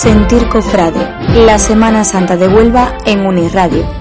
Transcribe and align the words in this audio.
Sentir 0.00 0.48
Cofrade, 0.48 0.98
la 1.44 1.58
Semana 1.58 2.04
Santa 2.04 2.34
de 2.38 2.48
Huelva 2.48 2.96
en 3.04 3.26
Unirradio. 3.26 3.99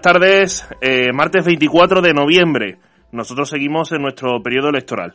Tardes, 0.00 0.68
eh, 0.80 1.12
martes 1.12 1.44
24 1.44 2.00
de 2.00 2.14
noviembre. 2.14 2.78
Nosotros 3.12 3.48
seguimos 3.48 3.92
en 3.92 4.02
nuestro 4.02 4.42
periodo 4.42 4.68
electoral. 4.68 5.14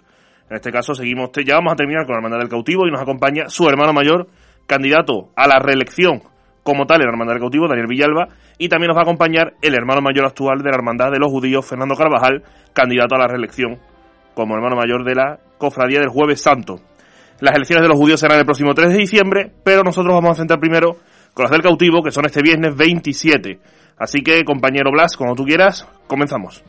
En 0.50 0.58
este 0.58 0.72
caso 0.72 0.94
seguimos, 0.94 1.32
ya 1.46 1.56
vamos 1.56 1.74
a 1.74 1.76
terminar 1.76 2.06
con 2.06 2.14
la 2.14 2.18
Hermandad 2.20 2.40
del 2.40 2.50
Cautivo 2.50 2.88
y 2.88 2.92
nos 2.92 3.02
acompaña 3.02 3.50
su 3.50 3.68
hermano 3.68 3.94
mayor, 3.94 4.28
candidato 4.68 5.30
a 5.36 5.48
la 5.48 5.60
reelección 5.60 6.22
como 6.64 6.86
tal 6.86 7.02
en 7.02 7.08
la 7.08 7.12
Hermandad 7.14 7.34
del 7.34 7.42
Cautivo, 7.42 7.68
Daniel 7.68 7.88
Villalba, 7.88 8.28
y 8.58 8.70
también 8.70 8.90
nos 8.90 8.98
va 8.98 9.02
a 9.02 9.04
acompañar 9.04 9.54
el 9.62 9.76
hermano 9.76 10.02
mayor 10.02 10.26
actual 10.26 10.60
de 10.60 10.70
la 10.70 10.78
Hermandad 10.78 11.12
de 11.12 11.20
los 11.20 11.30
Judíos, 11.30 11.66
Fernando 11.66 11.96
Carvajal, 11.96 12.44
candidato 12.74 13.16
a 13.16 13.20
la 13.20 13.28
reelección 13.28 13.80
como 14.34 14.56
hermano 14.56 14.76
mayor 14.76 15.04
de 15.04 15.16
la 15.16 15.40
Cofradía 15.58 16.00
del 16.00 16.10
Jueves 16.10 16.42
Santo. 16.42 16.80
Las 17.40 17.56
elecciones 17.56 17.84
de 17.84 17.90
los 17.90 17.98
judíos 17.98 18.20
serán 18.20 18.40
el 18.40 18.46
próximo 18.46 18.74
3 18.74 18.90
de 18.90 18.98
diciembre, 18.98 19.52
pero 19.64 19.84
nosotros 19.84 20.14
vamos 20.14 20.32
a 20.32 20.36
centrar 20.36 20.60
primero 20.60 20.98
con 21.34 21.44
las 21.44 21.52
del 21.52 21.62
cautivo, 21.62 22.04
que 22.04 22.12
son 22.12 22.26
este 22.26 22.42
viernes 22.42 22.76
27. 22.76 23.60
Así 23.98 24.22
que, 24.22 24.44
compañero 24.44 24.92
Blas, 24.92 25.16
como 25.16 25.36
tú 25.36 25.46
quieras, 25.46 25.88
comenzamos. 26.08 26.64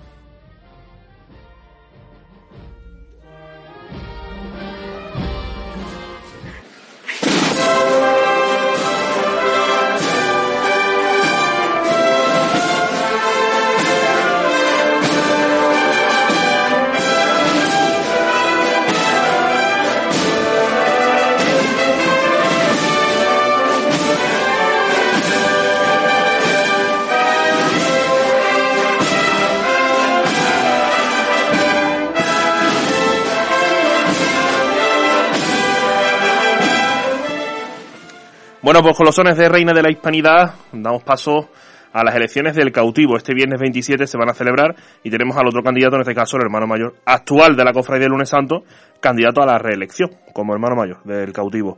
Bueno, 38.64 38.80
pues 38.80 38.96
con 38.96 39.04
los 39.04 39.14
sones 39.14 39.36
de 39.36 39.46
Reina 39.46 39.74
de 39.74 39.82
la 39.82 39.90
Hispanidad 39.90 40.54
damos 40.72 41.02
paso 41.02 41.50
a 41.92 42.02
las 42.02 42.14
elecciones 42.14 42.56
del 42.56 42.72
cautivo. 42.72 43.14
Este 43.18 43.34
viernes 43.34 43.60
27 43.60 44.06
se 44.06 44.16
van 44.16 44.30
a 44.30 44.32
celebrar 44.32 44.74
y 45.02 45.10
tenemos 45.10 45.36
al 45.36 45.46
otro 45.48 45.62
candidato, 45.62 45.96
en 45.96 46.00
este 46.00 46.14
caso 46.14 46.38
el 46.38 46.44
hermano 46.44 46.66
mayor 46.66 46.94
actual 47.04 47.56
de 47.56 47.62
la 47.62 47.74
cofradía 47.74 48.04
del 48.04 48.12
lunes 48.12 48.30
santo, 48.30 48.64
candidato 49.00 49.42
a 49.42 49.46
la 49.46 49.58
reelección 49.58 50.12
como 50.32 50.54
hermano 50.54 50.76
mayor 50.76 51.04
del 51.04 51.30
cautivo. 51.30 51.76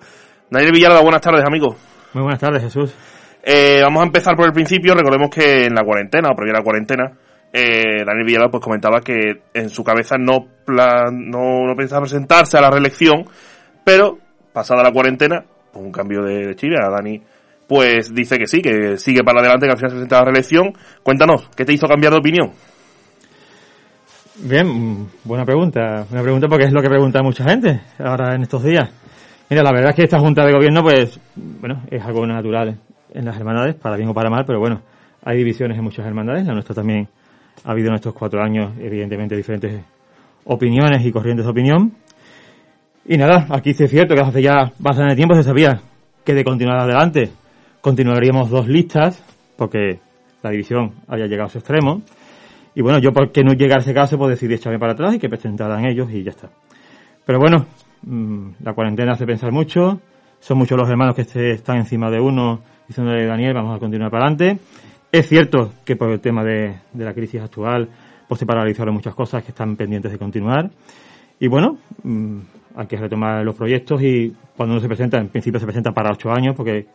Daniel 0.48 0.70
Villalba, 0.70 1.01
buenas 1.01 1.23
tardes, 1.23 1.45
amigo. 1.45 1.75
Muy 2.13 2.23
buenas 2.23 2.39
tardes, 2.39 2.63
Jesús. 2.63 2.95
Eh, 3.42 3.80
vamos 3.83 4.05
a 4.05 4.07
empezar 4.07 4.36
por 4.36 4.46
el 4.46 4.52
principio. 4.52 4.95
Recordemos 4.95 5.29
que 5.29 5.64
en 5.64 5.75
la 5.75 5.83
cuarentena, 5.83 6.29
o 6.30 6.36
previa 6.36 6.55
a 6.55 6.58
la 6.58 6.63
cuarentena, 6.63 7.19
eh, 7.52 8.05
Daniel 8.07 8.25
Villalba 8.25 8.48
pues 8.48 8.63
comentaba 8.63 9.01
que 9.01 9.42
en 9.52 9.70
su 9.70 9.83
cabeza 9.83 10.19
no, 10.20 10.46
plan, 10.64 11.29
no, 11.29 11.67
no 11.67 11.75
pensaba 11.75 12.02
presentarse 12.02 12.57
a 12.57 12.61
la 12.61 12.70
reelección, 12.70 13.25
pero 13.83 14.19
pasada 14.52 14.85
la 14.85 14.92
cuarentena 14.92 15.46
un 15.77 15.92
cambio 15.92 16.23
de, 16.23 16.55
Chile. 16.57 16.77
Dani, 16.79 17.20
pues 17.67 18.14
dice 18.14 18.39
que 18.39 18.47
sí, 18.47 18.61
que 18.61 18.97
sigue 18.98 19.23
para 19.25 19.41
adelante, 19.41 19.67
que 19.67 19.73
al 19.73 19.79
final 19.79 19.91
se 19.91 19.97
presenta 19.97 20.19
la 20.19 20.25
reelección. 20.25 20.73
Cuéntanos, 21.03 21.48
¿qué 21.57 21.64
te 21.64 21.73
hizo 21.73 21.87
cambiar 21.87 22.13
de 22.13 22.19
opinión? 22.19 22.53
Bien, 24.39 25.09
buena 25.25 25.45
pregunta. 25.45 26.07
Una 26.11 26.23
pregunta 26.23 26.48
porque 26.48 26.67
es 26.67 26.73
lo 26.73 26.83
que 26.83 26.89
pregunta 26.89 27.23
mucha 27.23 27.45
gente 27.45 27.81
ahora 27.98 28.35
en 28.35 28.42
estos 28.42 28.63
días. 28.63 28.91
Mira, 29.48 29.63
la 29.63 29.73
verdad 29.73 29.91
es 29.91 29.97
que 29.97 30.03
esta 30.03 30.19
Junta 30.19 30.45
de 30.45 30.53
Gobierno, 30.53 30.83
pues, 30.83 31.20
bueno, 31.37 31.83
es 31.91 32.03
algo 32.03 32.27
natural 32.27 32.79
en 33.14 33.25
las 33.25 33.37
hermandades, 33.37 33.77
para 33.77 33.97
bien 33.97 34.08
o 34.08 34.14
para 34.14 34.29
mal, 34.29 34.45
pero 34.45 34.58
bueno, 34.58 34.83
hay 35.25 35.39
divisiones 35.39 35.79
en 35.79 35.85
muchas 35.85 36.05
hermandades. 36.05 36.47
La 36.47 36.53
nuestra 36.53 36.75
también 36.75 37.08
ha 37.64 37.70
habido 37.70 37.89
en 37.89 37.95
estos 37.95 38.13
cuatro 38.13 38.43
años, 38.43 38.73
evidentemente, 38.79 39.37
diferentes 39.37 39.83
opiniones 40.45 41.05
y 41.05 41.13
corrientes 41.13 41.47
de 41.47 41.51
opinión. 41.51 41.93
Y 43.08 43.17
nada, 43.17 43.46
aquí 43.50 43.72
sí 43.72 43.84
es 43.84 43.90
cierto 43.90 44.14
que 44.14 44.20
hace 44.20 44.42
ya 44.42 44.72
bastante 44.80 45.14
tiempo 45.14 45.34
se 45.34 45.44
sabía 45.44 45.80
que 46.24 46.34
de 46.34 46.42
continuar 46.42 46.78
adelante 46.78 47.30
continuaríamos 47.80 48.50
dos 48.50 48.67
listas, 48.67 49.22
porque 49.56 50.00
la 50.42 50.50
división 50.50 50.92
había 51.06 51.27
llegado 51.27 51.46
a 51.46 51.50
su 51.50 51.58
extremo. 51.58 52.02
Y 52.74 52.83
bueno, 52.83 52.98
yo 52.98 53.12
por 53.12 53.30
qué 53.30 53.45
no 53.45 53.52
llegar 53.52 53.78
a 53.78 53.83
ese 53.83 53.95
caso, 53.95 54.18
pues 54.18 54.30
decidí 54.30 54.55
echarme 54.55 54.80
para 54.80 54.95
atrás 54.95 55.14
y 55.14 55.20
que 55.20 55.28
presentaran 55.28 55.86
ellos 55.86 56.11
y 56.11 56.24
ya 56.24 56.30
está. 56.30 56.50
Pero 57.24 57.39
bueno, 57.39 57.66
mm, 58.02 58.48
la 58.64 58.72
cuarentena 58.74 59.12
hace 59.12 59.24
pensar 59.24 59.52
mucho, 59.52 60.00
son 60.40 60.58
muchos 60.58 60.77
los 60.77 60.90
hermanos 60.90 61.14
que 61.14 61.52
están 61.52 61.77
encima 61.77 62.11
de 62.11 62.18
uno 62.18 62.61
diciéndole 62.89 63.24
Daniel, 63.24 63.55
vamos 63.55 63.77
a 63.77 63.78
continuar 63.78 64.11
para 64.11 64.27
adelante. 64.27 64.58
Es 65.12 65.28
cierto 65.28 65.74
que 65.84 65.95
por 65.95 66.11
el 66.11 66.18
tema 66.18 66.42
de, 66.42 66.74
de 66.92 67.05
la 67.05 67.14
crisis 67.14 67.40
actual, 67.40 67.89
pues 68.27 68.40
se 68.40 68.46
paralizaron 68.46 68.95
muchas 68.95 69.14
cosas 69.14 69.45
que 69.45 69.52
están 69.52 69.77
pendientes 69.77 70.11
de 70.11 70.18
continuar. 70.18 70.68
Y 71.39 71.46
bueno, 71.46 71.78
mm, 72.02 72.40
hay 72.77 72.87
que 72.87 72.97
retomar 72.97 73.45
los 73.45 73.55
proyectos 73.55 74.03
y 74.03 74.35
cuando 74.57 74.75
uno 74.75 74.81
se 74.81 74.89
presenta, 74.89 75.19
en 75.19 75.29
principio 75.29 75.59
se 75.59 75.67
presenta 75.67 75.92
para 75.92 76.13
ocho 76.13 76.31
años, 76.31 76.55
porque 76.55 76.87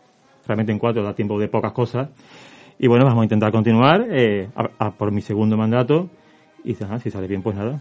realmente 0.46 0.72
en 0.72 0.78
cuatro 0.78 1.02
da 1.02 1.14
tiempo 1.14 1.38
de 1.38 1.48
pocas 1.48 1.72
cosas. 1.72 2.08
Y 2.78 2.86
bueno, 2.86 3.04
vamos 3.04 3.22
a 3.22 3.24
intentar 3.24 3.52
continuar 3.52 4.06
eh, 4.10 4.48
por 4.96 5.12
mi 5.12 5.20
segundo 5.20 5.56
mandato 5.56 6.08
y 6.64 6.74
si 6.74 7.10
sale 7.10 7.26
bien, 7.26 7.42
pues 7.42 7.56
nada, 7.56 7.80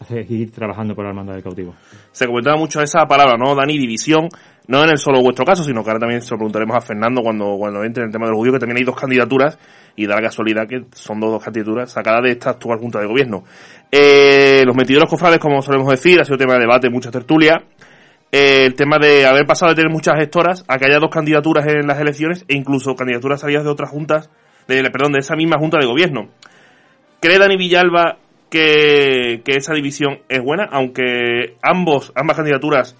a 0.00 0.04
seguir 0.04 0.50
trabajando 0.50 0.94
por 0.94 1.04
la 1.04 1.10
hermandad 1.10 1.34
del 1.34 1.42
cautivo. 1.42 1.74
Se 2.10 2.26
comentaba 2.26 2.56
mucho 2.56 2.80
esa 2.80 3.06
palabra, 3.06 3.36
¿no, 3.36 3.54
Dani? 3.54 3.78
División, 3.78 4.28
no 4.70 4.84
en 4.84 4.90
el 4.90 4.98
solo 4.98 5.20
vuestro 5.20 5.44
caso, 5.44 5.64
sino 5.64 5.82
que 5.82 5.90
ahora 5.90 5.98
también 5.98 6.22
se 6.22 6.30
lo 6.30 6.36
preguntaremos 6.36 6.76
a 6.76 6.80
Fernando 6.80 7.22
cuando, 7.22 7.56
cuando 7.58 7.82
entre 7.82 8.04
en 8.04 8.06
el 8.06 8.12
tema 8.12 8.26
del 8.26 8.36
judío, 8.36 8.52
que 8.52 8.60
también 8.60 8.76
hay 8.76 8.84
dos 8.84 8.94
candidaturas 8.94 9.58
y 9.96 10.06
da 10.06 10.14
la 10.14 10.22
casualidad 10.22 10.68
que 10.68 10.84
son 10.92 11.18
dos, 11.18 11.32
dos 11.32 11.42
candidaturas 11.42 11.90
sacadas 11.90 12.22
de 12.22 12.30
esta 12.30 12.50
actual 12.50 12.78
Junta 12.78 13.00
de 13.00 13.06
Gobierno. 13.06 13.42
Eh, 13.90 14.62
los 14.64 15.10
cofrades, 15.10 15.40
como 15.40 15.60
solemos 15.60 15.88
decir, 15.88 16.20
ha 16.20 16.24
sido 16.24 16.38
tema 16.38 16.54
de 16.54 16.60
debate, 16.60 16.88
mucha 16.88 17.10
tertulia. 17.10 17.64
Eh, 18.30 18.66
el 18.66 18.74
tema 18.74 18.98
de 19.00 19.26
haber 19.26 19.44
pasado 19.44 19.72
de 19.72 19.74
tener 19.74 19.90
muchas 19.90 20.14
gestoras 20.16 20.64
a 20.68 20.78
que 20.78 20.86
haya 20.86 21.00
dos 21.00 21.10
candidaturas 21.10 21.66
en 21.66 21.88
las 21.88 21.98
elecciones 21.98 22.44
e 22.46 22.54
incluso 22.54 22.94
candidaturas 22.94 23.40
salidas 23.40 23.64
de 23.64 23.70
otras 23.70 23.90
juntas, 23.90 24.30
de, 24.68 24.88
perdón, 24.92 25.14
de 25.14 25.18
esa 25.18 25.34
misma 25.34 25.58
Junta 25.58 25.78
de 25.80 25.86
Gobierno. 25.86 26.28
¿Cree 27.20 27.38
Dani 27.38 27.56
Villalba 27.56 28.18
que, 28.48 29.42
esa 29.46 29.74
división 29.74 30.20
es 30.28 30.40
buena? 30.44 30.68
Aunque 30.70 31.56
ambos, 31.60 32.12
ambas 32.14 32.36
candidaturas 32.36 32.96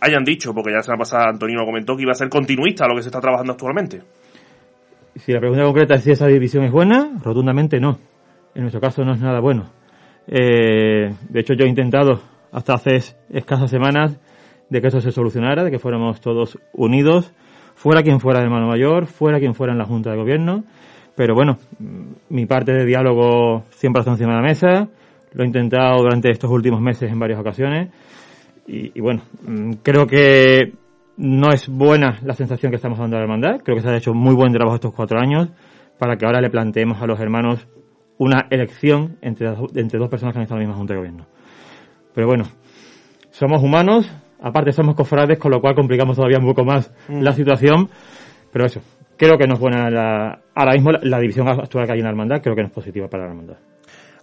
hayan 0.00 0.24
dicho, 0.24 0.54
porque 0.54 0.72
ya 0.72 0.78
la 0.90 0.98
pasada 0.98 1.30
Antonino 1.30 1.64
comentó 1.64 1.96
que 1.96 2.02
iba 2.02 2.12
a 2.12 2.14
ser 2.14 2.28
continuista 2.28 2.84
a 2.84 2.88
lo 2.88 2.96
que 2.96 3.02
se 3.02 3.08
está 3.08 3.20
trabajando 3.20 3.52
actualmente. 3.52 4.02
Si 5.16 5.32
la 5.32 5.40
pregunta 5.40 5.64
concreta 5.64 5.94
es 5.94 6.04
si 6.04 6.12
esa 6.12 6.26
división 6.26 6.64
es 6.64 6.72
buena, 6.72 7.10
rotundamente 7.22 7.80
no. 7.80 7.98
En 8.54 8.62
nuestro 8.62 8.80
caso 8.80 9.04
no 9.04 9.14
es 9.14 9.20
nada 9.20 9.40
bueno. 9.40 9.70
Eh, 10.26 11.12
de 11.28 11.40
hecho, 11.40 11.54
yo 11.54 11.64
he 11.64 11.68
intentado 11.68 12.20
hasta 12.52 12.74
hace 12.74 12.98
escasas 13.30 13.70
semanas 13.70 14.18
de 14.70 14.80
que 14.80 14.88
eso 14.88 15.00
se 15.00 15.10
solucionara, 15.10 15.64
de 15.64 15.70
que 15.70 15.78
fuéramos 15.78 16.20
todos 16.20 16.58
unidos, 16.72 17.32
fuera 17.74 18.02
quien 18.02 18.20
fuera 18.20 18.40
el 18.40 18.46
hermano 18.46 18.68
mayor, 18.68 19.06
fuera 19.06 19.38
quien 19.38 19.54
fuera 19.54 19.72
en 19.72 19.78
la 19.78 19.86
Junta 19.86 20.10
de 20.10 20.16
Gobierno, 20.16 20.64
pero 21.18 21.34
bueno, 21.34 21.58
mi 22.28 22.46
parte 22.46 22.72
de 22.72 22.84
diálogo 22.84 23.64
siempre 23.70 24.02
está 24.02 24.12
encima 24.12 24.30
de 24.30 24.36
la 24.36 24.42
mesa. 24.42 24.88
Lo 25.32 25.42
he 25.42 25.46
intentado 25.46 26.00
durante 26.00 26.30
estos 26.30 26.48
últimos 26.48 26.80
meses 26.80 27.10
en 27.10 27.18
varias 27.18 27.40
ocasiones. 27.40 27.90
Y, 28.68 29.00
bueno, 29.00 29.22
mm, 29.46 29.72
creo 29.82 30.06
que 30.06 30.74
no 31.16 31.50
es 31.50 31.68
buena 31.68 32.18
la 32.22 32.34
sensación 32.34 32.70
que 32.70 32.76
estamos 32.76 32.98
dando 32.98 33.16
a 33.16 33.20
la 33.20 33.24
hermandad. 33.24 33.60
Creo 33.64 33.76
que 33.76 33.82
se 33.82 33.88
ha 33.88 33.96
hecho 33.96 34.12
muy 34.12 34.34
buen 34.34 34.52
trabajo 34.52 34.76
estos 34.76 34.94
cuatro 34.94 35.18
años 35.18 35.48
para 35.98 36.16
que 36.16 36.26
ahora 36.26 36.40
le 36.40 36.50
planteemos 36.50 37.00
a 37.00 37.06
los 37.06 37.18
hermanos 37.18 37.66
una 38.18 38.46
elección 38.50 39.16
entre, 39.22 39.48
entre 39.74 39.98
dos 39.98 40.08
personas 40.08 40.34
que 40.34 40.38
han 40.38 40.42
estado 40.42 40.60
en 40.60 40.66
la 40.66 40.68
misma 40.68 40.78
Junta 40.78 40.92
de 40.92 40.98
Gobierno. 40.98 41.26
Pero 42.14 42.26
bueno, 42.26 42.44
somos 43.30 43.62
humanos, 43.62 44.10
aparte 44.40 44.72
somos 44.72 44.94
cofrades, 44.94 45.38
con 45.38 45.50
lo 45.50 45.60
cual 45.60 45.74
complicamos 45.74 46.16
todavía 46.16 46.38
un 46.38 46.46
poco 46.46 46.64
más 46.64 46.92
mm. 47.08 47.22
la 47.22 47.32
situación. 47.32 47.88
Pero 48.52 48.66
eso, 48.66 48.80
creo 49.16 49.38
que 49.38 49.46
no 49.46 49.54
es 49.54 49.60
buena 49.60 49.90
la, 49.90 50.40
ahora 50.54 50.72
mismo 50.72 50.92
la, 50.92 51.18
división 51.18 51.48
actual 51.48 51.86
que 51.86 51.92
hay 51.92 51.98
en 51.98 52.04
la 52.04 52.10
hermandad, 52.10 52.40
creo 52.42 52.54
que 52.54 52.62
no 52.62 52.68
es 52.68 52.74
positiva 52.74 53.08
para 53.08 53.24
la 53.24 53.30
hermandad. 53.30 53.56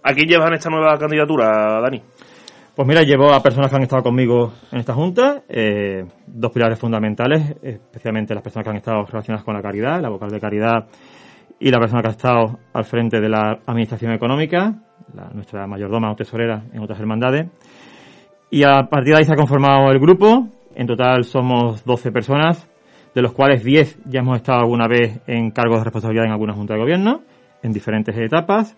¿A 0.02 0.12
quién 0.12 0.28
llevas 0.28 0.48
en 0.48 0.54
esta 0.54 0.70
nueva 0.70 0.96
candidatura, 0.98 1.80
Dani? 1.80 2.00
Pues 2.76 2.86
mira, 2.86 3.04
llevo 3.04 3.32
a 3.32 3.42
personas 3.42 3.70
que 3.70 3.76
han 3.76 3.84
estado 3.84 4.02
conmigo 4.02 4.52
en 4.70 4.80
esta 4.80 4.92
junta, 4.92 5.44
eh, 5.48 6.04
dos 6.26 6.52
pilares 6.52 6.78
fundamentales, 6.78 7.56
especialmente 7.62 8.34
las 8.34 8.42
personas 8.42 8.64
que 8.64 8.70
han 8.70 8.76
estado 8.76 9.02
relacionadas 9.06 9.46
con 9.46 9.54
la 9.54 9.62
caridad, 9.62 9.98
la 9.98 10.10
vocal 10.10 10.28
de 10.28 10.38
caridad 10.38 10.86
y 11.58 11.70
la 11.70 11.78
persona 11.78 12.02
que 12.02 12.08
ha 12.08 12.10
estado 12.10 12.58
al 12.74 12.84
frente 12.84 13.18
de 13.18 13.30
la 13.30 13.60
Administración 13.64 14.12
Económica, 14.12 14.74
nuestra 15.32 15.66
mayordoma 15.66 16.12
o 16.12 16.16
tesorera 16.16 16.64
en 16.70 16.82
otras 16.82 17.00
hermandades. 17.00 17.48
Y 18.50 18.62
a 18.62 18.82
partir 18.90 19.14
de 19.14 19.20
ahí 19.20 19.24
se 19.24 19.32
ha 19.32 19.36
conformado 19.36 19.90
el 19.90 19.98
grupo. 19.98 20.46
En 20.74 20.86
total 20.86 21.24
somos 21.24 21.82
12 21.82 22.12
personas, 22.12 22.68
de 23.14 23.22
los 23.22 23.32
cuales 23.32 23.64
10 23.64 24.00
ya 24.04 24.20
hemos 24.20 24.36
estado 24.36 24.58
alguna 24.58 24.86
vez 24.86 25.18
en 25.26 25.50
cargos 25.50 25.78
de 25.78 25.84
responsabilidad 25.84 26.26
en 26.26 26.32
alguna 26.32 26.52
junta 26.52 26.74
de 26.74 26.80
gobierno, 26.80 27.22
en 27.62 27.72
diferentes 27.72 28.14
etapas. 28.18 28.76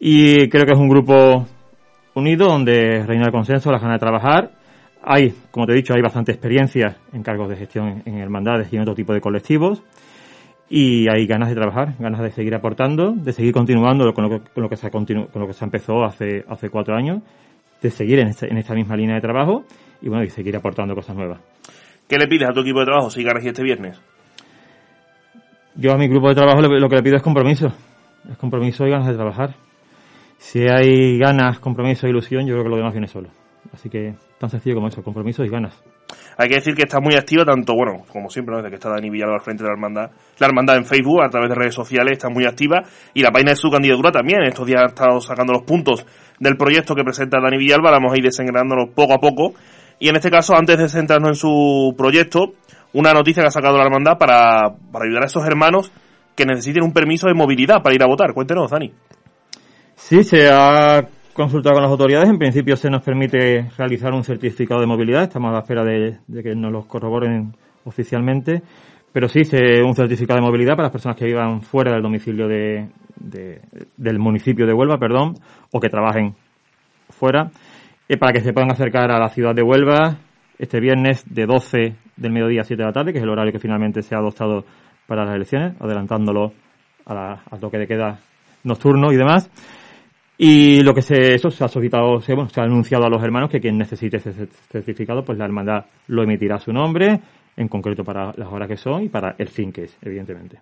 Y 0.00 0.48
creo 0.48 0.66
que 0.66 0.72
es 0.72 0.78
un 0.78 0.88
grupo 0.88 1.46
unido 2.16 2.48
donde 2.48 3.04
reina 3.06 3.26
el 3.26 3.32
consenso, 3.32 3.70
la 3.70 3.78
ganas 3.78 3.96
de 3.96 4.00
trabajar. 4.00 4.50
Hay, 5.02 5.34
como 5.50 5.66
te 5.66 5.72
he 5.72 5.76
dicho, 5.76 5.94
hay 5.94 6.02
bastante 6.02 6.32
experiencia 6.32 6.96
en 7.12 7.22
cargos 7.22 7.48
de 7.48 7.56
gestión 7.56 8.02
en 8.04 8.18
hermandades 8.18 8.72
y 8.72 8.76
en 8.76 8.82
otro 8.82 8.94
tipo 8.94 9.12
de 9.12 9.20
colectivos 9.20 9.82
y 10.68 11.08
hay 11.08 11.26
ganas 11.26 11.48
de 11.48 11.54
trabajar, 11.54 11.94
ganas 11.98 12.20
de 12.20 12.30
seguir 12.32 12.54
aportando, 12.54 13.12
de 13.12 13.32
seguir 13.32 13.52
continuando 13.52 14.12
con 14.12 14.24
lo 14.24 14.30
que, 14.30 14.50
con 14.50 14.62
lo 14.64 14.68
que, 14.68 14.76
se, 14.76 14.90
con 14.90 15.06
lo 15.06 15.46
que 15.46 15.52
se 15.52 15.64
empezó 15.64 16.04
hace, 16.04 16.44
hace 16.48 16.70
cuatro 16.70 16.96
años, 16.96 17.22
de 17.80 17.90
seguir 17.90 18.18
en, 18.18 18.28
este, 18.28 18.50
en 18.50 18.58
esta 18.58 18.74
misma 18.74 18.96
línea 18.96 19.14
de 19.14 19.20
trabajo 19.20 19.64
y 20.02 20.08
bueno, 20.08 20.24
y 20.24 20.30
seguir 20.30 20.56
aportando 20.56 20.94
cosas 20.94 21.16
nuevas. 21.16 21.40
¿Qué 22.08 22.18
le 22.18 22.26
pides 22.26 22.48
a 22.48 22.52
tu 22.52 22.60
equipo 22.60 22.80
de 22.80 22.86
trabajo 22.86 23.10
si 23.10 23.22
ganas 23.22 23.44
este 23.44 23.62
viernes? 23.62 24.00
Yo 25.76 25.92
a 25.92 25.98
mi 25.98 26.08
grupo 26.08 26.28
de 26.28 26.34
trabajo 26.34 26.60
lo 26.62 26.88
que 26.88 26.96
le 26.96 27.02
pido 27.02 27.16
es 27.16 27.22
compromiso, 27.22 27.68
es 28.30 28.36
compromiso 28.38 28.86
y 28.86 28.90
ganas 28.90 29.08
de 29.08 29.14
trabajar. 29.14 29.54
Si 30.38 30.60
hay 30.68 31.18
ganas, 31.18 31.58
compromiso 31.58 32.06
e 32.06 32.10
ilusión, 32.10 32.46
yo 32.46 32.54
creo 32.54 32.64
que 32.64 32.70
lo 32.70 32.76
demás 32.76 32.92
viene 32.92 33.08
solo. 33.08 33.28
Así 33.72 33.88
que 33.88 34.14
tan 34.38 34.50
sencillo 34.50 34.76
como 34.76 34.88
eso, 34.88 35.02
compromiso 35.02 35.44
y 35.44 35.48
ganas. 35.48 35.82
Hay 36.38 36.48
que 36.48 36.56
decir 36.56 36.74
que 36.74 36.82
está 36.82 37.00
muy 37.00 37.14
activa, 37.14 37.44
tanto, 37.44 37.74
bueno, 37.74 38.04
como 38.12 38.28
siempre, 38.28 38.56
desde 38.56 38.68
que 38.68 38.74
está 38.76 38.90
Dani 38.90 39.08
Villalba 39.10 39.34
al 39.34 39.40
frente 39.40 39.62
de 39.62 39.68
la 39.70 39.74
hermandad. 39.74 40.10
La 40.38 40.46
hermandad 40.46 40.76
en 40.76 40.84
Facebook, 40.84 41.22
a 41.22 41.30
través 41.30 41.48
de 41.48 41.54
redes 41.54 41.74
sociales, 41.74 42.12
está 42.12 42.28
muy 42.28 42.44
activa. 42.44 42.82
Y 43.14 43.22
la 43.22 43.30
página 43.30 43.52
de 43.52 43.56
su 43.56 43.70
candidatura 43.70 44.12
también. 44.12 44.42
Estos 44.42 44.66
días 44.66 44.82
ha 44.82 44.86
estado 44.86 45.20
sacando 45.20 45.54
los 45.54 45.62
puntos 45.62 46.06
del 46.38 46.56
proyecto 46.56 46.94
que 46.94 47.02
presenta 47.02 47.40
Dani 47.40 47.56
Villalba. 47.56 47.90
Vamos 47.90 48.12
a 48.12 48.18
ir 48.18 48.24
desengranándolo 48.24 48.90
poco 48.94 49.14
a 49.14 49.18
poco. 49.18 49.54
Y 49.98 50.08
en 50.08 50.16
este 50.16 50.30
caso, 50.30 50.54
antes 50.54 50.76
de 50.76 50.88
centrarnos 50.88 51.30
en 51.30 51.34
su 51.36 51.94
proyecto, 51.96 52.52
una 52.92 53.12
noticia 53.12 53.42
que 53.42 53.48
ha 53.48 53.50
sacado 53.50 53.78
la 53.78 53.84
hermandad 53.84 54.18
para, 54.18 54.74
para 54.92 55.06
ayudar 55.06 55.22
a 55.22 55.26
esos 55.26 55.44
hermanos 55.46 55.90
que 56.36 56.44
necesiten 56.44 56.84
un 56.84 56.92
permiso 56.92 57.28
de 57.28 57.34
movilidad 57.34 57.82
para 57.82 57.94
ir 57.94 58.02
a 58.02 58.06
votar. 58.06 58.34
Cuéntenos, 58.34 58.70
Dani. 58.70 58.92
Sí, 59.96 60.22
se 60.22 60.48
ha 60.50 61.08
consultado 61.32 61.74
con 61.74 61.82
las 61.82 61.90
autoridades. 61.90 62.28
En 62.28 62.38
principio 62.38 62.76
se 62.76 62.90
nos 62.90 63.02
permite 63.02 63.70
realizar 63.76 64.12
un 64.12 64.22
certificado 64.22 64.80
de 64.80 64.86
movilidad. 64.86 65.24
Estamos 65.24 65.50
a 65.50 65.54
la 65.54 65.58
espera 65.60 65.84
de, 65.84 66.18
que 66.42 66.54
nos 66.54 66.70
lo 66.70 66.86
corroboren 66.86 67.54
oficialmente. 67.84 68.62
Pero 69.12 69.28
sí, 69.28 69.44
se, 69.44 69.82
un 69.82 69.94
certificado 69.94 70.38
de 70.38 70.46
movilidad 70.46 70.74
para 70.74 70.84
las 70.84 70.92
personas 70.92 71.16
que 71.16 71.24
vivan 71.24 71.62
fuera 71.62 71.92
del 71.92 72.02
domicilio 72.02 72.46
de, 72.46 72.88
del 73.96 74.18
municipio 74.18 74.66
de 74.66 74.74
Huelva, 74.74 74.98
perdón, 74.98 75.34
o 75.72 75.80
que 75.80 75.88
trabajen 75.88 76.36
fuera, 77.08 77.50
eh, 78.08 78.18
para 78.18 78.32
que 78.32 78.40
se 78.40 78.52
puedan 78.52 78.70
acercar 78.70 79.10
a 79.10 79.18
la 79.18 79.30
ciudad 79.30 79.54
de 79.54 79.62
Huelva 79.62 80.18
este 80.58 80.78
viernes 80.78 81.24
de 81.26 81.46
12 81.46 81.96
del 82.16 82.32
mediodía 82.32 82.60
a 82.60 82.64
7 82.64 82.82
de 82.82 82.86
la 82.86 82.92
tarde, 82.92 83.12
que 83.12 83.18
es 83.18 83.24
el 83.24 83.30
horario 83.30 83.52
que 83.52 83.58
finalmente 83.58 84.02
se 84.02 84.14
ha 84.14 84.18
adoptado 84.18 84.64
para 85.06 85.24
las 85.24 85.34
elecciones, 85.34 85.74
adelantándolo 85.80 86.52
a 87.06 87.14
la, 87.14 87.42
al 87.50 87.58
toque 87.58 87.78
de 87.78 87.86
queda 87.86 88.20
nocturno 88.62 89.10
y 89.10 89.16
demás. 89.16 89.50
Y 90.38 90.82
lo 90.82 90.92
que 90.92 91.00
se, 91.00 91.34
eso 91.34 91.50
se 91.50 91.64
ha 91.64 91.68
solicitado, 91.68 92.20
se, 92.20 92.32
ha 92.32 92.62
anunciado 92.62 93.06
a 93.06 93.08
los 93.08 93.22
hermanos 93.22 93.50
que 93.50 93.60
quien 93.60 93.78
necesite 93.78 94.18
ese 94.18 94.32
certificado, 94.70 95.24
pues 95.24 95.38
la 95.38 95.46
hermandad 95.46 95.86
lo 96.08 96.22
emitirá 96.22 96.56
a 96.56 96.60
su 96.60 96.72
nombre, 96.72 97.20
en 97.56 97.68
concreto 97.68 98.04
para 98.04 98.32
las 98.36 98.52
horas 98.52 98.68
que 98.68 98.76
son 98.76 99.04
y 99.04 99.08
para 99.08 99.34
el 99.38 99.48
fin 99.48 99.72
que 99.72 99.84
es, 99.84 99.96
evidentemente. 100.02 100.60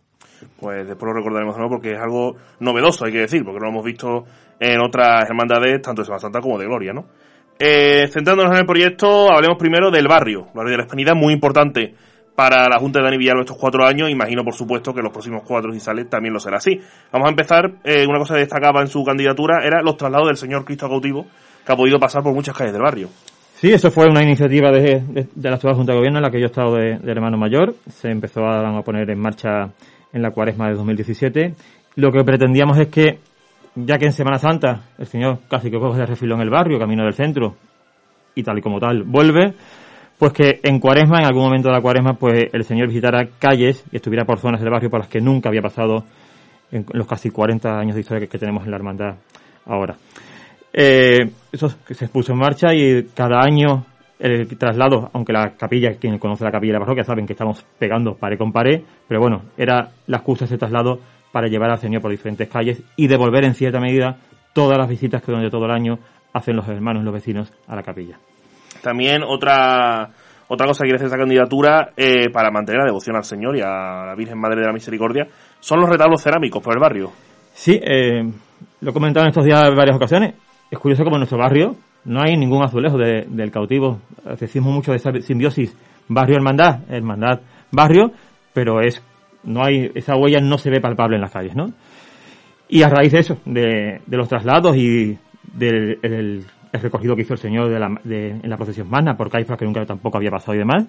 Pues 0.61 0.87
después 0.87 1.09
lo 1.09 1.15
recordaremos 1.15 1.56
nuevo 1.56 1.76
porque 1.76 1.93
es 1.93 1.99
algo 1.99 2.37
novedoso, 2.61 3.05
hay 3.05 3.12
que 3.12 3.21
decir, 3.21 3.44
porque 3.44 3.61
lo 3.61 3.69
hemos 3.69 3.85
visto 3.85 4.25
en 4.61 4.81
otras 4.81 5.29
hermandades, 5.29 5.82
tanto 5.82 6.03
de 6.03 6.06
Semana 6.06 6.21
Santa 6.21 6.41
como 6.41 6.59
de 6.59 6.67
Gloria, 6.67 6.93
¿no? 6.93 7.06
Eh, 7.59 8.09
centrándonos 8.09 8.53
en 8.53 8.61
el 8.61 8.67
proyecto, 8.67 9.32
hablemos 9.32 9.59
primero 9.59 9.91
del 9.91 10.06
barrio. 10.09 10.47
Barrio 10.55 10.73
de 10.73 10.76
la 10.79 10.82
Hispanidad, 10.85 11.15
muy 11.15 11.32
importante 11.32 11.94
para 12.35 12.69
la 12.69 12.79
Junta 12.79 12.99
de 12.99 13.05
Dani 13.05 13.19
Villalba 13.19 13.43
estos 13.43 13.57
cuatro 13.57 13.85
años. 13.85 14.11
Imagino, 14.11 14.43
por 14.45 14.55
supuesto, 14.55 14.93
que 14.93 15.03
los 15.03 15.13
próximos 15.13 15.43
cuatro, 15.47 15.73
si 15.73 15.81
sale, 15.81 16.05
también 16.07 16.35
lo 16.35 16.41
será 16.41 16.57
así. 16.57 16.81
Vamos 17.13 17.27
a 17.27 17.31
empezar. 17.31 17.73
Eh, 17.85 18.07
una 18.07 18.19
cosa 18.19 18.35
que 18.35 18.41
destacaba 18.41 18.81
en 18.81 18.89
su 18.89 19.05
candidatura 19.05 19.65
era 19.65 19.83
los 19.83 19.97
traslados 19.97 20.29
del 20.29 20.37
señor 20.37 20.65
Cristo 20.65 20.89
cautivo, 20.89 21.27
que 21.65 21.73
ha 21.73 21.77
podido 21.77 21.99
pasar 21.99 22.23
por 22.23 22.35
muchas 22.35 22.57
calles 22.57 22.73
del 22.73 22.83
barrio. 22.83 23.09
Sí, 23.55 23.73
eso 23.73 23.91
fue 23.91 24.07
una 24.09 24.23
iniciativa 24.23 24.71
de, 24.73 25.03
de, 25.35 25.49
la 25.49 25.55
actual 25.55 25.75
Junta 25.75 25.93
de 25.93 25.99
Gobierno 25.99 26.19
en 26.19 26.25
la 26.25 26.31
que 26.31 26.39
yo 26.39 26.47
he 26.47 26.51
estado 26.51 26.75
de, 26.75 26.99
hermano 27.07 27.39
mayor. 27.39 27.75
Se 27.89 28.11
empezó 28.11 28.45
a, 28.45 28.79
a, 28.79 28.83
poner 28.83 29.09
en 29.11 29.19
marcha 29.19 29.71
en 30.13 30.23
la 30.23 30.33
cuaresma 30.33 30.69
de 30.69 30.75
2017. 30.75 31.55
Lo 31.97 32.11
que 32.11 32.25
pretendíamos 32.25 32.79
es 32.79 32.89
que, 32.89 33.21
ya 33.77 33.97
que 33.97 34.07
en 34.07 34.13
Semana 34.13 34.39
Santa 34.39 34.83
el 34.99 35.07
señor 35.07 35.39
casi 35.49 35.71
que 35.71 35.79
coge 35.79 36.01
de 36.01 36.07
refilo 36.07 36.35
en 36.35 36.43
el 36.43 36.51
barrio, 36.51 36.79
camino 36.79 37.05
del 37.05 37.15
centro, 37.15 37.55
y 38.35 38.43
tal 38.43 38.59
y 38.59 38.61
como 38.61 38.81
tal, 38.81 39.05
vuelve, 39.05 39.55
pues 40.19 40.32
que 40.32 40.61
en 40.62 40.78
cuaresma, 40.78 41.19
en 41.19 41.26
algún 41.26 41.44
momento 41.44 41.69
de 41.69 41.75
la 41.75 41.81
cuaresma, 41.81 42.14
pues 42.14 42.49
el 42.52 42.64
Señor 42.64 42.88
visitara 42.88 43.28
calles 43.38 43.84
y 43.90 43.96
estuviera 43.96 44.25
por 44.25 44.38
zonas 44.38 44.61
del 44.61 44.70
barrio 44.70 44.90
por 44.90 45.00
las 45.00 45.08
que 45.08 45.20
nunca 45.20 45.49
había 45.49 45.62
pasado 45.62 46.05
en 46.70 46.84
los 46.93 47.06
casi 47.06 47.31
40 47.31 47.78
años 47.78 47.94
de 47.94 48.00
historia 48.00 48.26
que, 48.26 48.38
tenemos 48.38 48.64
en 48.64 48.70
la 48.70 48.76
hermandad 48.76 49.14
ahora. 49.66 49.96
Eh, 50.72 51.31
eso 51.52 51.69
se 51.69 52.08
puso 52.08 52.32
en 52.32 52.38
marcha 52.38 52.75
y 52.75 53.05
cada 53.14 53.40
año 53.40 53.84
el 54.19 54.46
traslado, 54.56 55.11
aunque 55.12 55.32
la 55.32 55.50
capilla, 55.56 55.94
quien 55.94 56.19
conoce 56.19 56.44
la 56.44 56.50
capilla 56.50 56.72
de 56.72 56.78
la 56.78 56.84
parroquia 56.84 57.05
saben 57.05 57.26
que 57.26 57.32
estamos 57.32 57.64
pegando 57.78 58.14
pared 58.14 58.38
con 58.38 58.52
pared, 58.52 58.82
pero 59.06 59.20
bueno, 59.20 59.43
era 59.56 59.90
la 60.06 60.16
excusa 60.19 60.46
ese 60.46 60.58
traslado 60.58 61.00
para 61.32 61.49
llevar 61.49 61.70
al 61.70 61.78
Señor 61.78 62.00
por 62.00 62.11
diferentes 62.11 62.49
calles 62.49 62.81
y 62.96 63.06
devolver 63.08 63.44
en 63.44 63.55
cierta 63.55 63.81
medida 63.81 64.19
todas 64.52 64.78
las 64.78 64.88
visitas 64.88 65.20
que 65.20 65.32
durante 65.32 65.50
todo 65.50 65.66
el 65.66 65.72
año 65.72 65.99
hacen 66.32 66.56
los 66.56 66.69
hermanos 66.69 67.02
y 67.02 67.05
los 67.05 67.14
vecinos 67.14 67.52
a 67.66 67.76
la 67.76 67.82
capilla. 67.82 68.19
También 68.85 69.23
otra 69.27 70.11
otra 70.47 70.67
cosa 70.67 70.83
que 70.83 70.91
quiere 70.91 70.97
hacer 70.97 71.07
esta 71.07 71.19
candidatura 71.19 71.93
eh, 71.97 72.29
para 72.31 72.51
mantener 72.51 72.81
la 72.81 72.87
devoción 72.87 73.17
al 73.17 73.25
Señor 73.25 73.57
y 73.57 73.63
a 73.63 74.05
la 74.07 74.15
Virgen 74.15 74.39
Madre 74.39 74.61
de 74.61 74.67
la 74.67 74.75
Misericordia 74.75 75.27
son 75.59 75.81
los 75.81 75.89
retablos 75.89 76.23
cerámicos 76.23 76.63
por 76.63 76.75
el 76.75 76.81
barrio. 76.81 77.11
Sí, 77.55 77.81
eh, 77.83 78.23
lo 78.81 78.91
he 78.91 78.93
comentado 78.93 79.25
en 79.25 79.31
estos 79.31 79.45
días 79.47 79.67
en 79.67 79.75
varias 79.75 79.97
ocasiones. 79.97 80.35
Es 80.71 80.79
curioso 80.79 81.03
como 81.03 81.17
en 81.17 81.21
nuestro 81.21 81.38
barrio 81.38 81.76
no 82.05 82.21
hay 82.23 82.37
ningún 82.37 82.62
azulejo 82.62 82.99
del 82.99 83.50
cautivo. 83.50 84.00
Decimos 84.38 84.75
mucho 84.75 84.91
de 84.91 84.99
esa 84.99 85.11
simbiosis 85.23 85.75
barrio-hermandad, 86.09 86.81
hermandad-barrio, 86.91 88.12
pero 88.53 88.83
es 88.83 89.03
no 89.45 89.64
hay 89.64 89.91
esa 89.95 90.14
huella 90.14 90.41
no 90.41 90.59
se 90.59 90.71
ve 90.71 90.81
palpable 90.81 91.17
en 91.17 91.23
las 91.23 91.33
calles, 91.33 91.57
¿no? 91.57 91.69
Y 92.69 92.83
a 92.83 92.88
raíz 92.88 93.12
de 93.12 93.21
eso, 93.21 93.38
de, 93.47 94.03
los 94.09 94.29
traslados 94.29 94.76
y 94.76 95.19
del 95.55 96.45
el 96.75 96.81
recogido 96.81 97.14
que 97.14 97.23
hizo 97.23 97.35
el 97.35 97.38
Señor 97.38 97.71
de 97.71 97.78
la, 97.78 97.87
en 98.04 98.50
la 98.50 98.57
procesión 98.57 98.90
magna 98.90 99.16
por 99.16 99.31
Caifás, 99.31 99.57
que 99.57 99.64
nunca 99.64 99.87
tampoco 99.87 100.19
había 100.19 100.31
pasado 100.31 100.54
y 100.54 100.59
demás, 100.59 100.87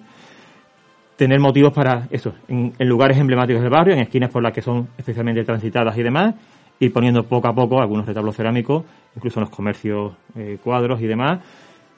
tener 1.16 1.38
motivos 1.38 1.72
para 1.72 2.08
eso, 2.10 2.34
en, 2.48 2.74
lugares 2.80 3.16
emblemáticos 3.18 3.62
del 3.62 3.70
barrio, 3.70 3.94
en 3.94 4.00
esquinas 4.00 4.30
por 4.30 4.42
las 4.42 4.52
que 4.52 4.62
son 4.62 4.88
especialmente 4.98 5.44
transitadas 5.44 5.96
y 5.96 6.02
demás, 6.02 6.34
ir 6.80 6.92
poniendo 6.92 7.22
poco 7.22 7.46
a 7.46 7.54
poco 7.54 7.80
algunos 7.80 8.04
retablos 8.04 8.34
cerámicos, 8.34 8.84
incluso 9.14 9.38
en 9.38 9.44
los 9.44 9.50
comercios, 9.50 10.14
eh, 10.34 10.58
cuadros 10.62 11.00
y 11.00 11.06
demás, 11.06 11.40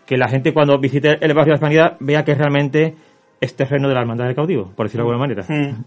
que 0.07 0.19
la 0.19 0.29
gente 0.29 0.53
cuando 0.53 0.79
visite 0.79 1.19
el 1.25 1.33
barrio 1.33 1.45
de 1.45 1.51
la 1.51 1.57
Hispanidad 1.57 1.97
vea 2.01 2.25
que 2.25 2.35
realmente 2.35 2.95
es 3.41 3.57
terreno 3.57 3.89
de 3.89 3.95
la 3.95 4.01
hermandad 4.01 4.27
del 4.27 4.35
cautivo, 4.35 4.71
por 4.77 4.87
decirlo 4.87 5.07
de 5.07 5.13
alguna 5.13 5.27
manera. 5.27 5.45
Mm. 5.49 5.85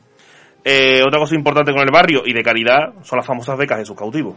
Eh, 0.63 1.01
otra 1.05 1.19
cosa 1.19 1.35
importante 1.35 1.71
con 1.71 1.81
el 1.81 1.91
barrio 1.91 2.23
y 2.25 2.33
de 2.33 2.41
caridad 2.41 2.93
son 3.03 3.17
las 3.17 3.25
famosas 3.25 3.57
becas 3.57 3.77
de 3.77 3.85
sus 3.85 3.95
cautivos. 3.95 4.35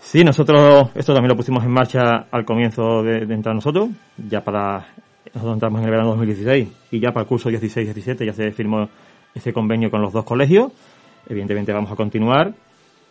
Sí, 0.00 0.24
nosotros 0.24 0.90
esto 0.94 1.12
también 1.12 1.30
lo 1.30 1.36
pusimos 1.36 1.64
en 1.64 1.70
marcha 1.70 2.26
al 2.30 2.44
comienzo 2.44 3.02
de, 3.02 3.22
entrar 3.34 3.54
nosotros, 3.54 3.90
ya 4.16 4.42
para 4.42 4.86
nosotros 5.34 5.54
entramos 5.54 5.80
en 5.80 5.84
el 5.84 5.90
verano 5.90 6.10
2016 6.10 6.68
y 6.92 7.00
ya 7.00 7.10
para 7.12 7.22
el 7.22 7.28
curso 7.28 7.50
16-17 7.50 8.24
ya 8.24 8.32
se 8.32 8.52
firmó 8.52 8.88
ese 9.34 9.52
convenio 9.52 9.90
con 9.90 10.00
los 10.00 10.12
dos 10.12 10.24
colegios. 10.24 10.72
Evidentemente 11.28 11.72
vamos 11.72 11.90
a 11.92 11.96
continuar 11.96 12.54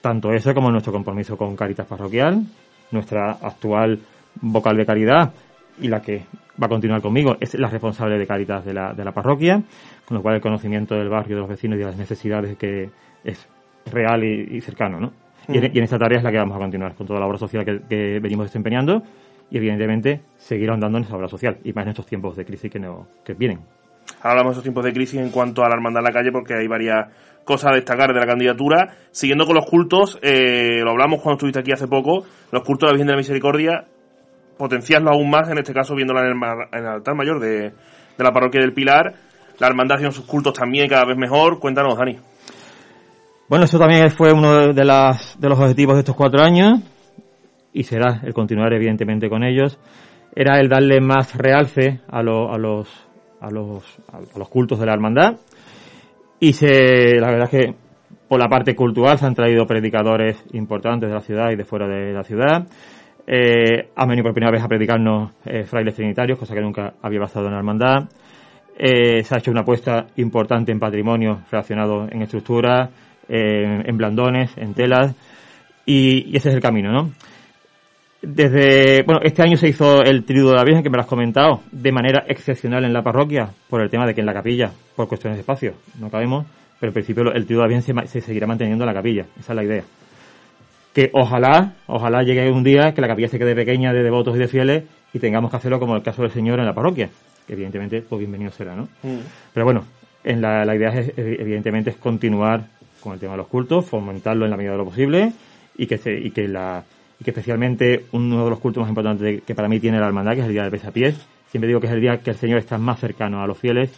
tanto 0.02 0.32
eso 0.32 0.54
como 0.54 0.72
nuestro 0.72 0.94
compromiso 0.94 1.38
con 1.38 1.56
Caritas 1.56 1.86
Parroquial, 1.86 2.44
nuestra 2.92 3.32
actual 3.32 4.00
vocal 4.42 4.78
de 4.78 4.86
caridad 4.86 5.34
y 5.80 5.90
la 5.90 6.02
que 6.02 6.26
va 6.62 6.66
a 6.66 6.70
continuar 6.70 7.02
conmigo 7.02 7.36
es 7.40 7.54
la 7.56 7.70
responsable 7.70 8.18
de 8.18 8.26
Caritas 8.26 8.66
de 8.66 8.74
la, 8.74 8.94
de 8.94 9.04
la 9.04 9.12
parroquia, 9.12 9.62
con 10.06 10.18
lo 10.18 10.24
cual 10.24 10.36
el 10.36 10.42
conocimiento 10.42 10.96
del 10.96 11.10
barrio, 11.10 11.36
de 11.36 11.42
los 11.42 11.50
vecinos 11.50 11.76
y 11.76 11.80
de 11.80 11.86
las 11.86 11.98
necesidades 11.98 12.58
que 12.58 12.90
es 13.24 13.48
real 13.92 14.24
y 14.24 14.60
cercano, 14.62 15.00
¿no? 15.00 15.27
Y, 15.48 15.58
en, 15.58 15.84
esta 15.84 15.98
tarea 15.98 16.18
es 16.18 16.24
la 16.24 16.32
que 16.32 16.38
vamos 16.38 16.56
a 16.56 16.60
continuar 16.60 16.94
con 16.96 17.08
toda 17.08 17.20
la 17.20 17.26
obra 17.26 17.38
social 17.38 17.64
que, 17.64 18.20
venimos 18.20 18.48
desempeñando 18.48 19.02
y 19.50 19.58
evidentemente 19.58 20.22
seguir 20.36 20.70
ahondando 20.70 20.98
en 20.98 21.06
esa 21.06 21.16
obra 21.16 21.28
social 21.28 21.58
y 21.64 21.72
más 21.72 21.86
en 21.86 21.90
estos 21.92 22.06
tiempos 22.06 22.36
de 22.36 22.46
crisis 22.46 22.70
que, 22.70 22.80
no, 22.80 23.08
que 23.24 23.34
vienen. 23.34 23.60
Ahora 24.22 24.32
hablamos 24.32 24.50
de 24.50 24.52
estos 24.54 24.64
tiempos 24.64 24.84
de 24.84 24.94
crisis 24.94 25.20
en 25.22 25.30
cuanto 25.30 25.64
a 25.64 25.70
la 25.70 25.76
hermandad 25.76 26.02
en 26.02 26.06
la 26.06 26.12
calle 26.12 26.32
porque 26.32 26.54
hay 26.54 26.68
varias 26.68 27.08
cosas 27.46 27.72
a 27.72 27.76
destacar 27.76 28.14
de 28.14 28.20
la 28.20 28.26
candidatura. 28.26 28.96
Siguiendo 29.12 29.46
con 29.46 29.56
los 29.56 29.66
cultos, 29.66 30.20
eh, 30.22 30.82
lo 30.84 30.92
hablamos 30.92 31.22
cuando 31.22 31.38
estuviste 31.38 31.60
aquí 31.60 31.72
hace 31.72 31.88
poco, 31.88 32.26
los 32.52 32.64
cultos 32.64 32.88
de 32.88 32.92
la 32.92 32.94
Virgen 32.94 33.08
de 33.08 33.14
la 33.14 33.18
Misericordia, 33.18 33.86
potenciarlo 34.58 35.12
aún 35.12 35.30
más, 35.30 35.50
en 35.50 35.60
este 35.60 35.74
caso 35.74 35.96
viéndola 35.96 36.28
en 36.28 36.38
el, 36.74 36.86
altar 36.86 37.16
mayor 37.16 37.40
de, 37.40 37.70
de 37.70 38.24
la 38.24 38.32
parroquia 38.32 38.60
del 38.60 38.74
Pilar. 38.74 39.14
La 39.60 39.68
hermandad 39.68 39.96
haciendo 39.96 40.16
sus 40.16 40.26
cultos 40.26 40.54
también 40.54 40.90
cada 40.90 41.06
vez 41.06 41.18
mejor. 41.18 41.60
Cuéntanos, 41.60 41.98
Dani. 41.98 42.20
Bueno, 43.50 43.64
eso 43.64 43.80
también 43.80 44.12
fue 44.12 44.34
uno 44.34 44.74
de, 44.74 44.84
los 44.84 45.60
objetivos 45.60 45.96
de 45.96 46.00
estos 46.02 46.18
cuatro 46.18 46.44
años 46.44 46.82
y 47.72 47.84
será 47.84 48.20
el 48.24 48.34
continuar 48.34 48.74
evidentemente 48.74 49.30
con 49.30 49.44
ellos. 49.44 49.80
Era 50.36 50.60
el 50.60 50.68
darle 50.68 51.00
más 51.00 51.34
realce 51.34 52.02
a, 52.10 52.20
a, 52.20 52.24
los, 52.24 52.90
a, 53.40 53.50
los, 53.50 53.84
a 54.12 54.38
los 54.38 54.50
cultos 54.50 54.80
de 54.80 54.86
la 54.86 54.94
hermandad 54.94 55.38
y 56.42 56.52
se, 56.52 57.16
la 57.20 57.32
verdad 57.32 57.50
es 57.50 57.50
que 57.50 57.76
por 58.28 58.38
la 58.38 58.50
parte 58.50 58.76
cultural 58.76 59.18
se 59.18 59.26
han 59.26 59.34
traído 59.34 59.66
predicadores 59.66 60.44
importantes 60.52 61.08
de 61.08 61.16
la 61.16 61.22
ciudad 61.22 61.50
y 61.50 61.56
de 61.56 61.64
fuera 61.64 61.88
de 61.88 62.12
la 62.12 62.24
ciudad. 62.24 62.68
Eh, 63.26 63.92
han 63.96 64.10
venido 64.10 64.24
por 64.26 64.34
primera 64.34 64.52
vez 64.52 64.62
a 64.62 64.68
predicarnos 64.68 65.32
eh, 65.46 65.64
frailes 65.64 65.96
trinitarios, 65.96 66.38
cosa 66.38 66.54
que 66.54 66.62
nunca 66.62 66.96
había 67.02 67.22
pasado 67.22 67.46
en 67.46 67.54
la 67.54 67.60
hermandad. 67.60 68.10
Eh, 68.78 69.24
se 69.24 69.34
ha 69.34 69.38
hecho 69.38 69.52
una 69.52 69.62
apuesta 69.62 70.08
importante 70.18 70.74
en 70.74 70.80
patrimonio 70.80 71.44
relacionado 71.50 72.08
en 72.12 72.22
estructura, 72.22 72.90
en 73.30 73.98
blandones, 73.98 74.52
en 74.58 74.74
telas, 74.74 75.16
y, 75.88 76.36
ese 76.36 76.50
es 76.50 76.56
el 76.56 76.62
camino, 76.62 76.92
¿no? 76.92 77.12
Desde, 78.22 79.04
bueno, 79.04 79.22
este 79.24 79.42
año 79.42 79.56
se 79.56 79.70
hizo 79.70 80.04
el 80.04 80.26
triduo 80.26 80.52
de 80.52 80.58
la 80.58 80.64
Virgen, 80.64 80.84
que 80.84 80.90
me 80.90 80.98
lo 80.98 81.02
has 81.02 81.08
comentado, 81.08 81.62
de 81.72 81.92
manera 81.92 82.26
excepcional 82.28 82.84
en 82.84 82.92
la 82.92 83.02
parroquia, 83.02 83.50
por 83.70 83.82
el 83.82 83.90
tema 83.90 84.06
de 84.06 84.14
que 84.14 84.20
en 84.20 84.26
la 84.26 84.34
capilla, 84.34 84.72
por 84.96 85.08
cuestiones 85.08 85.38
de 85.38 85.42
espacio, 85.42 85.76
no 86.00 86.10
cabemos, 86.10 86.46
pero 86.80 86.90
en 86.90 86.94
principio 86.94 87.32
el 87.32 87.46
triduo 87.46 87.64
de 87.64 87.70
la 87.70 87.76
Virgen 87.76 88.08
se, 88.08 88.22
seguirá 88.22 88.46
manteniendo 88.46 88.84
en 88.84 88.88
la 88.88 88.94
capilla, 88.94 89.26
esa 89.40 89.54
es 89.54 89.56
la 89.56 89.64
idea. 89.64 89.84
Que 90.94 91.10
ojalá, 91.14 91.76
ojalá 91.86 92.24
llegue 92.24 92.52
un 92.52 92.64
día 92.64 92.94
que 92.94 93.02
la 93.02 93.08
capilla 93.08 93.30
se 93.30 93.40
quede 93.40 93.56
pequeña 93.56 93.94
de 93.94 94.04
devotos 94.04 94.36
y 94.36 94.40
de 94.40 94.48
fieles 94.48 94.84
y 95.14 95.20
tengamos 95.20 95.50
que 95.50 95.58
hacerlo 95.58 95.80
como 95.80 95.96
el 95.96 96.02
caso 96.02 96.24
del 96.24 96.32
Señor 96.32 96.60
en 96.60 96.66
la 96.66 96.74
parroquia, 96.74 97.10
que 97.46 97.54
evidentemente, 97.54 98.02
pues 98.02 98.20
bienvenido 98.20 98.52
será, 98.52 98.76
¿no? 98.76 98.90
Mm. 99.04 99.20
Pero 99.54 99.66
bueno, 99.66 99.86
en 100.24 100.42
la, 100.42 100.66
la 100.66 100.76
idea 100.76 100.90
es, 100.90 101.14
evidentemente 101.16 101.92
es 101.92 101.96
continuar 101.98 102.66
con 103.00 103.14
el 103.14 103.20
tema 103.20 103.34
de 103.34 103.38
los 103.38 103.48
cultos, 103.48 103.86
fomentarlo 103.86 104.46
en 104.46 104.52
la 104.52 104.58
medida 104.58 104.72
de 104.72 104.78
lo 104.78 104.86
posible 104.86 105.34
y 105.78 105.88
que, 105.88 105.98
se, 105.98 106.14
y 106.14 106.32
que 106.32 106.48
la 106.48 106.84
y 107.20 107.24
que 107.24 107.32
especialmente 107.32 108.06
uno 108.12 108.44
de 108.44 108.50
los 108.50 108.60
cultos 108.60 108.82
más 108.82 108.90
importantes 108.90 109.42
que 109.44 109.56
para 109.56 109.68
mí 109.68 109.80
tiene 109.80 110.00
la 110.00 110.08
hermandad, 110.08 110.34
que 110.34 110.42
es 110.42 110.46
el 110.46 110.54
día 110.54 110.64
del 110.64 110.72
pesapiés. 110.72 111.16
Siempre 111.50 111.68
digo 111.68 111.80
que 111.80 111.88
es 111.88 111.94
el 111.94 112.02
día 112.02 112.20
que 112.20 112.32
el 112.32 112.36
Señor 112.36 112.60
está 112.60 112.78
más 112.78 113.00
cercano 113.00 113.42
a 113.42 113.48
los 113.48 113.58
fieles, 113.58 113.90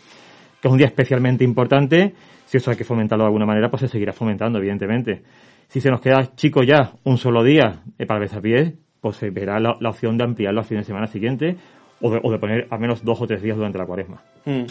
que 0.62 0.68
es 0.68 0.72
un 0.72 0.77
día 0.77 0.88
especialmente 0.88 1.44
importante. 1.44 2.13
Si 2.46 2.58
eso 2.58 2.72
hay 2.72 2.77
que 2.77 2.84
fomentarlo 2.84 3.24
de 3.24 3.27
alguna 3.27 3.46
manera, 3.46 3.70
pues 3.70 3.82
se 3.82 3.88
seguirá 3.88 4.13
fomentando, 4.13 4.60
evidentemente. 4.60 5.22
Si 5.68 5.82
se 5.82 5.89
nos 5.89 6.01
queda 6.01 6.34
chico 6.36 6.63
ya 6.63 6.94
un 7.03 7.18
solo 7.18 7.44
día 7.44 7.84
eh, 7.98 8.06
para 8.06 8.22
el 8.22 8.29
pesapiés, 8.29 8.74
pues 9.01 9.18
se 9.18 9.29
verá 9.29 9.60
la, 9.60 9.77
opción 9.89 10.18
de 10.18 10.24
ampliarlo 10.24 10.62
a 10.62 10.63
fines 10.63 10.86
de 10.86 10.88
semana 10.88 11.08
siguiente 11.08 11.58
o 12.01 12.12
de, 12.12 12.20
o 12.24 12.32
de, 12.32 12.39
poner 12.39 12.68
al 12.70 12.79
menos 12.79 13.03
dos 13.03 13.22
o 13.22 13.27
tres 13.27 13.41
días 13.41 13.58
durante 13.58 13.77
la 13.77 13.86
cuaresma. 13.86 14.22
Mm. 14.46 14.63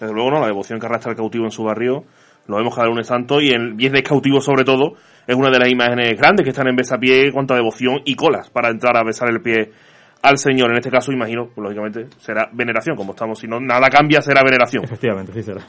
Desde 0.00 0.12
luego, 0.14 0.30
¿no? 0.30 0.40
La 0.40 0.46
devoción 0.46 0.78
que 0.78 0.86
arrastra 0.86 1.12
el 1.12 1.16
cautivo 1.16 1.46
en 1.46 1.50
su 1.50 1.64
barrio 1.64 2.04
lo 2.48 2.56
vemos 2.56 2.74
cada 2.74 2.88
lunes 2.88 3.06
santo 3.06 3.40
y 3.40 3.50
el 3.50 3.74
viernes 3.74 4.02
cautivo 4.02 4.40
sobre 4.40 4.64
todo 4.64 4.94
es 5.26 5.34
una 5.34 5.50
de 5.50 5.58
las 5.58 5.68
imágenes 5.68 6.16
grandes 6.16 6.44
que 6.44 6.50
están 6.50 6.68
en 6.68 6.76
besapié 6.76 7.32
cuanto 7.32 7.54
a 7.54 7.56
devoción 7.56 8.00
y 8.04 8.14
colas 8.14 8.50
para 8.50 8.70
entrar 8.70 8.96
a 8.96 9.02
besar 9.02 9.28
el 9.30 9.40
pie 9.40 9.72
al 10.22 10.38
Señor. 10.38 10.70
En 10.70 10.78
este 10.78 10.90
caso, 10.90 11.12
imagino, 11.12 11.48
pues, 11.54 11.62
lógicamente, 11.62 12.06
será 12.18 12.48
veneración, 12.52 12.96
como 12.96 13.12
estamos, 13.12 13.38
si 13.38 13.46
no 13.46 13.60
nada 13.60 13.88
cambia, 13.88 14.20
será 14.20 14.42
veneración. 14.42 14.84
Efectivamente, 14.84 15.32
sí 15.32 15.42
será. 15.42 15.62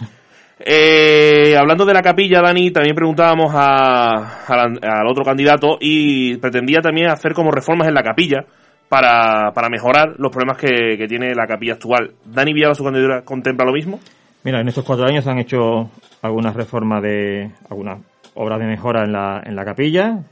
Eh, 0.60 1.56
hablando 1.56 1.86
de 1.86 1.94
la 1.94 2.02
capilla, 2.02 2.42
Dani, 2.42 2.72
también 2.72 2.96
preguntábamos 2.96 3.54
a, 3.54 4.46
al 4.48 5.08
otro 5.08 5.24
candidato 5.24 5.78
y 5.80 6.38
pretendía 6.38 6.82
también 6.82 7.10
hacer 7.10 7.34
como 7.34 7.52
reformas 7.52 7.88
en 7.88 7.94
la 7.94 8.02
capilla 8.02 8.46
para, 8.90 9.52
para 9.54 9.70
mejorar 9.70 10.16
los 10.18 10.32
problemas 10.32 10.58
que, 10.58 10.98
que 10.98 11.08
tiene 11.08 11.36
la 11.36 11.46
capilla 11.46 11.74
actual. 11.74 12.14
¿Dani 12.26 12.54
Villalba, 12.54 12.74
su 12.74 12.84
candidatura, 12.84 13.22
contempla 13.22 13.66
lo 13.66 13.74
mismo? 13.74 14.00
Mira, 14.48 14.62
en 14.62 14.70
estos 14.70 14.86
cuatro 14.86 15.06
años 15.06 15.28
han 15.28 15.40
hecho 15.40 15.90
algunas 16.22 16.56
reformas 16.56 17.04
de 17.04 17.52
algunas 17.70 18.00
obras 18.36 18.60
de 18.60 18.66
mejora 18.66 19.04
en 19.04 19.12
la, 19.12 19.44
en 19.46 19.58
la 19.58 19.66
capilla, 19.66 20.24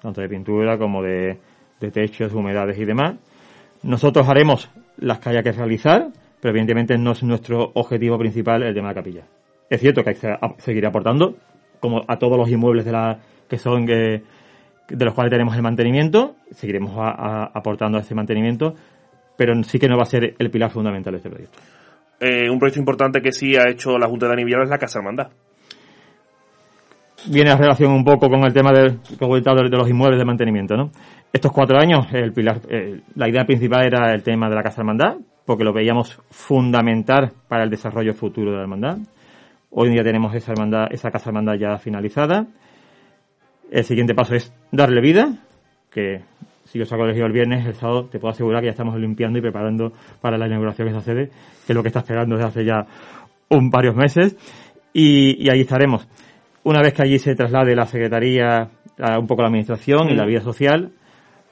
tanto 0.00 0.20
de 0.20 0.28
pintura 0.28 0.78
como 0.78 1.02
de, 1.02 1.40
de 1.80 1.90
techos, 1.90 2.32
humedades 2.32 2.78
y 2.78 2.84
demás. 2.84 3.16
Nosotros 3.82 4.28
haremos 4.28 4.70
las 4.98 5.18
que 5.18 5.30
haya 5.30 5.42
que 5.42 5.50
realizar, 5.50 6.06
pero 6.40 6.50
evidentemente 6.50 6.96
no 6.98 7.10
es 7.10 7.24
nuestro 7.24 7.72
objetivo 7.74 8.16
principal 8.16 8.62
el 8.62 8.74
tema 8.74 8.90
de 8.90 8.94
la 8.94 9.00
capilla. 9.02 9.24
Es 9.68 9.80
cierto 9.80 10.04
que 10.04 10.10
hay 10.10 10.16
que 10.18 10.36
seguir 10.58 10.86
aportando, 10.86 11.34
como 11.80 12.02
a 12.06 12.16
todos 12.16 12.38
los 12.38 12.48
inmuebles 12.48 12.84
de 12.84 12.92
la 12.92 13.18
que 13.48 13.58
son 13.58 13.86
de 13.86 14.22
los 14.88 15.14
cuales 15.14 15.32
tenemos 15.32 15.56
el 15.56 15.62
mantenimiento, 15.62 16.36
seguiremos 16.52 16.94
aportando 16.96 17.98
a 17.98 18.02
ese 18.02 18.14
mantenimiento, 18.14 18.76
pero 19.36 19.60
sí 19.64 19.80
que 19.80 19.88
no 19.88 19.96
va 19.96 20.04
a 20.04 20.06
ser 20.06 20.36
el 20.38 20.48
pilar 20.52 20.70
fundamental 20.70 21.14
de 21.14 21.16
este 21.16 21.28
proyecto. 21.28 21.58
Eh, 22.20 22.48
un 22.48 22.58
proyecto 22.58 22.80
importante 22.80 23.20
que 23.20 23.32
sí 23.32 23.56
ha 23.56 23.68
hecho 23.68 23.98
la 23.98 24.06
Junta 24.06 24.26
de 24.26 24.36
Dani 24.36 24.50
es 24.50 24.70
la 24.70 24.78
Casa 24.78 24.98
Hermandad. 24.98 25.30
Viene 27.26 27.50
a 27.50 27.56
relación 27.56 27.92
un 27.92 28.04
poco 28.04 28.28
con 28.28 28.44
el 28.44 28.52
tema 28.52 28.72
de 28.72 28.98
los 29.18 29.88
inmuebles 29.88 30.18
de 30.18 30.24
mantenimiento, 30.24 30.76
¿no? 30.76 30.90
Estos 31.32 31.52
cuatro 31.52 31.78
años, 31.78 32.06
eh, 32.12 33.00
la 33.16 33.28
idea 33.28 33.44
principal 33.44 33.86
era 33.86 34.12
el 34.12 34.22
tema 34.22 34.48
de 34.48 34.54
la 34.54 34.62
Casa 34.62 34.82
Hermandad, 34.82 35.16
porque 35.44 35.64
lo 35.64 35.72
veíamos 35.72 36.20
fundamental 36.30 37.32
para 37.48 37.64
el 37.64 37.70
desarrollo 37.70 38.14
futuro 38.14 38.50
de 38.50 38.56
la 38.58 38.62
hermandad. 38.62 38.98
Hoy 39.70 39.88
en 39.88 39.94
día 39.94 40.04
tenemos 40.04 40.34
esa 40.34 40.52
esa 40.90 41.10
Casa 41.10 41.30
Hermandad 41.30 41.54
ya 41.54 41.76
finalizada. 41.78 42.46
El 43.70 43.84
siguiente 43.84 44.14
paso 44.14 44.34
es 44.34 44.54
darle 44.70 45.00
vida, 45.00 45.38
que 45.90 46.20
si 46.64 46.80
os 46.80 46.92
ha 46.92 46.96
colegio 46.96 47.26
el 47.26 47.32
viernes, 47.32 47.66
el 47.66 47.74
sábado, 47.74 48.06
te 48.06 48.18
puedo 48.18 48.32
asegurar 48.32 48.60
que 48.60 48.66
ya 48.66 48.72
estamos 48.72 48.98
limpiando 48.98 49.38
y 49.38 49.42
preparando 49.42 49.92
para 50.20 50.38
la 50.38 50.46
inauguración 50.46 50.88
de 50.88 50.94
esa 50.96 51.04
sede, 51.04 51.28
que 51.28 51.72
es 51.72 51.74
lo 51.74 51.82
que 51.82 51.88
está 51.88 52.00
esperando 52.00 52.36
desde 52.36 52.48
hace 52.48 52.64
ya 52.64 52.86
un 53.50 53.70
varios 53.70 53.94
meses. 53.94 54.36
Y, 54.92 55.48
ahí 55.50 55.60
estaremos. 55.60 56.08
Una 56.62 56.80
vez 56.80 56.94
que 56.94 57.02
allí 57.02 57.18
se 57.18 57.34
traslade 57.34 57.74
la 57.74 57.86
Secretaría, 57.86 58.68
un 59.18 59.26
poco 59.26 59.42
la 59.42 59.48
Administración 59.48 60.08
y 60.08 60.14
la 60.14 60.24
vida 60.24 60.40
social, 60.40 60.92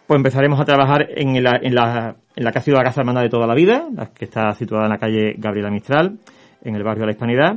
pues 0.06 0.16
empezaremos 0.16 0.58
a 0.60 0.64
trabajar 0.64 1.06
en 1.14 1.42
la, 1.42 1.58
en 1.62 1.74
la, 1.74 2.16
en 2.34 2.44
la 2.44 2.52
que 2.52 2.58
ha 2.58 2.62
sido 2.62 2.78
la 2.78 2.84
Casa 2.84 3.02
Hermana 3.02 3.20
de 3.20 3.28
toda 3.28 3.46
la 3.46 3.54
vida, 3.54 3.88
la 3.94 4.06
que 4.06 4.24
está 4.24 4.52
situada 4.52 4.84
en 4.84 4.90
la 4.90 4.98
calle 4.98 5.34
Gabriela 5.36 5.70
Mistral, 5.70 6.18
en 6.64 6.74
el 6.74 6.82
barrio 6.82 7.02
de 7.02 7.06
la 7.06 7.12
Hispanidad, 7.12 7.56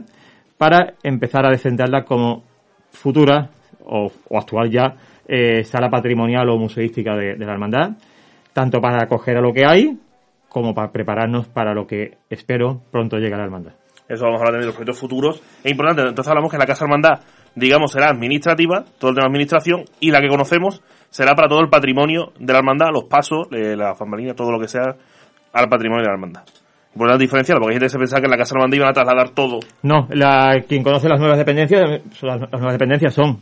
para 0.57 0.95
empezar 1.03 1.45
a 1.45 1.51
defenderla 1.51 2.03
como 2.03 2.43
futura 2.91 3.49
o 3.87 4.11
actual 4.31 4.69
ya 4.71 4.95
eh, 5.27 5.63
sala 5.63 5.89
patrimonial 5.89 6.49
o 6.49 6.57
museística 6.57 7.15
de, 7.15 7.37
la 7.37 7.53
hermandad, 7.53 7.97
tanto 8.53 8.79
para 8.79 9.03
acoger 9.03 9.37
a 9.37 9.41
lo 9.41 9.53
que 9.53 9.65
hay 9.65 9.97
como 10.49 10.73
para 10.73 10.91
prepararnos 10.91 11.47
para 11.47 11.73
lo 11.73 11.85
que 11.85 12.17
espero 12.29 12.81
pronto 12.91 13.17
llegue 13.17 13.33
a 13.33 13.37
la 13.37 13.43
hermandad. 13.43 13.73
Eso 14.07 14.25
vamos 14.25 14.41
a 14.41 14.45
hablar 14.45 14.61
de 14.61 14.67
los 14.67 14.75
proyectos 14.75 14.99
futuros. 14.99 15.41
Es 15.63 15.71
importante, 15.71 16.01
entonces 16.03 16.29
hablamos 16.29 16.51
que 16.51 16.57
la 16.57 16.65
Casa 16.65 16.85
Hermandad, 16.85 17.21
digamos, 17.55 17.91
será 17.91 18.09
administrativa, 18.09 18.85
todo 18.99 19.09
el 19.09 19.15
tema 19.15 19.25
de 19.25 19.29
administración, 19.29 19.85
y 19.99 20.11
la 20.11 20.21
que 20.21 20.27
conocemos 20.27 20.83
será 21.09 21.33
para 21.33 21.47
todo 21.47 21.61
el 21.61 21.69
patrimonio 21.69 22.31
de 22.39 22.53
la 22.53 22.59
hermandad, 22.59 22.87
los 22.93 23.05
pasos, 23.05 23.47
eh, 23.51 23.75
la 23.75 23.95
familia, 23.95 24.35
todo 24.35 24.51
lo 24.51 24.59
que 24.59 24.67
sea 24.67 24.95
al 25.53 25.69
patrimonio 25.69 26.03
de 26.03 26.07
la 26.07 26.13
hermandad. 26.13 26.43
Importante 26.93 27.23
diferenciar, 27.23 27.57
porque 27.57 27.71
hay 27.71 27.75
gente 27.75 27.85
que 27.87 27.89
se 27.89 27.97
piensa 27.97 28.17
que 28.19 28.25
en 28.25 28.31
la 28.31 28.37
Casa 28.37 28.55
Hermandad 28.55 28.77
iban 28.77 28.89
a 28.89 28.93
trasladar 28.93 29.29
todo. 29.31 29.59
No, 29.81 30.07
la, 30.11 30.63
quien 30.67 30.83
conoce 30.83 31.09
las 31.09 31.19
nuevas 31.19 31.37
dependencias, 31.37 31.81
las 32.21 32.39
nuevas 32.51 32.71
dependencias 32.71 33.13
son 33.13 33.39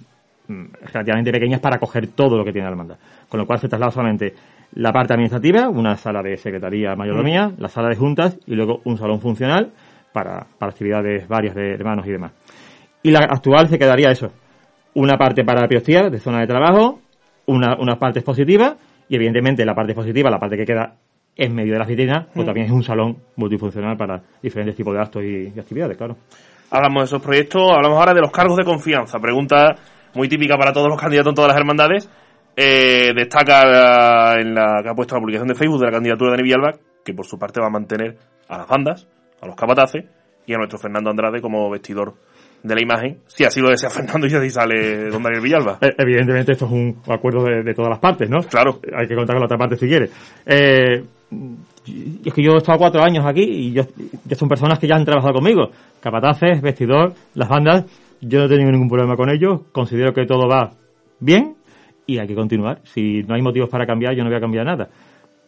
relativamente 0.47 1.31
pequeñas 1.31 1.59
para 1.59 1.77
coger 1.77 2.07
todo 2.07 2.37
lo 2.37 2.43
que 2.43 2.51
tiene 2.51 2.65
la 2.65 2.71
hermandad. 2.71 2.97
Con 3.29 3.39
lo 3.39 3.45
cual 3.45 3.59
se 3.59 3.67
traslada 3.67 3.91
solamente 3.91 4.33
la 4.75 4.91
parte 4.91 5.13
administrativa, 5.13 5.69
una 5.69 5.95
sala 5.95 6.21
de 6.21 6.37
secretaría, 6.37 6.95
mayordomía, 6.95 7.49
mm. 7.49 7.55
la 7.59 7.69
sala 7.69 7.89
de 7.89 7.95
juntas 7.95 8.37
y 8.45 8.55
luego 8.55 8.81
un 8.85 8.97
salón 8.97 9.19
funcional 9.19 9.71
para, 10.11 10.45
para 10.57 10.71
actividades 10.71 11.27
varias 11.27 11.55
de 11.55 11.73
hermanos 11.73 12.05
y 12.07 12.11
demás. 12.11 12.31
Y 13.03 13.11
la 13.11 13.19
actual 13.19 13.67
se 13.67 13.77
quedaría 13.77 14.11
eso, 14.11 14.31
una 14.95 15.17
parte 15.17 15.43
para 15.43 15.61
la 15.61 15.67
de 15.67 16.19
zona 16.19 16.39
de 16.39 16.47
trabajo, 16.47 16.99
una, 17.47 17.75
unas 17.79 17.97
partes 17.97 18.23
positivas 18.23 18.75
y 19.09 19.15
evidentemente 19.15 19.65
la 19.65 19.75
parte 19.75 19.93
positiva, 19.93 20.29
la 20.29 20.39
parte 20.39 20.57
que 20.57 20.65
queda 20.65 20.95
en 21.35 21.53
medio 21.53 21.73
de 21.73 21.79
la 21.79 21.85
vitrina, 21.85 22.27
pues 22.33 22.43
mm. 22.43 22.45
también 22.45 22.67
es 22.67 22.71
un 22.71 22.83
salón 22.83 23.17
multifuncional 23.35 23.97
para 23.97 24.21
diferentes 24.41 24.75
tipos 24.75 24.93
de 24.93 24.99
actos 24.99 25.23
y, 25.23 25.51
y 25.55 25.59
actividades, 25.59 25.97
claro. 25.97 26.15
Hablamos 26.71 27.03
de 27.03 27.05
esos 27.05 27.21
proyectos, 27.21 27.71
hablamos 27.71 27.99
ahora 27.99 28.13
de 28.13 28.21
los 28.21 28.31
cargos 28.31 28.57
de 28.57 28.63
confianza. 28.63 29.19
Pregunta 29.19 29.75
muy 30.13 30.27
típica 30.27 30.57
para 30.57 30.73
todos 30.73 30.89
los 30.89 30.99
candidatos 30.99 31.31
en 31.31 31.35
todas 31.35 31.49
las 31.49 31.57
hermandades. 31.57 32.09
Eh, 32.55 33.11
destaca 33.15 34.39
en 34.39 34.53
la 34.53 34.81
que 34.83 34.89
ha 34.89 34.93
puesto 34.93 35.15
la 35.15 35.21
publicación 35.21 35.47
de 35.47 35.55
Facebook 35.55 35.79
de 35.79 35.87
la 35.87 35.91
candidatura 35.91 36.31
de 36.31 36.37
Dani 36.37 36.43
Villalba, 36.43 36.77
que 37.03 37.13
por 37.13 37.25
su 37.25 37.39
parte 37.39 37.59
va 37.59 37.67
a 37.67 37.71
mantener 37.71 38.17
a 38.47 38.57
las 38.59 38.67
bandas, 38.67 39.07
a 39.41 39.47
los 39.47 39.55
capataces 39.55 40.05
y 40.45 40.53
a 40.53 40.57
nuestro 40.57 40.77
Fernando 40.77 41.09
Andrade 41.09 41.41
como 41.41 41.69
vestidor 41.69 42.13
de 42.61 42.75
la 42.75 42.81
imagen, 42.81 43.17
si 43.27 43.43
así 43.43 43.59
lo 43.59 43.69
desea 43.69 43.89
Fernando 43.89 44.27
y 44.27 44.33
así 44.33 44.49
sale 44.49 45.09
don 45.09 45.23
Daniel 45.23 45.41
Villalba. 45.41 45.77
Eh, 45.81 45.95
evidentemente 45.97 46.53
esto 46.53 46.65
es 46.65 46.71
un 46.71 47.01
acuerdo 47.07 47.43
de, 47.43 47.73
todas 47.73 47.89
las 47.89 47.99
partes, 47.99 48.29
¿no? 48.29 48.39
Claro. 48.41 48.79
Hay 48.97 49.07
que 49.07 49.15
contar 49.15 49.35
con 49.35 49.41
la 49.41 49.45
otra 49.45 49.57
parte 49.57 49.75
si 49.75 49.87
quiere. 49.87 50.09
Eh, 50.45 51.03
es 52.25 52.33
que 52.33 52.41
yo 52.41 52.53
he 52.53 52.57
estado 52.57 52.77
cuatro 52.77 53.03
años 53.03 53.25
aquí 53.25 53.41
y 53.41 53.73
yo, 53.73 53.83
yo 54.25 54.35
son 54.35 54.47
personas 54.47 54.79
que 54.79 54.87
ya 54.87 54.95
han 54.95 55.03
trabajado 55.03 55.33
conmigo. 55.33 55.69
Capataces, 55.99 56.61
vestidor, 56.61 57.13
las 57.33 57.49
bandas, 57.49 57.85
yo 58.25 58.39
no 58.39 58.45
he 58.45 58.49
tenido 58.49 58.71
ningún 58.71 58.89
problema 58.89 59.15
con 59.15 59.29
ellos, 59.29 59.61
considero 59.71 60.13
que 60.13 60.25
todo 60.25 60.47
va 60.47 60.71
bien 61.19 61.55
y 62.05 62.19
hay 62.19 62.27
que 62.27 62.35
continuar. 62.35 62.81
Si 62.83 63.23
no 63.23 63.35
hay 63.35 63.41
motivos 63.41 63.69
para 63.69 63.85
cambiar, 63.85 64.15
yo 64.15 64.23
no 64.23 64.29
voy 64.29 64.37
a 64.37 64.41
cambiar 64.41 64.65
nada. 64.65 64.89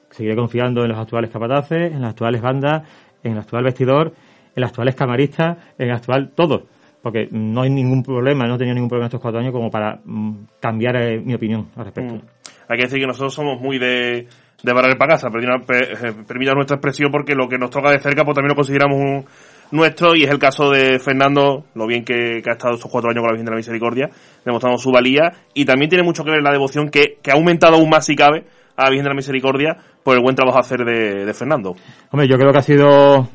Seguiré 0.10 0.36
confiando 0.36 0.84
en 0.84 0.90
los 0.90 1.00
actuales 1.00 1.30
capataces, 1.30 1.94
en 1.94 2.02
las 2.02 2.12
actuales 2.12 2.42
bandas, 2.42 2.88
en 3.24 3.34
el 3.34 3.40
actual 3.40 3.64
vestidor, 3.64 4.14
en 4.56 4.62
las 4.62 4.70
actuales 4.70 4.96
camaristas, 4.96 5.58
en 5.78 5.90
el 5.90 5.96
actual 5.96 6.32
todo. 6.36 6.64
porque 7.02 7.28
no 7.32 7.62
hay 7.62 7.70
ningún 7.70 8.02
problema, 8.02 8.46
no 8.48 8.56
he 8.56 8.58
tenido 8.58 8.76
ningún 8.76 8.90
problema 8.90 9.08
estos 9.08 9.22
cuatro 9.22 9.40
años 9.40 9.54
como 9.54 9.70
para 9.70 10.00
mm, 10.04 10.48
cambiar 10.60 10.96
eh, 10.96 11.22
mi 11.24 11.36
opinión 11.36 11.68
al 11.76 11.86
respecto. 11.86 12.16
Mm. 12.16 12.22
Hay 12.68 12.78
que 12.78 12.84
decir 12.86 13.00
que 13.00 13.06
nosotros 13.06 13.34
somos 13.34 13.62
muy 13.62 13.78
de, 13.78 14.28
de 14.64 14.74
barrer 14.74 14.98
para 14.98 15.14
casa, 15.14 15.28
eh, 15.28 16.14
permita 16.28 16.54
nuestra 16.54 16.78
expresión 16.78 17.12
porque 17.12 17.36
lo 17.36 17.48
que 17.48 17.60
nos 17.60 17.70
toca 17.70 17.92
de 17.92 18.00
cerca 18.00 18.24
pues 18.24 18.34
también 18.34 18.50
lo 18.50 18.56
consideramos 18.56 18.98
un, 18.98 19.26
nuestro 19.72 20.16
y 20.16 20.24
es 20.24 20.30
el 20.30 20.40
caso 20.40 20.70
de 20.70 21.00
Fernando, 21.00 21.66
lo 21.74 21.88
bien 21.88 22.04
que, 22.04 22.42
ha 22.46 22.52
estado 22.52 22.76
estos 22.76 22.92
cuatro 22.92 23.10
años 23.10 23.22
con 23.22 23.28
la 23.28 23.34
Virgen 23.34 23.46
de 23.46 23.52
la 23.52 23.58
Misericordia, 23.58 24.10
demostrando 24.44 24.78
su 24.78 24.92
valía 24.92 25.32
y 25.54 25.66
también 25.66 25.90
tiene 25.90 26.04
mucho 26.04 26.24
que 26.24 26.32
ver 26.32 26.42
la 26.42 26.52
devoción 26.52 26.90
que, 26.90 27.18
que 27.22 27.32
ha 27.32 27.36
aumentado 27.36 27.76
aún 27.76 27.90
más 27.90 28.06
si 28.06 28.16
cabe 28.16 28.46
a 28.76 28.84
la 28.84 28.90
Virgen 28.90 29.04
de 29.04 29.10
la 29.10 29.16
Misericordia 29.16 29.78
por 30.04 30.16
el 30.16 30.22
buen 30.22 30.36
trabajo 30.36 30.58
a 30.58 30.62
hacer 30.62 30.80
de, 30.80 31.26
de 31.26 31.34
Fernando. 31.34 31.76
Hombre, 32.12 32.28
yo 32.28 32.38
creo 32.38 32.52
que 32.52 32.60
ha 32.60 32.62
sido 32.62 33.30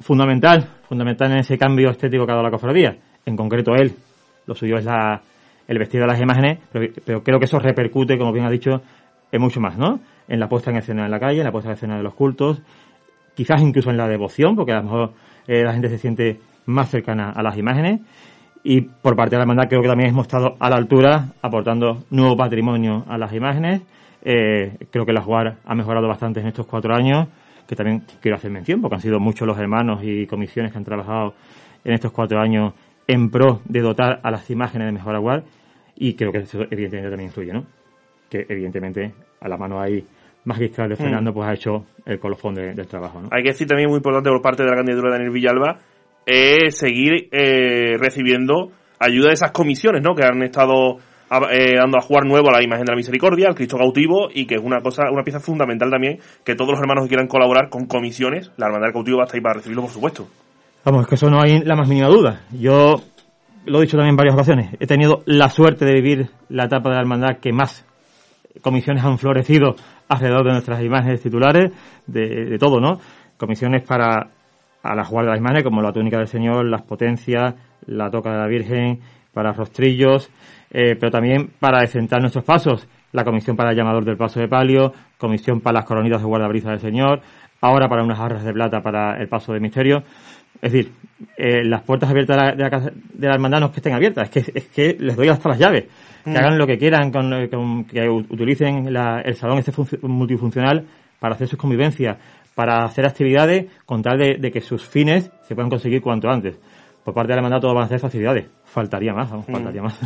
fundamental 0.00 0.76
fundamental 0.88 1.32
en 1.32 1.38
ese 1.38 1.58
cambio 1.58 1.90
estético 1.90 2.24
que 2.24 2.32
ha 2.32 2.36
dado 2.36 2.44
la 2.44 2.50
cofradía. 2.50 2.96
En 3.24 3.36
concreto 3.36 3.74
él, 3.74 3.92
lo 4.46 4.54
suyo 4.54 4.78
es 4.78 4.84
la, 4.84 5.20
el 5.66 5.78
vestido 5.78 6.02
de 6.02 6.12
las 6.12 6.20
imágenes, 6.20 6.58
pero, 6.72 7.22
creo 7.22 7.38
que 7.38 7.46
eso 7.46 7.58
repercute, 7.58 8.18
como 8.18 8.32
bien 8.32 8.46
ha 8.46 8.50
dicho, 8.50 8.82
en 9.32 9.40
mucho 9.40 9.60
más, 9.60 9.76
¿no? 9.76 10.00
En 10.28 10.40
la 10.40 10.48
puesta 10.48 10.70
en 10.70 10.78
escena 10.78 11.04
en 11.04 11.10
la 11.10 11.20
calle, 11.20 11.38
en 11.38 11.44
la 11.44 11.52
puesta 11.52 11.70
en 11.70 11.74
escena 11.74 11.96
de 11.96 12.02
los 12.02 12.14
cultos, 12.14 12.62
quizás 13.36 13.62
incluso 13.62 13.90
en 13.90 13.98
la 13.98 14.08
devoción, 14.08 14.56
porque 14.56 14.72
a 14.72 14.78
lo 14.78 14.84
mejor 14.84 15.12
eh, 15.46 15.62
la 15.62 15.72
gente 15.72 15.88
se 15.88 15.98
siente 15.98 16.40
más 16.64 16.90
cercana 16.90 17.30
a 17.30 17.42
las 17.42 17.56
imágenes. 17.56 18.00
Y 18.64 18.80
por 18.80 19.14
parte 19.14 19.36
de 19.36 19.36
la 19.36 19.42
hermandad 19.42 19.68
creo 19.68 19.82
que 19.82 19.88
también 19.88 20.10
hemos 20.10 20.26
estado 20.26 20.56
a 20.58 20.70
la 20.70 20.76
altura, 20.76 21.28
aportando 21.40 22.04
nuevo 22.10 22.36
patrimonio 22.36 23.04
a 23.06 23.16
las 23.16 23.32
imágenes. 23.32 23.82
Eh, 24.24 24.76
creo 24.90 25.06
que 25.06 25.12
la 25.12 25.22
jugar 25.22 25.58
ha 25.64 25.74
mejorado 25.76 26.08
bastante 26.08 26.40
en 26.40 26.48
estos 26.48 26.66
cuatro 26.66 26.92
años 26.92 27.28
que 27.68 27.76
también 27.76 28.02
quiero 28.20 28.36
hacer 28.36 28.50
mención, 28.50 28.80
porque 28.80 28.96
han 28.96 29.00
sido 29.00 29.20
muchos 29.20 29.46
los 29.46 29.58
hermanos 29.58 30.00
y 30.02 30.26
comisiones 30.26 30.72
que 30.72 30.78
han 30.78 30.84
trabajado 30.84 31.34
en 31.84 31.94
estos 31.94 32.12
cuatro 32.12 32.40
años 32.40 32.72
en 33.06 33.30
pro 33.30 33.60
de 33.64 33.80
dotar 33.80 34.20
a 34.22 34.30
las 34.30 34.48
imágenes 34.50 34.86
de 34.86 34.92
mejor 34.92 35.14
aguar, 35.14 35.44
y 35.96 36.14
creo 36.14 36.32
que 36.32 36.38
eso 36.38 36.62
evidentemente 36.70 37.10
también 37.10 37.28
influye, 37.28 37.52
¿no? 37.52 37.64
Que 38.30 38.46
evidentemente 38.48 39.14
a 39.40 39.48
la 39.48 39.56
mano 39.56 39.80
ahí 39.80 40.04
magistral 40.46 40.88
de 40.88 40.94
mm. 40.94 40.98
Fernando 40.98 41.32
pues 41.34 41.48
ha 41.48 41.52
hecho 41.52 41.84
el 42.06 42.18
colofón 42.18 42.54
del 42.54 42.86
trabajo, 42.86 43.20
¿no? 43.20 43.28
Hay 43.30 43.42
que 43.42 43.50
decir 43.50 43.66
también 43.66 43.88
muy 43.90 43.98
importante 43.98 44.30
por 44.30 44.40
parte 44.40 44.62
de 44.62 44.70
la 44.70 44.76
candidatura 44.76 45.10
de 45.10 45.18
Daniel 45.18 45.32
Villalba 45.32 45.78
es 46.24 46.76
seguir 46.76 47.28
eh, 47.30 47.96
recibiendo 47.98 48.72
ayuda 48.98 49.28
de 49.28 49.34
esas 49.34 49.52
comisiones, 49.52 50.02
¿no? 50.02 50.14
Que 50.14 50.24
han 50.24 50.42
estado 50.42 50.98
eh, 51.52 51.74
dando 51.76 51.98
a 51.98 52.00
jugar 52.00 52.24
nuevo 52.24 52.48
a 52.48 52.52
la 52.52 52.62
imagen 52.62 52.84
de 52.84 52.92
la 52.92 52.96
misericordia, 52.96 53.48
al 53.48 53.54
Cristo 53.54 53.76
cautivo, 53.76 54.28
y 54.32 54.46
que 54.46 54.56
es 54.56 54.62
una 54.62 54.80
cosa, 54.80 55.04
una 55.10 55.22
pieza 55.22 55.40
fundamental 55.40 55.90
también, 55.90 56.18
que 56.44 56.54
todos 56.54 56.72
los 56.72 56.80
hermanos 56.80 57.04
que 57.04 57.08
quieran 57.08 57.28
colaborar 57.28 57.68
con 57.68 57.86
comisiones, 57.86 58.50
la 58.56 58.66
hermandad 58.66 58.88
del 58.88 58.94
cautivo 58.94 59.18
va 59.18 59.24
a 59.24 59.26
estar 59.26 59.36
ahí 59.36 59.42
para 59.42 59.54
recibirlo, 59.54 59.82
por 59.82 59.90
supuesto. 59.90 60.26
Vamos, 60.84 61.02
es 61.02 61.08
que 61.08 61.14
eso 61.16 61.30
no 61.30 61.40
hay 61.40 61.60
la 61.60 61.74
más 61.74 61.88
mínima 61.88 62.08
duda. 62.08 62.42
Yo 62.52 63.02
lo 63.64 63.78
he 63.78 63.82
dicho 63.82 63.96
también 63.96 64.10
en 64.10 64.16
varias 64.16 64.34
ocasiones. 64.34 64.76
He 64.78 64.86
tenido 64.86 65.22
la 65.26 65.50
suerte 65.50 65.84
de 65.84 65.94
vivir 65.94 66.30
la 66.48 66.64
etapa 66.64 66.90
de 66.90 66.94
la 66.94 67.00
hermandad 67.00 67.38
que 67.40 67.52
más 67.52 67.84
comisiones 68.62 69.04
han 69.04 69.18
florecido 69.18 69.76
alrededor 70.08 70.44
de 70.44 70.52
nuestras 70.52 70.82
imágenes 70.82 71.22
titulares, 71.22 71.72
de, 72.06 72.56
todo, 72.58 72.80
¿no? 72.80 72.98
Comisiones 73.36 73.82
para 73.82 74.30
a 74.82 74.94
la 74.94 75.04
jugar 75.04 75.24
de 75.24 75.30
las 75.32 75.40
imágenes, 75.40 75.64
como 75.64 75.82
la 75.82 75.92
túnica 75.92 76.18
del 76.18 76.28
Señor, 76.28 76.64
las 76.64 76.82
potencias, 76.82 77.54
la 77.86 78.08
toca 78.08 78.30
de 78.30 78.38
la 78.38 78.46
Virgen, 78.46 79.00
para 79.32 79.52
rostrillos, 79.52 80.30
eh, 80.70 80.94
pero 80.98 81.10
también 81.10 81.50
para 81.58 81.80
decentar 81.80 82.20
nuestros 82.20 82.44
pasos. 82.44 82.88
La 83.12 83.24
comisión 83.24 83.56
para 83.56 83.70
el 83.70 83.76
llamador 83.76 84.04
del 84.04 84.16
paso 84.16 84.40
de 84.40 84.48
palio, 84.48 84.92
comisión 85.18 85.60
para 85.60 85.80
las 85.80 85.84
coronitas 85.86 86.20
de 86.20 86.26
guardabrisa 86.26 86.70
del 86.70 86.80
Señor, 86.80 87.20
ahora 87.60 87.88
para 87.88 88.04
unas 88.04 88.20
arras 88.20 88.44
de 88.44 88.52
plata 88.52 88.80
para 88.80 89.20
el 89.20 89.28
paso 89.28 89.52
de 89.52 89.60
misterio. 89.60 90.02
Es 90.62 90.72
decir, 90.72 90.92
eh, 91.36 91.64
las 91.64 91.82
puertas 91.82 92.10
abiertas 92.10 92.36
de 92.36 92.42
la, 92.42 92.80
de, 92.80 93.28
la, 93.28 93.34
hermandad 93.34 93.60
no 93.60 93.66
es 93.66 93.72
que 93.72 93.80
estén 93.80 93.94
abiertas, 93.94 94.28
es 94.28 94.30
que, 94.30 94.58
es 94.58 94.66
que 94.66 94.96
les 94.98 95.16
doy 95.16 95.28
hasta 95.28 95.48
las 95.48 95.58
llaves. 95.58 95.84
Que 96.24 96.30
mm. 96.30 96.36
hagan 96.36 96.58
lo 96.58 96.66
que 96.66 96.78
quieran, 96.78 97.10
con, 97.10 97.86
que 97.86 98.08
utilicen 98.08 98.86
el 98.88 99.34
salón 99.36 99.58
este 99.58 99.72
multifuncional 100.02 100.86
para 101.18 101.34
hacer 101.34 101.48
sus 101.48 101.58
convivencias, 101.58 102.18
para 102.54 102.84
hacer 102.84 103.06
actividades 103.06 103.66
con 103.84 104.02
tal 104.02 104.18
de, 104.18 104.36
de, 104.36 104.50
que 104.50 104.60
sus 104.60 104.84
fines 104.86 105.30
se 105.42 105.54
puedan 105.54 105.70
conseguir 105.70 106.00
cuanto 106.00 106.28
antes. 106.28 106.58
Por 107.04 107.14
parte 107.14 107.28
de 107.28 107.34
la 107.36 107.40
hermandad 107.40 107.60
todo 107.60 107.74
van 107.74 107.84
a 107.84 107.88
ser 107.88 108.00
facilidades. 108.00 108.46
Faltaría 108.64 109.12
más, 109.12 109.30
vamos, 109.30 109.46
faltaría 109.46 109.82
mm. 109.82 109.84
más. 109.84 110.00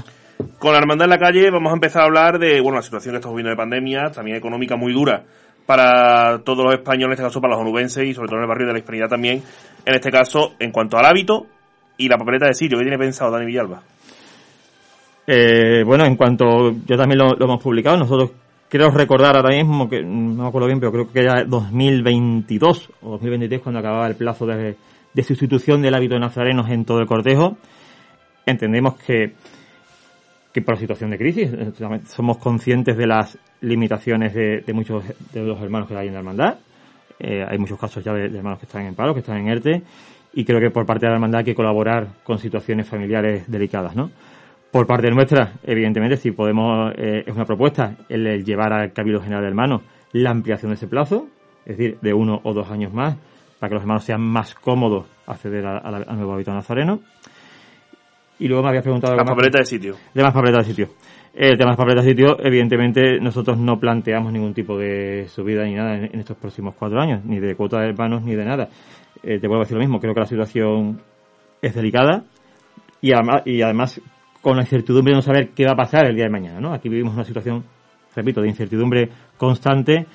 Con 0.59 0.73
la 0.73 0.79
hermandad 0.79 1.05
en 1.05 1.11
la 1.11 1.19
calle 1.19 1.51
vamos 1.51 1.71
a 1.71 1.75
empezar 1.75 2.03
a 2.03 2.05
hablar 2.07 2.39
de, 2.39 2.61
bueno, 2.61 2.77
la 2.77 2.83
situación 2.83 3.13
que 3.13 3.17
estamos 3.17 3.37
viviendo 3.37 3.51
de 3.51 3.57
pandemia, 3.57 4.11
también 4.11 4.37
económica 4.37 4.77
muy 4.77 4.93
dura 4.93 5.25
para 5.67 6.41
todos 6.45 6.65
los 6.65 6.75
españoles, 6.75 7.07
en 7.07 7.13
este 7.13 7.25
caso 7.25 7.41
para 7.41 7.55
los 7.55 7.63
onubenses 7.63 8.05
y 8.07 8.15
sobre 8.15 8.29
todo 8.29 8.39
en 8.39 8.43
el 8.43 8.49
barrio 8.49 8.67
de 8.67 8.73
la 8.73 8.79
Hispanidad 8.79 9.09
también, 9.09 9.43
en 9.85 9.95
este 9.95 10.11
caso 10.11 10.55
en 10.59 10.73
cuanto 10.73 10.97
al 10.97 11.07
hábito 11.07 11.47
y 11.97 12.09
la 12.09 12.19
papeleta 12.19 12.47
de 12.47 12.55
sitio. 12.55 12.79
¿Qué 12.79 12.85
tiene 12.85 12.99
pensado 12.99 13.31
Dani 13.31 13.47
Villalba? 13.47 13.83
Eh, 15.27 15.85
bueno, 15.85 16.05
en 16.05 16.17
cuanto 16.17 16.73
yo 16.87 16.97
también 16.97 17.19
lo, 17.19 17.37
hemos 17.39 17.63
publicado, 17.63 17.97
nosotros 17.97 18.33
quiero 18.69 18.91
recordar 18.91 19.37
ahora 19.37 19.57
mismo 19.57 19.89
que 19.89 20.03
no 20.03 20.43
me 20.43 20.49
acuerdo 20.49 20.67
bien, 20.67 20.81
pero 20.81 20.93
creo 20.93 21.13
que 21.13 21.21
era 21.21 21.45
2022 21.45 22.91
o 23.03 23.11
2023 23.13 23.61
cuando 23.61 23.79
acababa 23.81 24.09
el 24.09 24.17
plazo 24.17 24.47
de, 24.47 24.77
de 25.13 25.23
sustitución 25.23 25.83
del 25.83 25.95
hábito 25.95 26.15
de 26.15 26.21
nazarenos 26.21 26.69
en 26.71 26.85
todo 26.85 26.99
el 26.99 27.07
cortejo. 27.07 27.57
Entendemos 28.47 28.97
que 28.97 29.35
que 30.53 30.63
por 30.63 30.75
la 30.75 30.81
situación 30.81 31.11
de 31.11 31.19
crisis 31.19 31.51
somos 32.07 32.39
conscientes 32.39 32.97
de 32.97 33.07
las 33.07 33.39
limitaciones 33.61 34.35
de, 34.35 34.73
muchos 34.73 35.05
de 35.33 35.43
los 35.43 35.61
hermanos 35.61 35.89
que 35.89 35.97
hay 35.97 36.09
en 36.09 36.15
la 36.15 36.21
hermandad. 36.21 36.59
Eh, 37.19 37.45
hay 37.47 37.59
muchos 37.59 37.79
casos 37.79 38.03
ya 38.03 38.13
de, 38.13 38.27
hermanos 38.27 38.59
que 38.59 38.67
están 38.67 38.87
en 38.87 38.95
paro, 38.95 39.13
que 39.13 39.21
están 39.21 39.39
en 39.39 39.49
ERTE, 39.49 39.83
y 40.33 40.45
creo 40.45 40.59
que 40.61 40.71
por 40.71 40.87
parte 40.87 41.07
de 41.07 41.11
la 41.11 41.17
hermandad 41.17 41.41
hay 41.41 41.45
que 41.45 41.55
colaborar 41.55 42.09
con 42.25 42.39
situaciones 42.39 42.89
familiares 42.89 43.51
delicadas, 43.51 43.95
¿no? 43.95 44.11
Por 44.71 44.87
parte 44.87 45.11
nuestra, 45.11 45.55
evidentemente, 45.65 46.17
si 46.17 46.31
podemos, 46.31 46.93
eh, 46.97 47.25
es 47.27 47.35
una 47.35 47.45
propuesta 47.45 47.97
el, 48.09 48.45
llevar 48.45 48.73
al 48.73 48.93
Cabildo 48.93 49.21
General 49.21 49.43
de 49.43 49.49
Hermanos 49.49 49.83
la 50.13 50.31
ampliación 50.31 50.71
de 50.71 50.77
ese 50.77 50.87
plazo, 50.87 51.27
es 51.67 51.77
decir, 51.77 51.99
de 52.01 52.15
uno 52.15 52.41
o 52.45 52.55
dos 52.55 52.71
años 52.71 52.93
más, 52.93 53.17
para 53.59 53.69
que 53.69 53.75
los 53.75 53.83
hermanos 53.83 54.05
sean 54.05 54.23
más 54.23 54.55
cómodos 54.55 55.07
acceder 55.27 55.67
al 55.67 56.17
nuevo 56.17 56.35
hábito 56.35 56.53
nazareno. 56.53 57.01
Y 58.41 58.49
luego 58.49 58.63
me 58.63 58.71
habías 58.71 58.83
preguntado... 58.83 59.15
La 59.15 59.25
papeleta 59.25 59.59
de 59.59 59.67
sitio. 59.67 59.97
De 60.13 60.23
más 60.23 60.33
papeleta 60.33 60.59
de 60.59 60.65
sitio. 60.65 60.89
El 61.33 61.57
tema 61.57 61.73
de 61.73 61.77
papeleta 61.77 62.03
de 62.03 62.09
sitio, 62.09 62.37
evidentemente, 62.43 63.21
nosotros 63.21 63.59
no 63.59 63.79
planteamos 63.79 64.33
ningún 64.33 64.53
tipo 64.53 64.77
de 64.77 65.29
subida 65.29 65.63
ni 65.65 65.75
nada 65.75 65.97
en, 65.97 66.19
estos 66.19 66.37
próximos 66.37 66.75
cuatro 66.77 67.01
años, 67.01 67.25
ni 67.25 67.39
de 67.39 67.55
cuota 67.55 67.81
de 67.81 67.91
hermanos 67.91 68.23
ni 68.25 68.35
de 68.35 68.45
nada. 68.45 68.69
Eh, 69.23 69.39
te 69.39 69.47
vuelvo 69.47 69.63
a 69.63 69.65
decir 69.65 69.77
lo 69.77 69.83
mismo, 69.83 70.01
creo 70.01 70.15
que 70.15 70.21
la 70.21 70.27
situación 70.27 71.01
es 71.63 71.75
delicada 71.75 72.25
y 73.01 73.13
además, 73.13 73.43
y 73.45 73.63
además 73.63 74.01
con 74.41 74.57
la 74.57 74.63
incertidumbre 74.63 75.13
de 75.13 75.17
no 75.17 75.23
saber 75.23 75.51
qué 75.51 75.67
va 75.67 75.73
a 75.73 75.77
pasar 75.77 76.07
el 76.07 76.17
día 76.17 76.25
de 76.25 76.31
mañana, 76.31 76.61
¿no? 76.61 76.73
Aquí 76.73 76.89
vivimos 76.89 77.15
una 77.15 77.25
situación, 77.25 77.63
repito, 78.17 78.41
de 78.41 78.49
incertidumbre 78.49 79.11
constante 79.37 80.07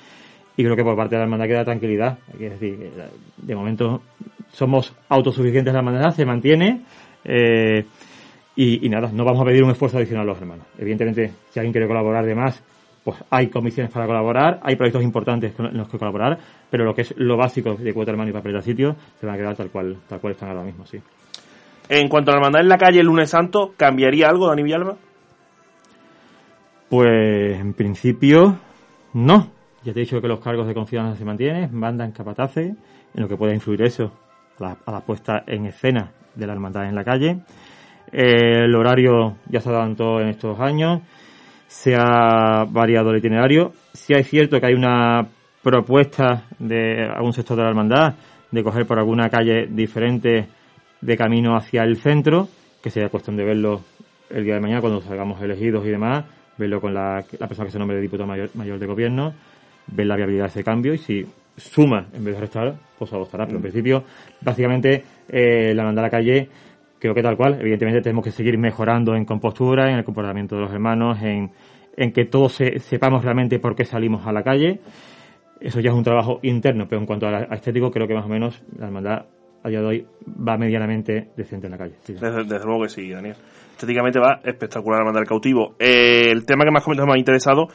y 0.56 0.64
creo 0.64 0.76
que 0.76 0.82
por 0.82 0.96
parte 0.96 1.14
de 1.14 1.18
la 1.18 1.24
hermandad 1.24 1.46
queda 1.46 1.64
tranquilidad. 1.64 2.18
Es 2.34 2.60
decir, 2.60 2.90
de 3.36 3.54
momento 3.54 4.02
somos 4.50 4.94
autosuficientes 5.08 5.72
la 5.72 5.78
hermandad, 5.78 6.10
se 6.10 6.26
mantiene. 6.26 6.82
Eh, 7.24 7.84
y, 8.56 8.88
nada, 8.88 9.10
no 9.12 9.24
vamos 9.24 9.42
a 9.42 9.44
pedir 9.44 9.62
un 9.62 9.70
esfuerzo 9.70 9.98
adicional 9.98 10.26
a 10.26 10.32
los 10.32 10.40
hermanos. 10.40 10.66
Evidentemente, 10.78 11.30
si 11.50 11.60
alguien 11.60 11.72
quiere 11.72 11.86
colaborar 11.86 12.24
de 12.24 12.34
más, 12.34 12.62
pues 13.04 13.22
hay 13.30 13.48
comisiones 13.48 13.92
para 13.92 14.06
colaborar, 14.06 14.60
hay 14.62 14.74
proyectos 14.74 15.02
importantes 15.04 15.52
en 15.58 15.76
los 15.76 15.88
que 15.88 15.98
colaborar, 15.98 16.38
pero 16.70 16.84
lo 16.84 16.94
que 16.94 17.02
es 17.02 17.14
lo 17.18 17.36
básico 17.36 17.74
de 17.74 17.92
cuota 17.92 18.10
hermano 18.10 18.30
y 18.30 18.32
papel 18.32 18.60
sitio 18.62 18.96
se 19.20 19.26
van 19.26 19.36
a 19.36 19.38
quedar 19.38 19.54
tal 19.54 19.70
cual, 19.70 19.96
tal 20.08 20.20
cual 20.20 20.32
están 20.32 20.48
ahora 20.48 20.64
mismo, 20.64 20.86
sí. 20.86 20.98
En 21.88 22.08
cuanto 22.08 22.30
a 22.30 22.34
la 22.34 22.38
hermandad 22.38 22.62
en 22.62 22.68
la 22.68 22.78
calle 22.78 23.00
el 23.00 23.06
lunes 23.06 23.30
santo, 23.30 23.74
¿cambiaría 23.76 24.28
algo, 24.28 24.48
Dani 24.48 24.62
Villalba? 24.62 24.96
Pues 26.88 27.60
en 27.60 27.74
principio 27.74 28.56
no. 29.12 29.50
Ya 29.84 29.92
te 29.92 30.00
he 30.00 30.02
dicho 30.02 30.20
que 30.20 30.26
los 30.26 30.40
cargos 30.40 30.66
de 30.66 30.74
confianza 30.74 31.16
se 31.16 31.24
mantienen, 31.24 31.72
mandan 31.72 32.10
capataces, 32.10 32.74
en 33.14 33.22
lo 33.22 33.28
que 33.28 33.36
puede 33.36 33.54
influir 33.54 33.82
eso 33.82 34.10
a 34.58 34.90
la 34.90 35.00
puesta 35.00 35.44
en 35.46 35.66
escena 35.66 36.10
de 36.34 36.46
la 36.46 36.54
hermandad 36.54 36.88
en 36.88 36.94
la 36.94 37.04
calle. 37.04 37.38
Eh, 38.18 38.64
el 38.64 38.74
horario 38.74 39.36
ya 39.46 39.60
se 39.60 39.68
adelantó 39.68 40.20
en 40.20 40.28
estos 40.28 40.58
años. 40.58 41.02
Se 41.66 41.94
ha 41.94 42.64
variado 42.64 43.10
el 43.10 43.18
itinerario. 43.18 43.74
Si 43.92 44.14
es 44.14 44.26
cierto 44.26 44.58
que 44.58 44.66
hay 44.66 44.72
una 44.72 45.26
propuesta 45.62 46.44
de 46.58 47.04
algún 47.14 47.34
sector 47.34 47.58
de 47.58 47.64
la 47.64 47.68
hermandad 47.68 48.14
de 48.50 48.62
coger 48.62 48.86
por 48.86 48.98
alguna 48.98 49.28
calle 49.28 49.66
diferente 49.66 50.46
de 50.98 51.16
camino 51.16 51.56
hacia 51.56 51.82
el 51.82 51.98
centro, 51.98 52.48
que 52.82 52.88
sería 52.88 53.10
cuestión 53.10 53.36
de 53.36 53.44
verlo 53.44 53.82
el 54.30 54.44
día 54.44 54.54
de 54.54 54.60
mañana 54.60 54.80
cuando 54.80 55.02
salgamos 55.02 55.42
elegidos 55.42 55.84
y 55.84 55.90
demás, 55.90 56.24
verlo 56.56 56.80
con 56.80 56.94
la, 56.94 57.22
persona 57.38 57.66
que 57.66 57.72
se 57.72 57.78
nombre 57.78 57.96
de 57.96 58.02
diputado 58.02 58.26
mayor, 58.26 58.78
de 58.78 58.86
gobierno, 58.86 59.34
ver 59.88 60.06
la 60.06 60.16
viabilidad 60.16 60.44
de 60.44 60.50
ese 60.50 60.64
cambio 60.64 60.94
y 60.94 60.98
si 60.98 61.26
suma 61.54 62.06
en 62.14 62.24
vez 62.24 62.34
de 62.36 62.40
restar, 62.40 62.76
pues 62.98 63.12
adoptará. 63.12 63.44
Pero 63.44 63.58
en 63.58 63.60
mm. 63.60 63.62
principio, 63.62 64.04
básicamente, 64.40 65.04
eh, 65.28 65.74
la 65.74 65.82
hermandad 65.82 66.04
a 66.04 66.06
la 66.06 66.10
calle 66.10 66.48
creo 66.98 67.14
que 67.14 67.22
tal 67.22 67.36
cual. 67.36 67.58
Evidentemente 67.60 68.00
tenemos 68.00 68.24
que 68.24 68.30
seguir 68.30 68.58
mejorando 68.58 69.14
en 69.14 69.24
compostura, 69.24 69.90
en 69.90 69.98
el 69.98 70.04
comportamiento 70.04 70.56
de 70.56 70.62
los 70.62 70.72
hermanos, 70.72 71.18
en, 71.22 71.50
en 71.96 72.12
que 72.12 72.26
todos 72.26 72.60
sepamos 72.78 73.24
realmente 73.24 73.58
por 73.58 73.74
qué 73.74 73.84
salimos 73.84 74.26
a 74.26 74.32
la 74.32 74.42
calle. 74.42 74.80
Eso 75.60 75.80
ya 75.80 75.90
es 75.90 75.96
un 75.96 76.04
trabajo 76.04 76.38
interno, 76.42 76.86
pero 76.88 77.00
en 77.00 77.06
cuanto 77.06 77.26
a, 77.26 77.44
estético, 77.54 77.90
creo 77.90 78.06
que 78.06 78.14
más 78.14 78.26
o 78.26 78.28
menos 78.28 78.62
la 78.78 78.86
hermandad 78.86 79.26
a 79.62 79.68
día 79.68 79.80
de 79.80 79.86
hoy 79.86 80.06
va 80.26 80.56
medianamente 80.58 81.30
decente 81.36 81.66
en 81.66 81.72
la 81.72 81.78
calle. 81.78 81.94
Desde, 82.06 82.64
luego 82.64 82.82
que 82.82 82.88
sí, 82.88 83.10
Daniel. 83.10 83.34
Estéticamente 83.72 84.20
va 84.20 84.40
espectacular 84.44 85.00
la 85.00 85.06
mandar 85.06 85.24
cautivo. 85.24 85.74
Eh, 85.78 86.30
el 86.30 86.44
tema 86.44 86.64
que 86.64 86.70
más 86.70 86.84
comentado 86.84 87.06
me 87.06 87.14
ha 87.14 87.18
interesado 87.18 87.68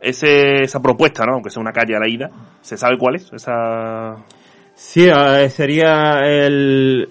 es 0.00 0.22
esa 0.22 0.80
propuesta, 0.80 1.24
¿no? 1.24 1.34
Aunque 1.34 1.50
sea 1.50 1.60
una 1.60 1.72
calle 1.72 1.96
a 1.96 2.00
la 2.00 2.08
ida. 2.08 2.30
¿Se 2.60 2.76
sabe 2.76 2.98
cuál 2.98 3.16
es? 3.16 3.32
Esa... 3.32 4.24
Sí, 4.74 5.08
sería 5.48 6.20
el 6.24 7.08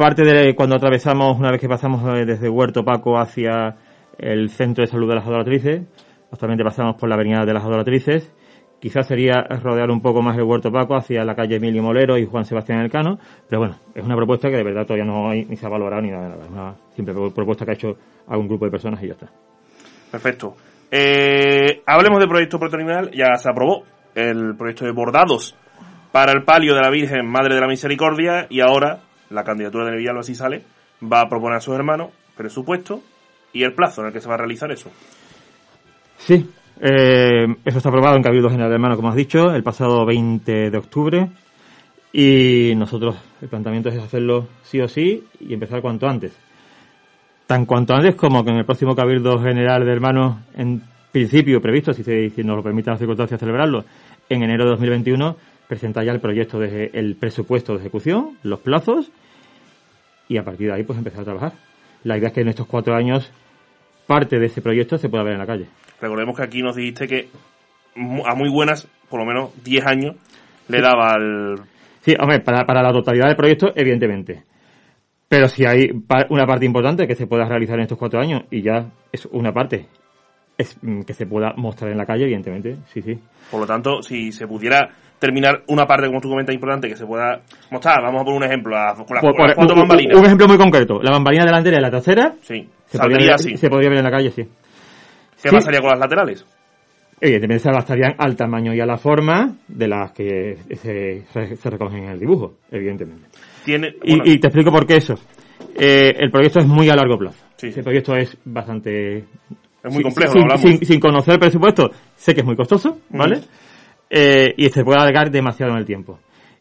parte 0.00 0.24
de 0.24 0.54
cuando 0.54 0.76
atravesamos, 0.76 1.38
una 1.38 1.50
vez 1.50 1.60
que 1.60 1.68
pasamos 1.68 2.02
eh, 2.16 2.24
desde 2.24 2.48
Huerto 2.48 2.82
Paco 2.86 3.18
hacia 3.18 3.76
el 4.16 4.48
Centro 4.48 4.82
de 4.82 4.90
Salud 4.90 5.06
de 5.06 5.14
las 5.14 5.26
Adoratrices, 5.26 5.82
actualmente 6.32 6.64
pasamos 6.64 6.96
por 6.96 7.06
la 7.06 7.16
Avenida 7.16 7.44
de 7.44 7.52
las 7.52 7.62
Adoratrices, 7.62 8.32
quizás 8.80 9.06
sería 9.06 9.42
rodear 9.62 9.90
un 9.90 10.00
poco 10.00 10.22
más 10.22 10.38
el 10.38 10.44
Huerto 10.44 10.72
Paco 10.72 10.96
hacia 10.96 11.22
la 11.22 11.34
calle 11.34 11.56
Emilio 11.56 11.82
Molero 11.82 12.16
y 12.16 12.24
Juan 12.24 12.46
Sebastián 12.46 12.80
Elcano, 12.80 13.18
pero 13.46 13.60
bueno, 13.60 13.76
es 13.94 14.02
una 14.02 14.16
propuesta 14.16 14.48
que 14.48 14.56
de 14.56 14.64
verdad 14.64 14.86
todavía 14.86 15.04
no 15.04 15.28
hay, 15.28 15.44
ni 15.44 15.56
se 15.56 15.66
ha 15.66 15.68
valorado 15.68 16.00
ni 16.00 16.10
nada, 16.10 16.34
es 16.44 16.48
una 16.48 16.74
simple 16.96 17.12
propuesta 17.34 17.66
que 17.66 17.72
ha 17.72 17.74
hecho 17.74 17.98
algún 18.26 18.48
grupo 18.48 18.64
de 18.64 18.70
personas 18.70 19.02
y 19.02 19.06
ya 19.08 19.12
está. 19.12 19.28
Perfecto. 20.10 20.56
Eh, 20.90 21.82
hablemos 21.84 22.20
del 22.20 22.28
proyecto 22.30 22.58
protonimal, 22.58 23.10
ya 23.10 23.34
se 23.34 23.50
aprobó 23.50 23.84
el 24.14 24.56
proyecto 24.56 24.86
de 24.86 24.92
bordados 24.92 25.54
para 26.10 26.32
el 26.32 26.42
palio 26.44 26.74
de 26.74 26.80
la 26.80 26.88
Virgen 26.88 27.26
Madre 27.26 27.54
de 27.54 27.60
la 27.60 27.68
Misericordia 27.68 28.46
y 28.48 28.60
ahora 28.60 29.00
la 29.30 29.44
candidatura 29.44 29.86
de 29.86 29.96
Villalba 29.96 30.22
si 30.22 30.34
sale, 30.34 30.62
va 31.02 31.22
a 31.22 31.28
proponer 31.28 31.58
a 31.58 31.60
sus 31.60 31.74
hermanos 31.74 32.10
presupuesto 32.36 33.02
y 33.52 33.62
el 33.62 33.74
plazo 33.74 34.02
en 34.02 34.08
el 34.08 34.12
que 34.12 34.20
se 34.20 34.28
va 34.28 34.34
a 34.34 34.38
realizar 34.38 34.70
eso. 34.70 34.90
Sí, 36.18 36.48
eh, 36.80 37.46
eso 37.64 37.78
está 37.78 37.88
aprobado 37.88 38.16
en 38.16 38.22
Cabildo 38.22 38.50
General 38.50 38.68
de 38.68 38.74
Hermanos, 38.74 38.96
como 38.96 39.08
has 39.08 39.16
dicho, 39.16 39.52
el 39.52 39.62
pasado 39.62 40.04
20 40.04 40.70
de 40.70 40.78
octubre. 40.78 41.30
Y 42.12 42.74
nosotros, 42.76 43.16
el 43.40 43.48
planteamiento 43.48 43.88
es 43.88 43.98
hacerlo 43.98 44.48
sí 44.62 44.80
o 44.80 44.88
sí 44.88 45.24
y 45.40 45.54
empezar 45.54 45.80
cuanto 45.80 46.08
antes. 46.08 46.36
Tan 47.46 47.66
cuanto 47.66 47.94
antes 47.94 48.14
como 48.14 48.44
que 48.44 48.50
en 48.50 48.58
el 48.58 48.64
próximo 48.64 48.94
Cabildo 48.94 49.40
General 49.40 49.84
de 49.84 49.92
Hermanos, 49.92 50.36
en 50.54 50.82
principio 51.12 51.60
previsto, 51.60 51.92
si, 51.92 52.02
se, 52.02 52.30
si 52.30 52.42
nos 52.42 52.56
lo 52.56 52.62
permiten 52.62 52.92
las 52.92 52.98
circunstancias 52.98 53.38
celebrarlo, 53.38 53.84
en 54.28 54.42
enero 54.42 54.64
de 54.64 54.70
2021, 54.70 55.36
presentar 55.70 56.04
ya 56.04 56.10
el 56.10 56.20
proyecto 56.20 56.58
de 56.58 56.90
el 56.92 57.14
presupuesto 57.14 57.74
de 57.74 57.78
ejecución, 57.78 58.36
los 58.42 58.58
plazos 58.58 59.12
y 60.28 60.36
a 60.36 60.42
partir 60.42 60.66
de 60.66 60.74
ahí 60.74 60.82
pues 60.82 60.98
empezar 60.98 61.20
a 61.20 61.24
trabajar. 61.24 61.52
La 62.02 62.18
idea 62.18 62.28
es 62.28 62.34
que 62.34 62.40
en 62.40 62.48
estos 62.48 62.66
cuatro 62.66 62.94
años 62.96 63.32
parte 64.08 64.40
de 64.40 64.46
ese 64.46 64.60
proyecto 64.62 64.98
se 64.98 65.08
pueda 65.08 65.22
ver 65.22 65.34
en 65.34 65.38
la 65.38 65.46
calle. 65.46 65.66
Recordemos 66.00 66.36
que 66.36 66.42
aquí 66.42 66.60
nos 66.60 66.74
dijiste 66.74 67.06
que 67.06 67.28
a 68.26 68.34
muy 68.34 68.50
buenas, 68.50 68.88
por 69.08 69.20
lo 69.20 69.26
menos 69.26 69.50
10 69.62 69.86
años, 69.86 70.16
le 70.66 70.80
daba 70.80 71.12
al... 71.12 71.60
Sí, 72.00 72.16
hombre, 72.18 72.40
para, 72.40 72.66
para 72.66 72.82
la 72.82 72.92
totalidad 72.92 73.28
del 73.28 73.36
proyecto, 73.36 73.72
evidentemente. 73.76 74.42
Pero 75.28 75.48
si 75.48 75.64
hay 75.66 75.88
una 76.30 76.46
parte 76.46 76.66
importante 76.66 77.06
que 77.06 77.14
se 77.14 77.28
pueda 77.28 77.44
realizar 77.44 77.76
en 77.76 77.82
estos 77.82 77.98
cuatro 77.98 78.18
años, 78.18 78.42
y 78.50 78.62
ya 78.62 78.90
es 79.12 79.26
una 79.26 79.52
parte 79.52 79.86
es 80.58 80.76
mm, 80.82 81.02
que 81.02 81.14
se 81.14 81.26
pueda 81.26 81.54
mostrar 81.56 81.90
en 81.90 81.96
la 81.96 82.06
calle, 82.06 82.24
evidentemente, 82.24 82.76
sí, 82.92 83.00
sí. 83.02 83.18
Por 83.50 83.60
lo 83.60 83.66
tanto, 83.66 84.02
si 84.02 84.30
se 84.30 84.46
pudiera 84.46 84.90
terminar 85.20 85.62
una 85.68 85.86
parte, 85.86 86.06
como 86.08 86.20
tú 86.20 86.30
comentas, 86.30 86.54
importante 86.54 86.88
que 86.88 86.96
se 86.96 87.06
pueda 87.06 87.40
mostrar. 87.70 88.02
Vamos 88.02 88.22
a 88.22 88.24
poner 88.24 88.38
un 88.38 88.44
ejemplo. 88.44 88.76
con 88.96 89.78
un, 89.78 90.24
ejemplo 90.24 90.48
muy 90.48 90.56
concreto. 90.56 91.00
La 91.00 91.12
bambalina 91.12 91.44
delantera 91.44 91.78
y 91.78 91.80
la 91.80 91.90
trasera. 91.90 92.34
Sí. 92.40 92.68
Se 92.86 92.98
podría, 92.98 93.34
así. 93.34 93.56
se 93.56 93.68
podría 93.68 93.90
ver 93.90 93.98
en 93.98 94.04
la 94.04 94.10
calle, 94.10 94.30
sí. 94.30 94.42
¿Qué 95.42 95.50
pasaría 95.50 95.80
con 95.80 95.90
las 95.90 96.00
laterales? 96.00 96.44
Evidentemente 97.20 97.62
se 97.62 97.68
adaptarían 97.68 98.14
al 98.18 98.34
tamaño 98.34 98.74
y 98.74 98.80
a 98.80 98.86
la 98.86 98.96
forma 98.96 99.56
de 99.68 99.88
las 99.88 100.12
que 100.12 100.56
se, 100.74 101.24
se 101.56 101.70
recogen 101.70 102.04
en 102.04 102.10
el 102.10 102.18
dibujo, 102.18 102.54
evidentemente. 102.70 103.28
Tiene, 103.64 103.94
y, 104.02 104.38
te 104.38 104.46
explico 104.46 104.72
por 104.72 104.86
qué 104.86 104.96
eso. 104.96 105.14
Eh, 105.78 106.14
el 106.18 106.30
proyecto 106.30 106.60
es 106.60 106.66
muy 106.66 106.88
a 106.88 106.96
largo 106.96 107.18
plazo. 107.18 107.44
Sí. 107.56 107.68
El 107.76 107.84
proyecto 107.84 108.16
es 108.16 108.36
bastante... 108.44 109.18
Es 109.82 109.94
muy 109.94 110.02
complejo, 110.02 110.34
sin, 110.56 110.84
sin, 110.84 111.00
conocer 111.00 111.34
el 111.34 111.40
presupuesto, 111.40 111.90
sé 112.14 112.34
que 112.34 112.40
es 112.40 112.46
muy 112.46 112.56
costoso, 112.56 112.98
¿vale? 113.10 113.40
Eh, 114.10 114.52
y 114.56 114.68
se 114.70 114.84
puede 114.84 115.00
alargar 115.00 115.30
demasiado 115.30 115.72
en 115.72 115.78
el 115.78 115.86
tiempo. 115.86 116.18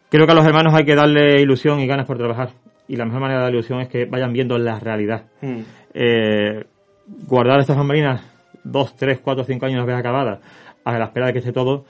Creo 0.09 0.25
que 0.25 0.31
a 0.31 0.35
los 0.35 0.45
hermanos 0.45 0.73
hay 0.73 0.85
que 0.85 0.95
darle 0.95 1.41
ilusión 1.41 1.79
y 1.79 1.87
ganas 1.87 2.05
por 2.05 2.17
trabajar. 2.17 2.51
Y 2.87 2.95
la 2.95 3.05
mejor 3.05 3.21
manera 3.21 3.39
de 3.39 3.43
darle 3.45 3.57
ilusión 3.57 3.81
es 3.81 3.89
que 3.89 4.05
vayan 4.05 4.33
viendo 4.33 4.57
la 4.57 4.79
realidad. 4.79 5.25
Mm. 5.41 5.59
Eh, 5.93 6.63
guardar 7.27 7.59
estas 7.59 7.77
bambalinas 7.77 8.23
dos, 8.63 8.95
tres, 8.95 9.19
cuatro, 9.19 9.43
cinco 9.43 9.65
años 9.65 9.77
las 9.77 9.87
veas 9.87 9.99
acabadas 9.99 10.39
a 10.83 10.97
la 10.97 11.05
espera 11.05 11.27
de 11.27 11.33
que 11.33 11.39
esté 11.39 11.51
todo 11.51 11.85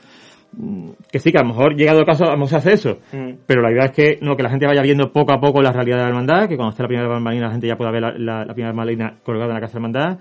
mm, 0.54 0.92
que 1.12 1.20
sí, 1.20 1.32
que 1.32 1.38
a 1.38 1.42
lo 1.42 1.50
mejor 1.50 1.76
llegado 1.76 2.00
el 2.00 2.06
caso 2.06 2.26
a 2.26 2.32
lo 2.32 2.38
mejor 2.38 2.50
se 2.50 2.56
hace 2.56 2.74
eso, 2.74 3.00
mm. 3.12 3.42
pero 3.46 3.62
la 3.62 3.72
idea 3.72 3.86
es 3.86 3.92
que 3.92 4.20
no 4.22 4.36
que 4.36 4.44
la 4.44 4.50
gente 4.50 4.66
vaya 4.66 4.82
viendo 4.82 5.12
poco 5.12 5.34
a 5.34 5.40
poco 5.40 5.62
la 5.62 5.72
realidad 5.72 5.98
de 5.98 6.04
la 6.04 6.10
hermandad, 6.10 6.48
que 6.48 6.56
cuando 6.56 6.72
esté 6.72 6.84
la 6.84 6.88
primera 6.88 7.08
bambalina 7.08 7.48
la 7.48 7.52
gente 7.52 7.68
ya 7.68 7.76
pueda 7.76 7.92
ver 7.92 8.02
la, 8.02 8.46
la, 8.46 8.54
primera 8.54 8.70
bambalina 8.70 9.18
colgada 9.24 9.50
en 9.50 9.56
la 9.56 9.62
casa 9.62 9.74
de 9.74 9.82
la 9.82 9.88
hermandad 9.88 10.20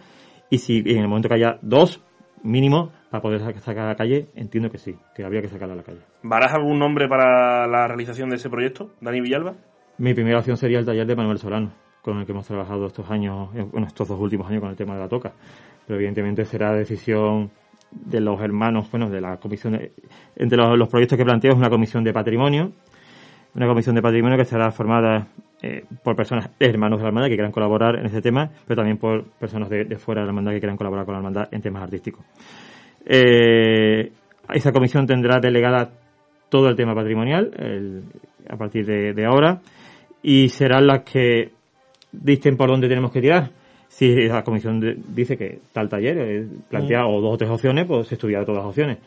y 0.50 0.58
si 0.58 0.78
en 0.78 0.98
el 0.98 1.08
momento 1.08 1.28
que 1.28 1.34
haya 1.36 1.58
dos 1.62 2.02
mínimo 2.42 2.92
para 3.10 3.22
poder 3.22 3.40
sacar 3.60 3.84
a 3.84 3.88
la 3.88 3.94
calle, 3.94 4.28
entiendo 4.34 4.70
que 4.70 4.78
sí, 4.78 4.96
que 5.14 5.24
habría 5.24 5.40
que 5.40 5.48
sacarla 5.48 5.74
a 5.74 5.78
la 5.78 5.82
calle. 5.82 6.00
¿Varás 6.22 6.52
algún 6.54 6.78
nombre 6.78 7.08
para 7.08 7.66
la 7.66 7.86
realización 7.88 8.28
de 8.28 8.36
ese 8.36 8.50
proyecto, 8.50 8.90
Dani 9.00 9.20
Villalba? 9.20 9.54
Mi 9.98 10.14
primera 10.14 10.38
opción 10.38 10.56
sería 10.56 10.78
el 10.78 10.86
taller 10.86 11.06
de 11.06 11.16
Manuel 11.16 11.38
Solano, 11.38 11.72
con 12.02 12.18
el 12.18 12.26
que 12.26 12.32
hemos 12.32 12.46
trabajado 12.46 12.86
estos 12.86 13.10
años, 13.10 13.48
eh, 13.54 13.66
bueno, 13.70 13.86
estos 13.86 14.08
dos 14.08 14.20
últimos 14.20 14.48
años 14.48 14.60
con 14.60 14.70
el 14.70 14.76
tema 14.76 14.94
de 14.94 15.00
la 15.00 15.08
toca. 15.08 15.32
Pero 15.86 15.96
evidentemente 15.96 16.44
será 16.44 16.72
decisión 16.72 17.50
de 17.90 18.20
los 18.20 18.40
hermanos, 18.40 18.90
bueno, 18.90 19.08
de 19.08 19.20
la 19.20 19.38
comisión, 19.38 19.80
entre 20.36 20.58
los, 20.58 20.88
proyectos 20.88 21.16
que 21.16 21.24
planteo 21.24 21.52
es 21.52 21.58
una 21.58 21.70
comisión 21.70 22.04
de 22.04 22.12
patrimonio, 22.12 22.72
una 23.54 23.66
comisión 23.66 23.94
de 23.94 24.02
patrimonio 24.02 24.36
que 24.36 24.42
estará 24.42 24.70
formada 24.70 25.28
eh, 25.62 25.84
por 26.04 26.14
personas 26.14 26.50
hermanos 26.60 26.98
de 26.98 27.04
la 27.04 27.08
hermandad 27.08 27.28
que 27.28 27.36
quieran 27.36 27.52
colaborar 27.52 27.96
en 27.96 28.06
este 28.06 28.20
tema, 28.20 28.50
pero 28.66 28.76
también 28.76 28.98
por 28.98 29.24
personas 29.38 29.70
de, 29.70 29.84
de 29.84 29.96
fuera 29.96 30.20
de 30.20 30.26
la 30.26 30.30
hermandad 30.30 30.52
que 30.52 30.60
quieran 30.60 30.76
colaborar 30.76 31.06
con 31.06 31.14
la 31.14 31.18
hermandad 31.18 31.48
en 31.50 31.62
temas 31.62 31.82
artísticos. 31.82 32.24
Eh, 33.10 34.12
esa 34.52 34.70
comisión 34.70 35.06
tendrá 35.06 35.40
delegada 35.40 35.90
todo 36.50 36.68
el 36.68 36.76
tema 36.76 36.94
patrimonial 36.94 38.04
a 38.48 38.56
partir 38.56 38.84
de, 38.86 39.24
ahora 39.24 39.60
y 40.22 40.48
serán 40.50 40.86
las 40.86 41.02
que 41.02 41.50
dicen 42.12 42.56
por 42.56 42.68
dónde 42.68 42.88
tenemos 42.88 43.10
que 43.10 43.22
tirar. 43.22 43.50
Si 43.88 44.14
la 44.26 44.44
comisión 44.44 44.80
dice 45.08 45.36
que 45.36 45.60
tal 45.72 45.88
taller 45.88 46.18
eh, 46.18 46.46
plantea 46.68 47.06
o 47.06 47.20
dos 47.20 47.34
o 47.34 47.36
tres 47.38 47.50
opciones, 47.50 47.86
pues 47.86 48.08
se 48.08 48.14
estudiará 48.14 48.44
todas 48.44 48.58
las 48.58 48.68
opciones. 48.68 48.98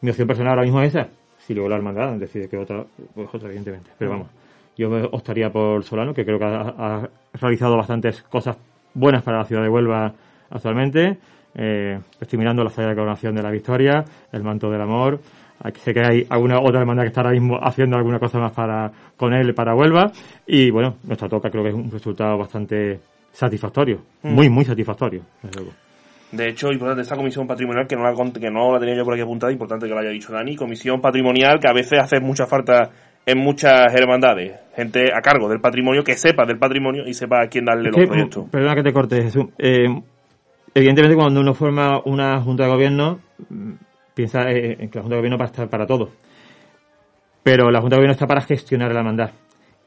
Mi 0.00 0.10
opción 0.10 0.26
personal 0.26 0.52
ahora 0.52 0.64
mismo 0.64 0.82
es 0.82 0.94
esa. 0.94 1.08
Si 1.38 1.54
luego 1.54 1.68
la 1.68 1.76
hermandad 1.76 2.16
decide 2.16 2.48
que 2.48 2.56
otra, 2.56 2.84
pues 3.14 3.28
otra, 3.32 3.48
evidentemente. 3.48 3.90
Pero 3.96 4.10
vamos, 4.10 4.28
yo 4.76 4.90
me 4.90 5.04
optaría 5.04 5.50
por 5.50 5.84
Solano, 5.84 6.12
que 6.12 6.24
creo 6.24 6.38
que 6.38 6.44
ha, 6.44 6.60
ha 6.60 7.08
realizado 7.40 7.76
bastantes 7.76 8.22
cosas 8.22 8.58
buenas 8.94 9.22
para 9.22 9.38
la 9.38 9.44
ciudad 9.44 9.62
de 9.62 9.68
Huelva 9.68 10.12
actualmente. 10.50 11.18
Eh, 11.54 11.98
estoy 12.20 12.38
mirando 12.38 12.62
la 12.62 12.70
sala 12.70 12.88
de 12.88 12.94
coronación 12.94 13.34
de 13.34 13.42
la 13.42 13.50
victoria, 13.50 14.04
el 14.32 14.42
manto 14.42 14.70
del 14.70 14.80
amor. 14.80 15.20
Sé 15.74 15.92
que 15.92 16.00
hay 16.00 16.26
alguna 16.30 16.58
otra 16.58 16.80
hermandad 16.80 17.02
que 17.02 17.08
está 17.08 17.20
ahora 17.20 17.32
mismo 17.32 17.58
haciendo 17.62 17.96
alguna 17.96 18.18
cosa 18.18 18.38
más 18.38 18.52
para 18.52 18.90
con 19.16 19.34
él 19.34 19.52
para 19.54 19.74
Huelva. 19.74 20.10
Y 20.46 20.70
bueno, 20.70 20.96
nuestra 21.04 21.28
toca 21.28 21.50
creo 21.50 21.62
que 21.62 21.68
es 21.68 21.74
un 21.74 21.90
resultado 21.90 22.38
bastante 22.38 22.98
satisfactorio. 23.30 24.00
Mm. 24.22 24.34
Muy, 24.34 24.48
muy 24.48 24.64
satisfactorio, 24.64 25.22
De 26.32 26.48
hecho, 26.48 26.68
importante 26.72 27.02
esta 27.02 27.16
comisión 27.16 27.46
patrimonial, 27.46 27.86
que 27.86 27.96
no, 27.96 28.04
la, 28.04 28.14
que 28.32 28.50
no 28.50 28.72
la 28.72 28.78
tenía 28.78 28.96
yo 28.96 29.04
por 29.04 29.14
aquí 29.14 29.22
apuntada, 29.22 29.52
importante 29.52 29.86
que 29.86 29.92
lo 29.92 30.00
haya 30.00 30.10
dicho 30.10 30.32
Dani, 30.32 30.56
comisión 30.56 31.00
patrimonial 31.00 31.58
que 31.60 31.68
a 31.68 31.72
veces 31.74 31.98
hace 32.00 32.20
mucha 32.20 32.46
falta 32.46 32.90
en 33.26 33.38
muchas 33.38 33.94
hermandades, 33.94 34.58
gente 34.74 35.12
a 35.14 35.20
cargo 35.20 35.48
del 35.48 35.60
patrimonio 35.60 36.02
que 36.02 36.14
sepa 36.14 36.46
del 36.46 36.58
patrimonio 36.58 37.04
y 37.06 37.12
sepa 37.12 37.42
a 37.42 37.48
quién 37.48 37.64
darle 37.66 37.90
los 37.90 38.06
proyectos. 38.06 38.48
Perdona 38.50 38.74
que 38.74 38.82
te 38.82 38.92
corte, 38.92 39.22
Jesús. 39.22 39.44
Eh, 39.58 39.86
Evidentemente, 40.74 41.16
cuando 41.16 41.40
uno 41.40 41.54
forma 41.54 42.00
una 42.04 42.40
junta 42.40 42.64
de 42.64 42.70
gobierno, 42.70 43.20
mm, 43.48 43.72
piensa 44.14 44.42
eh, 44.50 44.76
en 44.78 44.88
que 44.88 44.98
la 44.98 45.02
junta 45.02 45.16
de 45.16 45.20
gobierno 45.20 45.38
va 45.38 45.44
a 45.44 45.48
estar 45.48 45.68
para 45.68 45.86
todo. 45.86 46.10
Pero 47.42 47.70
la 47.70 47.80
junta 47.80 47.96
de 47.96 48.00
gobierno 48.00 48.12
está 48.12 48.26
para 48.26 48.42
gestionar 48.42 48.92
la 48.92 49.00
hermandad. 49.00 49.30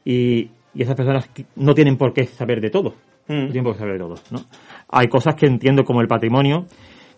Y, 0.04 0.50
esas 0.76 0.96
personas 0.96 1.30
no 1.54 1.72
tienen 1.72 1.96
por 1.96 2.12
qué 2.12 2.26
saber 2.26 2.60
de 2.60 2.68
todo. 2.68 2.94
Mm. 3.28 3.32
No 3.32 3.46
tienen 3.46 3.62
por 3.62 3.74
qué 3.74 3.78
saber 3.78 3.92
de 3.94 4.00
todo. 4.00 4.16
¿no? 4.32 4.40
Hay 4.88 5.06
cosas 5.06 5.36
que 5.36 5.46
entiendo 5.46 5.84
como 5.84 6.00
el 6.00 6.08
patrimonio, 6.08 6.66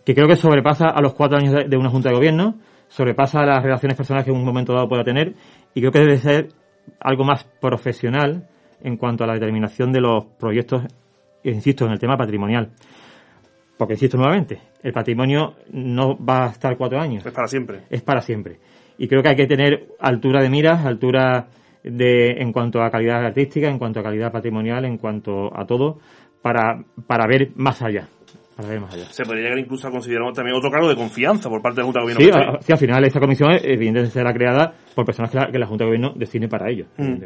que 0.05 0.15
creo 0.15 0.29
que 0.29 0.37
sobrepasa 0.37 0.89
a 0.89 1.01
los 1.01 1.15
cuatro 1.15 1.39
años 1.39 1.55
de, 1.67 1.77
una 1.79 1.89
junta 1.89 2.11
de 2.11 2.17
gobierno, 2.17 2.57
sobrepasa 2.89 3.47
las 3.47 3.63
relaciones 3.63 3.97
personales 3.97 4.27
que 4.27 4.31
en 4.31 4.37
un 4.37 4.45
momento 4.45 4.75
dado 4.75 4.89
pueda 4.89 5.03
tener, 5.05 5.35
y 5.75 5.81
creo 5.81 5.91
que 5.91 6.01
debe 6.01 6.19
ser 6.19 6.49
algo 7.01 7.25
más 7.25 7.45
profesional 7.61 8.47
en 8.83 8.99
cuanto 8.99 9.25
a 9.25 9.27
la 9.27 9.33
determinación 9.33 9.91
de 9.91 10.03
los 10.03 10.27
proyectos, 10.39 10.83
insisto, 11.43 11.87
en 11.87 11.93
el 11.93 11.99
tema 11.99 12.17
patrimonial. 12.17 12.71
Porque 13.77 13.95
insisto 13.95 14.17
nuevamente, 14.17 14.59
el 14.83 14.93
patrimonio 14.93 15.55
no 15.71 16.17
va 16.17 16.47
a 16.47 16.51
estar 16.51 16.77
cuatro 16.77 16.99
años. 16.99 17.25
Es 17.27 17.33
para 17.33 17.47
siempre. 17.47 17.83
Es 17.91 18.03
para 18.03 18.21
siempre. 18.23 18.59
Y 18.99 19.09
creo 19.09 19.23
que 19.23 19.29
hay 19.29 19.37
que 19.37 19.47
tener 19.47 19.89
altura 20.01 20.43
de 20.43 20.49
miras, 20.49 20.85
altura 20.85 21.49
de, 21.83 22.31
en 22.39 22.53
cuanto 22.53 22.83
a 22.83 22.91
calidad 22.91 23.25
artística, 23.25 23.69
en 23.69 23.79
cuanto 23.79 24.01
a 24.01 24.03
calidad 24.03 24.33
patrimonial, 24.33 24.85
en 24.87 24.97
cuanto 24.97 25.51
a 25.55 25.67
todo, 25.67 25.99
para, 26.41 26.83
para 27.07 27.27
ver 27.27 27.51
más 27.57 27.83
allá. 27.83 28.09
Para 28.57 28.69
ver 28.71 28.81
más 28.81 28.95
allá. 28.95 29.05
Se 29.11 29.25
podría 29.25 29.45
llegar 29.45 29.59
incluso 29.59 29.87
a 29.89 29.91
considerar 29.91 30.33
también 30.33 30.57
otro 30.57 30.71
cargo 30.71 30.89
de 30.89 30.97
confianza 30.97 31.51
por 31.51 31.61
parte 31.61 31.77
de 31.77 31.83
la 31.83 31.85
Junta 31.85 32.01
de 32.01 32.15
Gobierno. 32.15 32.59
Sí, 32.63 32.73
al 32.73 32.79
final 32.79 33.05
esta 33.05 33.21
comisión 33.21 33.51
evidentemente 33.53 34.11
será 34.11 34.33
creada 34.33 34.73
por 34.95 35.05
personas 35.05 35.31
que 35.31 35.59
la, 35.59 35.67
Junta 35.67 35.85
de 35.85 35.91
Gobierno 35.91 36.15
define 36.17 36.49
para 36.49 36.71
ello. 36.71 36.87
Mm. 36.97 37.17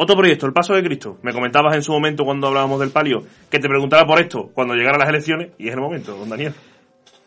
Otro 0.00 0.14
proyecto, 0.14 0.46
el 0.46 0.52
Paso 0.52 0.74
de 0.74 0.82
Cristo. 0.84 1.18
Me 1.22 1.32
comentabas 1.32 1.74
en 1.74 1.82
su 1.82 1.90
momento 1.90 2.24
cuando 2.24 2.46
hablábamos 2.46 2.78
del 2.78 2.90
palio 2.90 3.24
que 3.50 3.58
te 3.58 3.68
preguntaba 3.68 4.06
por 4.06 4.20
esto 4.20 4.48
cuando 4.54 4.74
llegaran 4.74 5.00
las 5.00 5.08
elecciones 5.08 5.50
y 5.58 5.66
es 5.66 5.74
el 5.74 5.80
momento, 5.80 6.16
don 6.16 6.28
Daniel. 6.28 6.52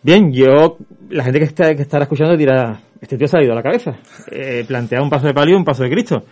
Bien, 0.01 0.31
yo, 0.31 0.77
la 1.09 1.25
gente 1.25 1.39
que, 1.39 1.45
está, 1.45 1.75
que 1.75 1.81
estará 1.81 2.03
escuchando 2.03 2.37
dirá, 2.37 2.79
este 3.01 3.17
tío 3.17 3.27
se 3.27 3.37
ha 3.37 3.43
ido 3.43 3.51
a 3.51 3.55
la 3.55 3.61
cabeza. 3.61 3.97
Eh, 4.31 4.63
plantea 4.65 5.01
un 5.01 5.09
paso 5.09 5.27
de 5.27 5.33
palio 5.33 5.57
un 5.57 5.65
paso 5.65 5.83
de 5.83 5.89
Cristo. 5.89 6.23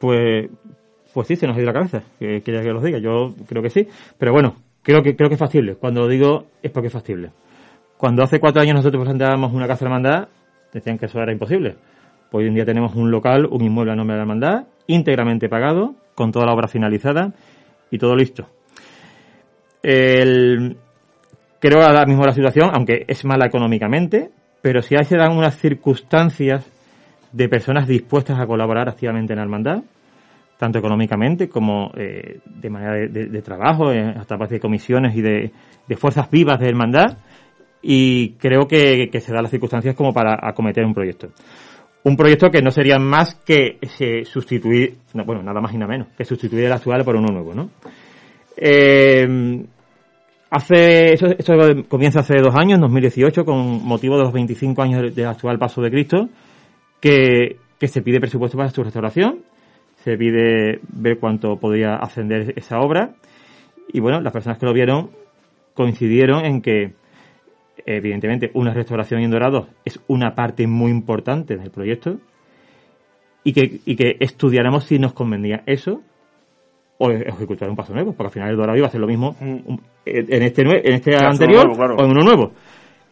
Pues, 0.00 0.50
pues 1.14 1.28
sí, 1.28 1.36
se 1.36 1.46
nos 1.46 1.56
ha 1.56 1.60
ido 1.60 1.70
a 1.70 1.72
la 1.72 1.78
cabeza. 1.78 2.02
Que, 2.18 2.42
que 2.42 2.50
los 2.50 2.82
diga, 2.82 2.98
yo 2.98 3.32
creo 3.46 3.62
que 3.62 3.70
sí. 3.70 3.86
Pero 4.18 4.32
bueno, 4.32 4.56
creo 4.82 5.04
que, 5.04 5.14
creo 5.14 5.28
que 5.28 5.34
es 5.34 5.40
factible. 5.40 5.76
Cuando 5.76 6.00
lo 6.00 6.08
digo 6.08 6.46
es 6.64 6.72
porque 6.72 6.88
es 6.88 6.92
factible. 6.92 7.30
Cuando 7.96 8.24
hace 8.24 8.40
cuatro 8.40 8.60
años 8.60 8.74
nosotros 8.74 9.04
presentábamos 9.04 9.52
una 9.52 9.68
casa 9.68 9.84
hermandad, 9.84 10.26
decían 10.72 10.98
que 10.98 11.06
eso 11.06 11.20
era 11.20 11.30
imposible. 11.30 11.76
Hoy 12.36 12.48
en 12.48 12.54
día 12.54 12.66
tenemos 12.66 12.94
un 12.94 13.10
local, 13.10 13.46
un 13.50 13.64
inmueble 13.64 13.92
a 13.92 13.96
nombre 13.96 14.14
de 14.14 14.18
la 14.18 14.22
hermandad, 14.24 14.66
íntegramente 14.88 15.48
pagado, 15.48 15.94
con 16.14 16.32
toda 16.32 16.44
la 16.44 16.52
obra 16.52 16.68
finalizada 16.68 17.32
y 17.90 17.96
todo 17.96 18.14
listo. 18.14 18.46
El, 19.82 20.76
creo 21.58 21.82
ahora 21.82 22.04
mismo 22.04 22.24
la 22.24 22.32
situación, 22.32 22.70
aunque 22.74 23.04
es 23.08 23.24
mala 23.24 23.46
económicamente, 23.46 24.30
pero 24.60 24.82
si 24.82 24.96
ahí 24.96 25.04
se 25.04 25.16
dan 25.16 25.34
unas 25.34 25.56
circunstancias 25.56 26.70
de 27.32 27.48
personas 27.48 27.88
dispuestas 27.88 28.38
a 28.38 28.46
colaborar 28.46 28.88
activamente 28.90 29.32
en 29.32 29.38
la 29.38 29.44
hermandad, 29.44 29.82
tanto 30.58 30.78
económicamente 30.78 31.48
como 31.48 31.90
eh, 31.96 32.40
de 32.44 32.70
manera 32.70 33.08
de, 33.08 33.42
trabajo, 33.42 33.92
eh, 33.92 34.14
hasta 34.14 34.36
parte 34.36 34.56
de 34.56 34.60
comisiones 34.60 35.16
y 35.16 35.22
de, 35.22 35.52
fuerzas 35.96 36.30
vivas 36.30 36.60
de 36.60 36.68
hermandad, 36.68 37.16
y 37.80 38.32
creo 38.32 38.68
que, 38.68 39.08
se 39.20 39.32
dan 39.32 39.42
las 39.42 39.50
circunstancias 39.50 39.94
como 39.94 40.12
para 40.12 40.38
acometer 40.42 40.84
un 40.84 40.92
proyecto. 40.92 41.28
Un 42.06 42.16
proyecto 42.16 42.52
que 42.52 42.62
no 42.62 42.70
sería 42.70 43.00
más 43.00 43.34
que 43.34 43.80
sustituir, 44.26 44.96
bueno, 45.12 45.42
nada 45.42 45.60
más 45.60 45.74
y 45.74 45.76
nada 45.76 45.90
menos, 45.90 46.06
que 46.16 46.24
sustituir 46.24 46.66
el 46.66 46.72
actual 46.72 47.04
por 47.04 47.16
uno 47.16 47.32
nuevo, 47.32 47.52
¿no? 47.52 47.70
Eh, 48.56 49.26
hace, 50.48 51.14
esto, 51.14 51.26
comienza 51.88 52.20
hace 52.20 52.38
dos 52.40 52.54
años, 52.54 52.76
en 52.76 52.82
2018, 52.82 53.44
con 53.44 53.84
motivo 53.84 54.18
de 54.18 54.22
los 54.22 54.32
25 54.32 54.82
años 54.82 55.16
del 55.16 55.26
actual 55.26 55.58
Paso 55.58 55.82
de 55.82 55.90
Cristo, 55.90 56.28
que, 57.00 57.56
que 57.76 57.88
se 57.88 58.02
pide 58.02 58.20
presupuesto 58.20 58.56
para 58.56 58.70
su 58.70 58.84
restauración, 58.84 59.40
se 60.04 60.16
pide 60.16 60.78
ver 60.88 61.18
cuánto 61.18 61.56
podría 61.56 61.96
ascender 61.96 62.52
esa 62.54 62.78
obra, 62.78 63.16
y 63.92 63.98
bueno, 63.98 64.20
las 64.20 64.32
personas 64.32 64.58
que 64.58 64.66
lo 64.66 64.72
vieron 64.72 65.10
coincidieron 65.74 66.44
en 66.44 66.62
que 66.62 66.92
evidentemente 67.84 68.50
una 68.54 68.72
restauración 68.72 69.20
en 69.20 69.30
Dorado 69.30 69.68
es 69.84 70.00
una 70.08 70.34
parte 70.34 70.66
muy 70.66 70.90
importante 70.90 71.56
del 71.56 71.70
proyecto 71.70 72.18
y 73.44 73.52
que, 73.52 73.80
y 73.84 73.96
que 73.96 74.16
estudiáramos 74.20 74.84
si 74.84 74.98
nos 74.98 75.12
convenía 75.12 75.62
eso 75.66 76.02
o 76.98 77.10
ejecutar 77.10 77.68
un 77.68 77.76
paso 77.76 77.92
nuevo, 77.92 78.12
porque 78.12 78.28
al 78.28 78.32
final 78.32 78.50
el 78.50 78.56
Dorado 78.56 78.78
iba 78.78 78.86
a 78.86 78.88
hacer 78.88 79.00
lo 79.00 79.06
mismo 79.06 79.36
mm. 79.38 79.74
en 80.06 80.42
este, 80.42 80.62
en 80.62 80.92
este 80.94 81.14
anterior 81.16 81.66
o 81.68 82.04
en 82.04 82.10
uno 82.10 82.24
nuevo, 82.24 82.52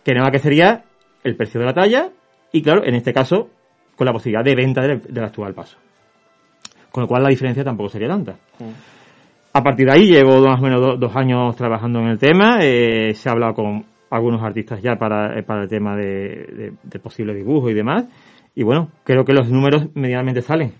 que 0.03 0.15
nada 0.15 0.31
que 0.31 0.39
sería 0.39 0.85
el 1.23 1.37
precio 1.37 1.61
de 1.61 1.67
la 1.67 1.75
talla 1.75 2.11
y 2.53 2.63
claro, 2.63 2.85
en 2.85 2.95
este 2.95 3.13
caso 3.13 3.51
con 3.97 4.07
la 4.07 4.13
posibilidad 4.13 4.45
de 4.45 4.55
venta 4.55 4.83
del, 4.83 5.25
actual 5.25 5.55
paso. 5.55 5.77
Con 6.91 7.03
lo 7.03 7.09
cual 7.09 7.23
la 7.23 7.29
diferencia 7.29 7.63
tampoco 7.65 7.91
sería 7.91 8.09
tanta. 8.09 8.33
Mm. 8.33 8.73
A 9.53 9.63
partir 9.63 9.87
de 9.87 9.93
ahí 9.93 10.07
llevo 10.07 10.41
más 10.41 10.61
o 10.61 10.65
menos 10.65 10.99
dos 10.99 11.15
años 11.15 11.55
trabajando 11.55 12.01
en 12.01 12.09
el 12.09 12.19
tema, 12.19 12.59
eh, 12.61 13.15
se 13.15 13.29
ha 13.29 13.33
hablado 13.33 13.55
con 13.55 13.85
algunos 14.11 14.43
artistas 14.43 14.83
ya 14.83 14.97
para, 14.97 15.39
eh, 15.39 15.43
para 15.43 15.63
el 15.63 15.69
tema 15.69 15.97
de, 15.97 16.73
de, 16.83 16.99
posible 16.99 17.35
dibujo 17.35 17.71
y 17.71 17.75
demás. 17.75 18.05
Y 18.55 18.63
bueno, 18.63 18.91
creo 19.05 19.25
que 19.25 19.33
los 19.33 19.49
números 19.51 19.89
medianamente 19.95 20.43
salen. 20.43 20.73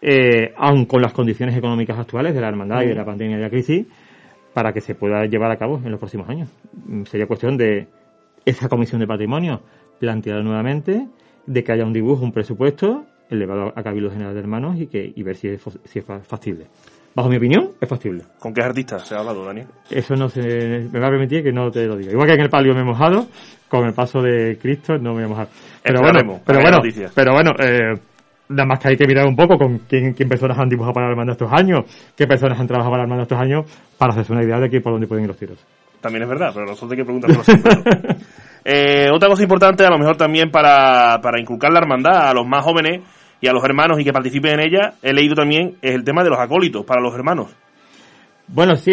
Eh, 0.00 0.52
aun 0.56 0.84
con 0.84 1.02
las 1.02 1.12
condiciones 1.12 1.56
económicas 1.56 1.98
actuales 1.98 2.34
de 2.34 2.40
la 2.40 2.48
hermandad 2.48 2.82
y 2.82 2.86
de 2.86 2.94
la 2.94 3.04
pandemia 3.04 3.34
y 3.34 3.38
de 3.38 3.44
la 3.44 3.50
crisis, 3.50 3.86
para 4.54 4.72
que 4.72 4.80
se 4.80 4.94
pueda 4.94 5.24
llevar 5.26 5.50
a 5.50 5.56
cabo 5.56 5.80
en 5.84 5.90
los 5.90 5.98
próximos 5.98 6.28
años. 6.28 6.48
Mm, 6.86 7.02
sería 7.04 7.26
cuestión 7.26 7.56
de 7.56 7.88
esa 8.44 8.68
comisión 8.68 9.00
de 9.00 9.06
patrimonio 9.06 9.60
plantear 9.98 10.44
nuevamente, 10.44 11.08
de 11.46 11.64
que 11.64 11.72
haya 11.72 11.84
un 11.84 11.92
dibujo, 11.92 12.24
un 12.24 12.32
presupuesto 12.32 13.04
elevado 13.30 13.72
a 13.74 13.82
Cabildo 13.82 14.10
General 14.10 14.32
de 14.32 14.40
Hermanos 14.40 14.78
y, 14.78 14.86
que, 14.86 15.12
y 15.14 15.22
ver 15.22 15.36
si 15.36 15.48
es, 15.48 15.60
si 15.84 15.98
es 15.98 16.04
factible 16.04 16.66
bajo 17.18 17.28
mi 17.28 17.36
opinión, 17.36 17.72
es 17.80 17.88
factible. 17.88 18.22
¿Con 18.38 18.54
qué 18.54 18.62
artistas 18.62 19.06
se 19.06 19.14
ha 19.14 19.18
hablado, 19.18 19.44
Daniel? 19.44 19.66
Eso 19.90 20.14
no 20.14 20.28
se, 20.28 20.40
me 20.40 21.00
va 21.00 21.08
a 21.08 21.10
permitir 21.10 21.42
que 21.42 21.52
no 21.52 21.70
te 21.70 21.84
lo 21.84 21.96
diga. 21.96 22.12
Igual 22.12 22.28
que 22.28 22.34
en 22.34 22.40
el 22.42 22.48
palio 22.48 22.74
me 22.74 22.80
he 22.80 22.84
mojado, 22.84 23.26
con 23.68 23.86
el 23.86 23.92
paso 23.92 24.20
de 24.22 24.56
Cristo 24.56 24.96
no 24.98 25.10
me 25.10 25.16
voy 25.16 25.24
a 25.24 25.28
mojar. 25.28 25.48
Pero 25.82 26.00
bueno, 26.00 26.40
pero 26.46 26.60
bueno, 26.60 26.78
pero 27.14 27.32
bueno, 27.32 27.50
eh, 27.58 27.94
nada 28.50 28.66
más 28.66 28.78
que 28.78 28.90
hay 28.90 28.96
que 28.96 29.06
mirar 29.06 29.26
un 29.26 29.34
poco 29.34 29.58
con 29.58 29.78
quién, 29.88 30.12
quién 30.14 30.28
personas 30.28 30.58
han 30.58 30.68
dibujado 30.68 30.92
para 30.92 31.06
la 31.06 31.12
hermandad 31.12 31.32
estos 31.32 31.52
años, 31.52 31.84
qué 32.16 32.26
personas 32.26 32.58
han 32.60 32.68
trabajado 32.68 32.92
para 32.92 33.02
la 33.02 33.06
hermandad 33.06 33.24
estos 33.24 33.40
años, 33.40 33.90
para 33.98 34.12
hacerse 34.12 34.32
una 34.32 34.44
idea 34.44 34.60
de 34.60 34.70
que 34.70 34.80
por 34.80 34.92
dónde 34.92 35.08
pueden 35.08 35.24
ir 35.24 35.28
los 35.28 35.38
tiros. 35.38 35.58
También 36.00 36.22
es 36.22 36.28
verdad, 36.28 36.52
pero 36.54 36.66
nosotros 36.66 36.92
hay 36.92 36.98
que 36.98 37.04
preguntarlo 37.04 37.42
siempre. 37.42 37.72
eh, 38.64 39.08
otra 39.12 39.28
cosa 39.28 39.42
importante, 39.42 39.84
a 39.84 39.90
lo 39.90 39.98
mejor 39.98 40.16
también 40.16 40.52
para, 40.52 41.20
para 41.20 41.40
inculcar 41.40 41.72
la 41.72 41.80
hermandad 41.80 42.28
a 42.28 42.34
los 42.34 42.46
más 42.46 42.64
jóvenes, 42.64 43.02
y 43.40 43.48
a 43.48 43.52
los 43.52 43.64
hermanos 43.64 43.98
y 44.00 44.04
que 44.04 44.12
participen 44.12 44.54
en 44.54 44.60
ella, 44.60 44.94
he 45.02 45.12
leído 45.12 45.34
también 45.34 45.76
el 45.82 46.04
tema 46.04 46.22
de 46.22 46.30
los 46.30 46.38
acólitos 46.38 46.84
para 46.84 47.00
los 47.00 47.14
hermanos. 47.14 47.54
Bueno, 48.48 48.76
sí, 48.76 48.92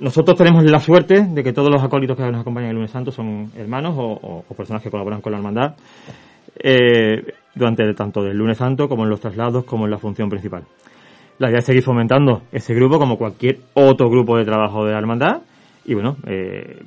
nosotros 0.00 0.36
tenemos 0.36 0.64
la 0.64 0.80
suerte 0.80 1.26
de 1.28 1.42
que 1.42 1.52
todos 1.52 1.70
los 1.70 1.82
acólitos 1.82 2.16
que 2.16 2.22
nos 2.24 2.40
acompañan 2.40 2.70
el 2.70 2.76
lunes 2.76 2.90
santo 2.90 3.12
son 3.12 3.50
hermanos 3.56 3.94
o, 3.96 4.44
personas 4.56 4.82
que 4.82 4.90
colaboran 4.90 5.20
con 5.20 5.32
la 5.32 5.38
hermandad 5.38 5.74
eh, 6.58 7.22
durante 7.54 7.94
tanto 7.94 8.22
del 8.22 8.36
lunes 8.36 8.58
santo 8.58 8.88
como 8.88 9.04
en 9.04 9.10
los 9.10 9.20
traslados 9.20 9.64
como 9.64 9.84
en 9.84 9.90
la 9.90 9.98
función 9.98 10.28
principal. 10.28 10.64
La 11.38 11.48
idea 11.48 11.60
es 11.60 11.64
seguir 11.64 11.82
fomentando 11.82 12.42
ese 12.52 12.74
grupo 12.74 12.98
como 12.98 13.16
cualquier 13.16 13.60
otro 13.74 14.10
grupo 14.10 14.36
de 14.36 14.44
trabajo 14.44 14.84
de 14.84 14.92
la 14.92 14.98
hermandad 14.98 15.42
y 15.84 15.94
bueno, 15.94 16.16
eh, 16.26 16.82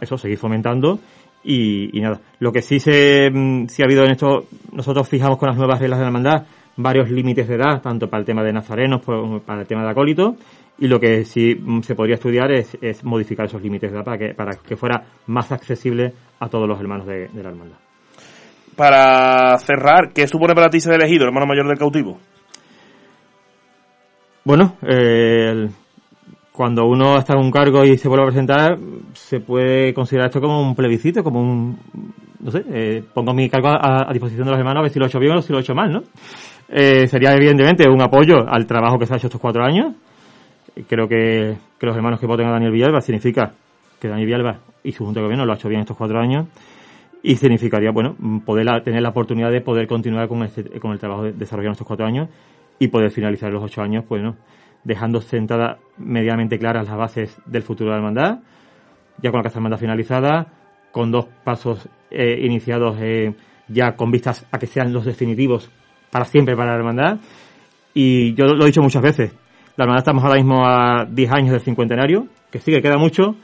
eso, 0.00 0.16
seguir 0.16 0.38
fomentando 0.38 0.98
y, 1.44 2.00
nada, 2.00 2.20
lo 2.38 2.52
que 2.52 2.62
sí 2.62 2.78
se 2.78 3.30
mm, 3.30 3.66
sí 3.66 3.82
ha 3.82 3.86
habido 3.86 4.04
en 4.04 4.12
esto, 4.12 4.46
nosotros 4.72 5.08
fijamos 5.08 5.38
con 5.38 5.48
las 5.48 5.56
nuevas 5.56 5.80
reglas 5.80 5.98
de 5.98 6.04
la 6.04 6.08
hermandad 6.08 6.46
varios 6.76 7.10
límites 7.10 7.48
de 7.48 7.56
edad, 7.56 7.82
tanto 7.82 8.08
para 8.08 8.20
el 8.20 8.26
tema 8.26 8.42
de 8.42 8.52
nazarenos 8.52 9.02
como 9.02 9.40
para 9.40 9.60
el 9.60 9.66
tema 9.66 9.82
de 9.82 9.90
acólito, 9.90 10.36
y 10.78 10.88
lo 10.88 10.98
que 10.98 11.24
sí 11.24 11.54
mm, 11.54 11.82
se 11.82 11.94
podría 11.94 12.14
estudiar 12.14 12.50
es, 12.50 12.76
es 12.80 13.04
modificar 13.04 13.46
esos 13.46 13.62
límites 13.62 13.90
de 13.90 13.96
edad 13.96 14.04
para 14.04 14.18
que, 14.18 14.34
para 14.34 14.52
que 14.56 14.76
fuera 14.76 15.04
más 15.26 15.52
accesible 15.52 16.12
a 16.40 16.48
todos 16.48 16.68
los 16.68 16.80
hermanos 16.80 17.06
de, 17.06 17.28
la 17.34 17.50
hermandad. 17.50 17.76
Para 18.76 19.58
cerrar, 19.58 20.12
¿qué 20.14 20.26
supone 20.26 20.54
para 20.54 20.70
ti 20.70 20.80
ser 20.80 20.94
elegido, 20.94 21.26
hermano 21.26 21.46
mayor 21.46 21.68
del 21.68 21.78
cautivo? 21.78 22.18
Bueno, 24.44 24.76
eh, 24.82 25.68
cuando 26.52 26.84
uno 26.86 27.16
está 27.16 27.32
en 27.34 27.40
un 27.40 27.50
cargo 27.50 27.84
y 27.84 27.96
se 27.96 28.08
vuelve 28.08 28.24
a 28.24 28.26
presentar, 28.26 28.78
se 29.14 29.40
puede 29.40 29.94
considerar 29.94 30.28
esto 30.28 30.40
como 30.40 30.60
un 30.60 30.74
plebiscito, 30.74 31.24
como 31.24 31.40
un, 31.40 31.78
no 32.40 32.50
sé, 32.50 32.62
eh, 32.70 33.02
pongo 33.14 33.32
mi 33.32 33.48
cargo 33.48 33.68
a, 33.68 34.12
disposición 34.12 34.44
de 34.44 34.50
los 34.50 34.58
hermanos 34.58 34.80
a 34.80 34.82
ver 34.82 34.90
si 34.90 34.98
lo 34.98 35.06
he 35.06 35.08
hecho 35.08 35.18
bien 35.18 35.36
o 35.36 35.42
si 35.42 35.52
lo 35.52 35.58
he 35.58 35.62
hecho 35.62 35.74
mal, 35.74 35.90
¿no? 35.90 36.02
Eh, 36.68 37.06
sería 37.06 37.32
evidentemente 37.32 37.88
un 37.88 38.02
apoyo 38.02 38.46
al 38.48 38.66
trabajo 38.66 38.98
que 38.98 39.06
se 39.06 39.14
ha 39.14 39.16
hecho 39.16 39.28
estos 39.28 39.40
cuatro 39.40 39.64
años. 39.64 39.94
Creo 40.88 41.06
que, 41.06 41.56
que 41.78 41.86
los 41.86 41.96
hermanos 41.96 42.20
que 42.20 42.26
voten 42.26 42.46
a 42.46 42.52
Daniel 42.52 42.72
Villalba 42.72 43.00
significa 43.00 43.52
que 44.00 44.08
Daniel 44.08 44.26
Villalba 44.26 44.58
y 44.82 44.92
su 44.92 45.04
Junta 45.04 45.20
de 45.20 45.24
Gobierno 45.24 45.44
lo 45.44 45.52
ha 45.52 45.56
hecho 45.56 45.68
bien 45.68 45.82
estos 45.82 45.96
cuatro 45.96 46.18
años 46.18 46.46
y 47.22 47.36
significaría, 47.36 47.90
bueno, 47.92 48.16
poder 48.44 48.66
tener 48.82 49.02
la 49.02 49.10
oportunidad 49.10 49.50
de 49.50 49.60
poder 49.60 49.86
continuar 49.86 50.28
con, 50.28 50.42
este, 50.42 50.80
con 50.80 50.92
el 50.92 50.98
trabajo 50.98 51.24
desarrollado 51.24 51.68
en 51.68 51.72
estos 51.72 51.86
cuatro 51.86 52.06
años 52.06 52.28
y 52.78 52.88
poder 52.88 53.10
finalizar 53.10 53.52
los 53.52 53.62
ocho 53.62 53.80
años, 53.80 54.04
pues, 54.08 54.22
¿no? 54.22 54.36
Dejando 54.84 55.20
sentadas 55.20 55.78
medianamente 55.96 56.58
claras 56.58 56.88
las 56.88 56.96
bases 56.96 57.40
del 57.46 57.62
futuro 57.62 57.90
de 57.90 57.96
la 57.96 57.98
hermandad, 57.98 58.38
ya 59.22 59.30
con 59.30 59.38
la 59.38 59.44
casa 59.44 59.58
hermandad 59.58 59.78
finalizada, 59.78 60.46
con 60.90 61.10
dos 61.10 61.26
pasos 61.44 61.88
eh, 62.10 62.40
iniciados 62.42 62.96
eh, 63.00 63.34
ya 63.68 63.96
con 63.96 64.10
vistas 64.10 64.46
a 64.50 64.58
que 64.58 64.66
sean 64.66 64.92
los 64.92 65.04
definitivos 65.04 65.70
para 66.10 66.24
siempre 66.24 66.56
para 66.56 66.72
la 66.72 66.76
hermandad. 66.76 67.18
Y 67.94 68.34
yo 68.34 68.46
lo 68.46 68.64
he 68.64 68.66
dicho 68.66 68.82
muchas 68.82 69.02
veces, 69.02 69.32
la 69.76 69.84
hermandad 69.84 70.02
estamos 70.02 70.24
ahora 70.24 70.36
mismo 70.36 70.66
a 70.66 71.06
10 71.08 71.32
años 71.32 71.50
del 71.52 71.60
cincuentenario, 71.60 72.26
que 72.50 72.58
sí 72.58 72.72
que 72.72 72.82
queda 72.82 72.98
mucho, 72.98 73.36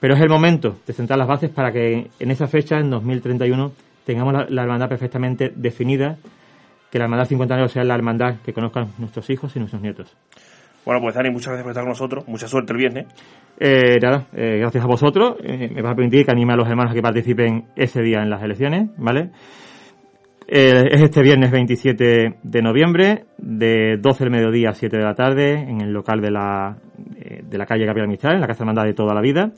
pero 0.00 0.14
es 0.14 0.20
el 0.20 0.28
momento 0.28 0.76
de 0.86 0.92
sentar 0.92 1.18
las 1.18 1.26
bases 1.26 1.50
para 1.50 1.72
que 1.72 2.10
en 2.18 2.30
esa 2.30 2.46
fecha, 2.46 2.78
en 2.78 2.90
2031, 2.90 3.72
tengamos 4.04 4.32
la, 4.32 4.46
la 4.48 4.62
hermandad 4.62 4.88
perfectamente 4.88 5.52
definida, 5.54 6.16
que 6.90 6.98
la 6.98 7.04
hermandad 7.04 7.26
cincuentenario 7.26 7.68
sea 7.68 7.84
la 7.84 7.94
hermandad 7.94 8.36
que 8.44 8.52
conozcan 8.52 8.92
nuestros 8.98 9.28
hijos 9.30 9.54
y 9.56 9.58
nuestros 9.58 9.82
nietos. 9.82 10.16
Bueno, 10.86 11.00
pues 11.00 11.16
Dani, 11.16 11.30
muchas 11.30 11.48
gracias 11.48 11.64
por 11.64 11.70
estar 11.72 11.82
con 11.82 11.88
nosotros. 11.88 12.28
Mucha 12.28 12.46
suerte 12.46 12.72
el 12.72 12.78
viernes. 12.78 13.06
Eh, 13.58 13.98
nada, 14.00 14.28
eh, 14.32 14.58
gracias 14.60 14.84
a 14.84 14.86
vosotros. 14.86 15.34
Eh, 15.42 15.68
me 15.74 15.82
va 15.82 15.90
a 15.90 15.94
permitir 15.96 16.24
que 16.24 16.30
anime 16.30 16.52
a 16.52 16.56
los 16.56 16.68
hermanos 16.68 16.92
a 16.92 16.94
que 16.94 17.02
participen 17.02 17.64
ese 17.74 18.02
día 18.02 18.22
en 18.22 18.30
las 18.30 18.40
elecciones, 18.42 18.90
¿vale? 18.96 19.30
es 20.48 21.02
este 21.02 21.22
viernes 21.22 21.50
27 21.50 22.36
de 22.40 22.62
noviembre, 22.62 23.24
de 23.36 23.96
12 24.00 24.22
del 24.22 24.30
mediodía 24.30 24.68
a 24.70 24.74
7 24.74 24.96
de 24.96 25.02
la 25.02 25.12
tarde, 25.12 25.54
en 25.54 25.80
el 25.80 25.92
local 25.92 26.20
de 26.20 26.30
la, 26.30 26.76
de 27.42 27.58
la 27.58 27.66
calle 27.66 27.84
Gabriel 27.84 28.06
Mistral, 28.06 28.36
en 28.36 28.42
la 28.42 28.46
Casa 28.46 28.62
Hermandad 28.62 28.84
de 28.84 28.94
toda 28.94 29.12
la 29.12 29.20
vida. 29.20 29.50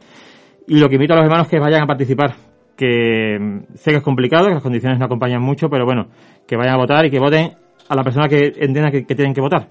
Y 0.66 0.78
lo 0.78 0.88
que 0.88 0.94
invito 0.94 1.12
a 1.12 1.16
los 1.16 1.24
hermanos 1.26 1.46
es 1.46 1.50
que 1.50 1.58
vayan 1.58 1.82
a 1.82 1.86
participar, 1.86 2.36
que 2.74 3.38
mm, 3.38 3.74
sé 3.74 3.90
que 3.90 3.98
es 3.98 4.02
complicado, 4.02 4.46
que 4.46 4.54
las 4.54 4.62
condiciones 4.62 4.98
no 4.98 5.04
acompañan 5.04 5.42
mucho, 5.42 5.68
pero 5.68 5.84
bueno, 5.84 6.06
que 6.46 6.56
vayan 6.56 6.76
a 6.76 6.78
votar 6.78 7.04
y 7.04 7.10
que 7.10 7.18
voten 7.18 7.50
a 7.86 7.94
la 7.94 8.02
persona 8.02 8.26
que 8.26 8.46
entienda 8.56 8.90
que 8.90 9.02
tienen 9.02 9.34
que 9.34 9.42
votar 9.42 9.68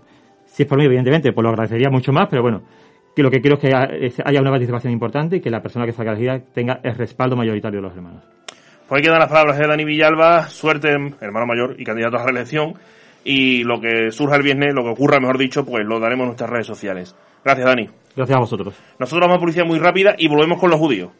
Si 0.57 0.63
es 0.63 0.69
por 0.69 0.79
mí, 0.79 0.85
evidentemente, 0.85 1.33
pues 1.33 1.43
lo 1.43 1.49
agradecería 1.49 1.91
mucho 1.91 2.11
más, 2.11 2.27
pero 2.31 2.41
bueno, 2.41 2.63
que 3.15 3.21
lo 3.21 3.29
que 3.29 3.41
quiero 3.41 3.59
es 3.59 4.15
que 4.15 4.23
haya 4.25 4.41
una 4.41 4.49
participación 4.49 4.91
importante 4.91 5.35
y 5.35 5.39
que 5.39 5.51
la 5.51 5.61
persona 5.61 5.85
que 5.85 5.91
salga 5.91 6.13
elegida 6.13 6.39
tenga 6.51 6.79
el 6.81 6.95
respaldo 6.95 7.35
mayoritario 7.35 7.77
de 7.77 7.87
los 7.87 7.95
hermanos. 7.95 8.23
Pues 8.87 8.97
ahí 8.97 9.03
quedan 9.03 9.19
las 9.19 9.29
palabras 9.29 9.59
de 9.59 9.67
Dani 9.67 9.85
Villalba, 9.85 10.47
suerte, 10.49 10.89
hermano 11.21 11.45
mayor 11.45 11.75
y 11.77 11.83
candidato 11.83 12.15
a 12.15 12.21
la 12.21 12.25
reelección. 12.25 12.73
Y 13.23 13.65
lo 13.65 13.79
que 13.79 14.09
surja 14.09 14.35
el 14.35 14.41
viernes, 14.41 14.73
lo 14.73 14.81
que 14.81 14.89
ocurra, 14.89 15.19
mejor 15.19 15.37
dicho, 15.37 15.63
pues 15.63 15.85
lo 15.85 15.99
daremos 15.99 16.23
en 16.23 16.27
nuestras 16.29 16.49
redes 16.49 16.65
sociales. 16.65 17.15
Gracias, 17.45 17.67
Dani. 17.67 17.89
Gracias 18.15 18.35
a 18.35 18.39
vosotros. 18.39 18.81
Nosotros 18.97 19.27
vamos 19.27 19.37
a 19.37 19.39
policía 19.39 19.63
muy 19.63 19.77
rápida 19.77 20.15
y 20.17 20.27
volvemos 20.27 20.59
con 20.59 20.71
los 20.71 20.79
judíos. 20.79 21.11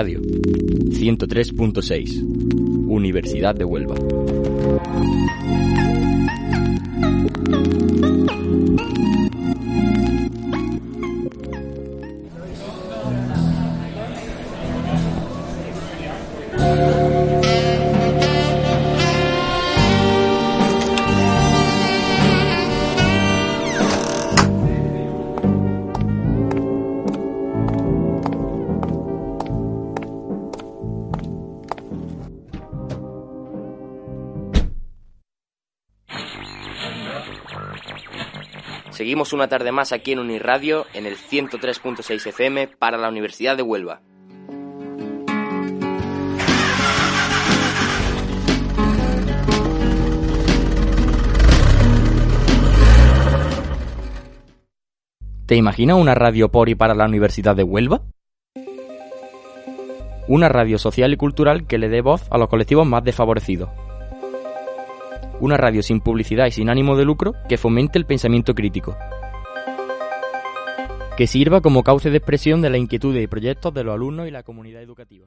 Radio 0.00 0.20
103.6 0.20 2.22
Universidad 2.86 3.56
de 3.56 3.64
Huelva. 3.64 3.96
Una 39.32 39.48
tarde 39.48 39.72
más 39.72 39.92
aquí 39.92 40.12
en 40.12 40.20
Uniradio, 40.20 40.86
en 40.94 41.04
el 41.04 41.16
103.6 41.16 42.26
FM 42.28 42.68
para 42.78 42.96
la 42.96 43.08
Universidad 43.08 43.56
de 43.56 43.62
Huelva. 43.62 44.00
¿Te 55.46 55.56
imaginas 55.56 55.96
una 55.96 56.14
radio 56.14 56.50
por 56.50 56.68
y 56.68 56.74
para 56.74 56.94
la 56.94 57.06
Universidad 57.06 57.56
de 57.56 57.64
Huelva? 57.64 58.02
Una 60.26 60.48
radio 60.48 60.78
social 60.78 61.12
y 61.12 61.16
cultural 61.16 61.66
que 61.66 61.78
le 61.78 61.88
dé 61.88 62.00
voz 62.00 62.26
a 62.30 62.38
los 62.38 62.48
colectivos 62.48 62.86
más 62.86 63.02
desfavorecidos 63.04 63.70
una 65.40 65.56
radio 65.56 65.82
sin 65.82 66.00
publicidad 66.00 66.46
y 66.46 66.52
sin 66.52 66.68
ánimo 66.68 66.96
de 66.96 67.04
lucro 67.04 67.34
que 67.48 67.58
fomente 67.58 67.98
el 67.98 68.06
pensamiento 68.06 68.54
crítico. 68.54 68.96
Que 71.16 71.26
sirva 71.26 71.60
como 71.60 71.82
cauce 71.82 72.10
de 72.10 72.18
expresión 72.18 72.62
de 72.62 72.70
la 72.70 72.78
inquietud 72.78 73.16
y 73.16 73.26
proyectos 73.26 73.74
de 73.74 73.84
los 73.84 73.94
alumnos 73.94 74.28
y 74.28 74.30
la 74.30 74.42
comunidad 74.42 74.82
educativa. 74.82 75.26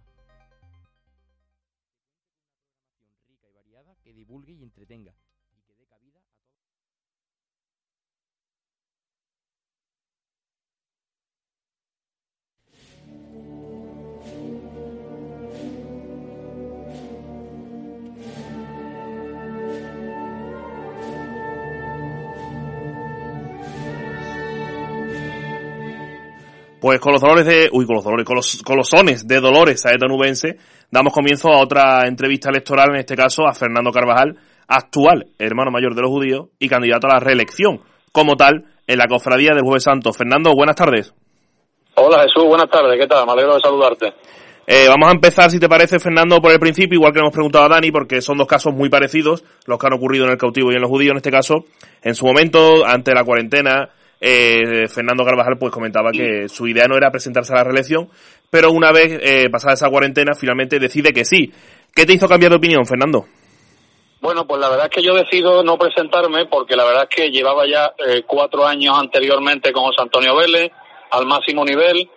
Pues 26.81 26.99
con 26.99 27.13
los 27.13 27.21
dolores 27.21 27.45
de, 27.45 27.69
uy, 27.71 27.85
con 27.85 27.97
los 27.97 28.03
dolores, 28.03 28.25
con 28.25 28.35
los, 28.35 28.63
con 28.63 28.75
los 28.75 28.89
sones 28.89 29.27
de 29.27 29.39
Dolores 29.39 29.83
Nubense, 29.99 30.57
damos 30.89 31.13
comienzo 31.13 31.49
a 31.49 31.61
otra 31.61 32.07
entrevista 32.07 32.49
electoral, 32.49 32.89
en 32.89 33.01
este 33.01 33.15
caso 33.15 33.45
a 33.47 33.53
Fernando 33.53 33.91
Carvajal, 33.91 34.35
actual 34.67 35.27
hermano 35.37 35.69
mayor 35.69 35.93
de 35.93 36.01
los 36.01 36.09
judíos 36.09 36.47
y 36.57 36.67
candidato 36.67 37.05
a 37.05 37.13
la 37.13 37.19
reelección, 37.19 37.81
como 38.11 38.35
tal, 38.35 38.65
en 38.87 38.97
la 38.97 39.05
cofradía 39.05 39.51
del 39.53 39.61
Jueves 39.61 39.83
Santo. 39.83 40.11
Fernando, 40.11 40.55
buenas 40.55 40.75
tardes. 40.75 41.13
Hola 41.93 42.23
Jesús, 42.23 42.45
buenas 42.47 42.67
tardes, 42.71 42.99
¿qué 42.99 43.05
tal? 43.05 43.27
Me 43.27 43.33
alegro 43.33 43.53
de 43.53 43.59
saludarte. 43.61 44.13
Eh, 44.65 44.87
vamos 44.87 45.07
a 45.07 45.11
empezar, 45.11 45.51
si 45.51 45.59
te 45.59 45.69
parece, 45.69 45.99
Fernando, 45.99 46.41
por 46.41 46.51
el 46.51 46.59
principio, 46.59 46.95
igual 46.95 47.11
que 47.11 47.19
le 47.19 47.25
hemos 47.25 47.33
preguntado 47.33 47.65
a 47.65 47.69
Dani, 47.69 47.91
porque 47.91 48.21
son 48.21 48.39
dos 48.39 48.47
casos 48.47 48.73
muy 48.73 48.89
parecidos, 48.89 49.43
los 49.67 49.77
que 49.77 49.85
han 49.85 49.93
ocurrido 49.93 50.25
en 50.25 50.31
el 50.31 50.37
cautivo 50.37 50.71
y 50.71 50.75
en 50.75 50.81
los 50.81 50.89
judíos, 50.89 51.11
en 51.11 51.17
este 51.17 51.29
caso. 51.29 51.65
En 52.01 52.15
su 52.15 52.25
momento, 52.25 52.85
ante 52.87 53.13
la 53.13 53.23
cuarentena, 53.23 53.89
eh, 54.23 54.87
Fernando 54.87 55.25
Carvajal 55.25 55.57
pues 55.57 55.73
comentaba 55.73 56.11
que 56.11 56.47
su 56.47 56.67
idea 56.67 56.87
no 56.87 56.95
era 56.95 57.09
presentarse 57.09 57.53
a 57.53 57.57
la 57.57 57.63
reelección, 57.63 58.07
pero 58.51 58.71
una 58.71 58.91
vez 58.91 59.19
eh, 59.19 59.49
pasada 59.49 59.73
esa 59.73 59.89
cuarentena 59.89 60.35
finalmente 60.35 60.77
decide 60.77 61.11
que 61.11 61.25
sí. 61.25 61.51
¿Qué 61.93 62.05
te 62.05 62.13
hizo 62.13 62.27
cambiar 62.27 62.51
de 62.51 62.57
opinión, 62.57 62.85
Fernando? 62.85 63.25
Bueno, 64.21 64.45
pues 64.45 64.61
la 64.61 64.69
verdad 64.69 64.85
es 64.85 64.95
que 64.95 65.01
yo 65.01 65.15
decido 65.15 65.63
no 65.63 65.77
presentarme 65.79 66.45
porque 66.45 66.75
la 66.75 66.85
verdad 66.85 67.07
es 67.09 67.15
que 67.15 67.31
llevaba 67.31 67.65
ya 67.65 67.93
eh, 68.05 68.21
cuatro 68.27 68.67
años 68.67 68.95
anteriormente 68.97 69.73
con 69.73 69.85
José 69.85 70.03
Antonio 70.03 70.35
Vélez 70.35 70.71
al 71.09 71.25
máximo 71.25 71.65
nivel, 71.65 72.07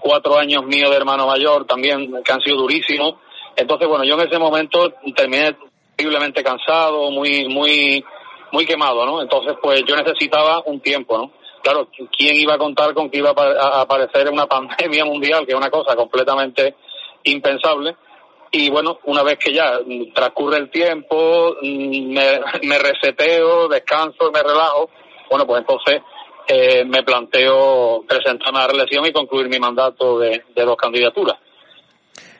cuatro 0.00 0.38
años 0.38 0.64
mío 0.66 0.90
de 0.90 0.96
hermano 0.96 1.26
mayor 1.26 1.66
también 1.66 2.22
que 2.22 2.32
han 2.32 2.42
sido 2.42 2.58
durísimos. 2.58 3.14
Entonces, 3.56 3.88
bueno, 3.88 4.04
yo 4.04 4.20
en 4.20 4.28
ese 4.28 4.38
momento 4.38 4.92
terminé 5.16 5.56
terriblemente 5.96 6.44
cansado, 6.44 7.10
muy, 7.10 7.48
muy, 7.48 8.04
muy 8.52 8.66
quemado, 8.66 9.06
¿no? 9.06 9.22
Entonces, 9.22 9.54
pues 9.62 9.82
yo 9.86 9.96
necesitaba 9.96 10.62
un 10.66 10.80
tiempo, 10.80 11.16
¿no? 11.16 11.43
Claro, 11.64 11.88
¿quién 12.16 12.36
iba 12.36 12.54
a 12.54 12.58
contar 12.58 12.94
con 12.94 13.10
que 13.10 13.18
iba 13.18 13.30
a 13.30 13.80
aparecer 13.80 14.30
una 14.30 14.46
pandemia 14.54 15.04
mundial, 15.04 15.44
que 15.46 15.52
es 15.52 15.58
una 15.58 15.70
cosa 15.70 15.96
completamente 15.96 16.76
impensable? 17.24 17.96
Y 18.52 18.70
bueno, 18.70 19.00
una 19.06 19.24
vez 19.24 19.38
que 19.38 19.52
ya 19.52 19.80
transcurre 20.14 20.58
el 20.58 20.70
tiempo, 20.70 21.56
mm, 21.60 22.12
me, 22.12 22.78
reseteo, 22.78 23.66
descanso, 23.66 24.30
me 24.32 24.42
relajo, 24.42 24.90
bueno, 25.28 25.44
pues 25.46 25.62
entonces 25.62 26.02
eh, 26.46 26.84
me 26.84 27.02
planteo 27.02 28.04
presentar 28.06 28.50
una 28.52 28.66
reelección 28.68 29.06
y 29.06 29.12
concluir 29.12 29.48
mi 29.48 29.58
mandato 29.58 30.20
de, 30.20 30.44
dos 30.54 30.76
candidaturas. 30.76 31.36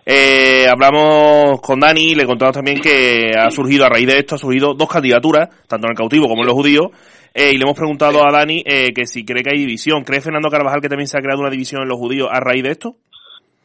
Eh, 0.07 0.67
hablamos 0.71 1.63
con 1.63 1.81
Dani 1.81 2.11
y 2.11 2.15
le 2.15 2.27
contamos 2.27 2.55
también 2.55 2.79
que 2.79 3.33
ha 3.37 3.51
surgido, 3.51 3.87
a 3.87 3.89
raíz 3.89 4.07
de 4.07 4.19
esto, 4.19 4.35
ha 4.35 4.39
surgido 4.39 4.75
dos 4.75 4.89
candidaturas, 4.89 5.49
tanto 5.67 5.87
en 5.87 5.93
el 5.93 5.97
cautivo 5.97 6.29
como 6.29 6.43
en 6.43 6.47
los 6.47 6.55
judíos, 6.55 6.89
eh, 7.35 7.51
y 7.53 7.57
le 7.57 7.64
hemos 7.64 7.77
preguntado 7.77 8.25
a 8.25 8.31
Dani 8.31 8.62
eh, 8.64 8.92
que 8.94 9.07
si 9.07 9.25
cree 9.25 9.42
que 9.42 9.51
hay 9.51 9.59
división. 9.59 10.05
¿Cree 10.05 10.20
Fernando 10.20 10.49
Carvajal 10.49 10.81
que 10.81 10.88
también 10.88 11.09
se 11.09 11.18
ha 11.18 11.20
creado 11.20 11.40
una 11.40 11.51
división 11.51 11.83
en 11.83 11.88
los 11.88 11.98
judíos 11.98 12.29
a 12.31 12.38
raíz 12.38 12.63
de 12.63 12.71
esto? 12.71 12.94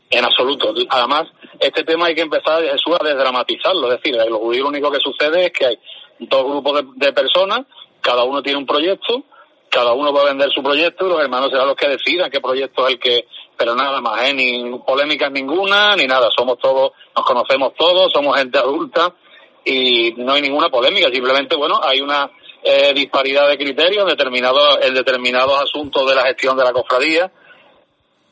En 0.10 0.26
absoluto. 0.26 0.74
Además, 0.90 1.28
este 1.60 1.84
tema 1.84 2.08
hay 2.08 2.16
que 2.16 2.22
empezar 2.22 2.64
Jesús, 2.64 2.98
a 3.00 3.04
desdramatizarlo. 3.04 3.92
Es 3.92 4.02
decir, 4.02 4.20
en 4.20 4.32
los 4.32 4.40
judíos 4.40 4.64
lo 4.64 4.70
único 4.70 4.92
que 4.92 5.00
sucede 5.00 5.46
es 5.46 5.52
que 5.52 5.68
hay 5.68 5.80
dos 6.18 6.46
grupos 6.46 6.84
de, 6.96 7.14
personas, 7.14 7.62
cada 8.02 8.24
uno 8.24 8.42
tiene 8.42 8.58
un 8.58 8.66
proyecto, 8.66 9.24
cada 9.70 9.94
uno 9.94 10.12
va 10.12 10.24
a 10.24 10.26
vender 10.26 10.50
su 10.52 10.64
proyecto 10.64 11.06
y 11.06 11.10
los 11.10 11.22
hermanos 11.22 11.52
serán 11.52 11.68
los 11.68 11.76
que 11.76 11.90
decidan 11.90 12.32
qué 12.32 12.42
proyecto 12.42 12.88
es 12.88 12.94
el 12.94 13.00
que, 13.00 13.28
pero 13.56 13.76
nada 13.76 14.02
más, 14.02 14.28
¿eh? 14.28 14.34
ni 14.34 14.80
polémicas 14.80 15.32
ninguna, 15.32 15.96
ni 15.96 16.08
nada, 16.08 16.30
somos 16.36 16.58
todos, 16.58 16.92
nos 17.16 17.26
conocemos 17.26 17.74
todos, 17.78 18.12
somos 18.12 18.36
gente 18.36 18.58
adulta 18.58 19.14
y 19.64 20.14
no 20.18 20.34
hay 20.34 20.42
ninguna 20.42 20.70
polémica, 20.70 21.10
simplemente, 21.10 21.56
bueno, 21.56 21.80
hay 21.84 22.02
una 22.02 22.30
eh, 22.64 22.94
disparidad 22.94 23.48
de 23.48 23.58
criterios 23.58 24.04
en 24.04 24.10
determinados, 24.10 24.80
en 24.82 24.94
determinados 24.94 25.62
asuntos 25.62 26.08
de 26.10 26.16
la 26.16 26.24
gestión 26.24 26.58
de 26.58 26.64
la 26.64 26.74
cofradía. 26.74 27.32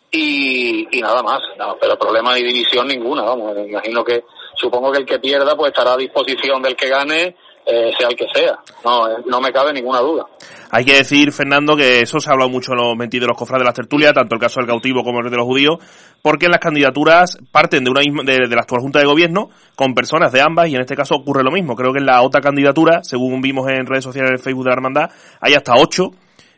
Y, 0.09 0.87
y 0.97 1.01
nada 1.01 1.21
más, 1.21 1.41
no, 1.57 1.77
pero 1.79 1.99
problema 1.99 2.33
de 2.33 2.43
división 2.43 2.87
ninguna, 2.87 3.23
vamos, 3.23 3.53
imagino 3.67 4.05
que 4.05 4.23
supongo 4.55 4.91
que 4.91 4.99
el 4.99 5.05
que 5.05 5.19
pierda 5.19 5.55
pues 5.55 5.71
estará 5.71 5.93
a 5.93 5.97
disposición 5.97 6.61
del 6.61 6.75
que 6.75 6.87
gane 6.87 7.35
eh, 7.67 7.91
sea 7.97 8.07
el 8.09 8.15
que 8.15 8.25
sea. 8.33 8.57
No, 8.85 9.09
eh, 9.09 9.23
no 9.25 9.41
me 9.41 9.51
cabe 9.51 9.73
ninguna 9.73 9.99
duda. 9.99 10.25
Hay 10.71 10.85
que 10.85 10.95
decir, 10.95 11.33
Fernando, 11.33 11.75
que 11.75 12.01
eso 12.01 12.19
se 12.19 12.29
ha 12.29 12.33
hablado 12.33 12.49
mucho 12.49 12.71
en 12.71 12.77
los 12.77 12.95
mentiros 12.95 13.25
de 13.25 13.27
los 13.27 13.37
cofrades 13.37 13.63
de 13.63 13.65
las 13.65 13.73
tertulias, 13.73 14.13
tanto 14.13 14.35
el 14.35 14.41
caso 14.41 14.59
del 14.59 14.67
cautivo 14.67 15.03
como 15.03 15.19
el 15.19 15.29
de 15.29 15.35
los 15.35 15.45
judíos, 15.45 15.77
porque 16.21 16.47
las 16.47 16.59
candidaturas 16.59 17.37
parten 17.51 17.83
de 17.83 17.91
una 17.91 18.01
de, 18.01 18.47
la 18.47 18.61
actual 18.61 18.81
Junta 18.81 18.99
de 18.99 19.05
Gobierno 19.05 19.49
con 19.75 19.93
personas 19.93 20.31
de 20.31 20.41
ambas 20.41 20.69
y 20.69 20.75
en 20.75 20.81
este 20.81 20.95
caso 20.95 21.15
ocurre 21.15 21.43
lo 21.43 21.51
mismo. 21.51 21.75
Creo 21.75 21.91
que 21.91 21.99
en 21.99 22.05
la 22.05 22.21
otra 22.21 22.41
candidatura, 22.41 23.03
según 23.03 23.41
vimos 23.41 23.69
en 23.69 23.85
redes 23.85 24.03
sociales 24.03 24.31
en 24.31 24.39
Facebook 24.39 24.63
de 24.63 24.69
la 24.69 24.75
Hermandad, 24.75 25.11
hay 25.41 25.53
hasta 25.53 25.73
ocho 25.75 26.11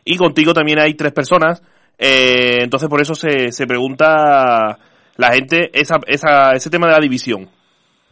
y 0.04 0.16
contigo 0.16 0.54
también 0.54 0.78
hay 0.78 0.94
tres 0.94 1.12
personas. 1.12 1.62
Eh, 1.98 2.62
entonces 2.62 2.88
por 2.88 3.00
eso 3.00 3.14
se, 3.14 3.52
se 3.52 3.66
pregunta 3.66 4.78
la 5.16 5.32
gente 5.32 5.70
esa, 5.72 5.98
esa, 6.06 6.52
ese 6.52 6.70
tema 6.70 6.86
de 6.86 6.92
la 6.94 7.00
división. 7.00 7.50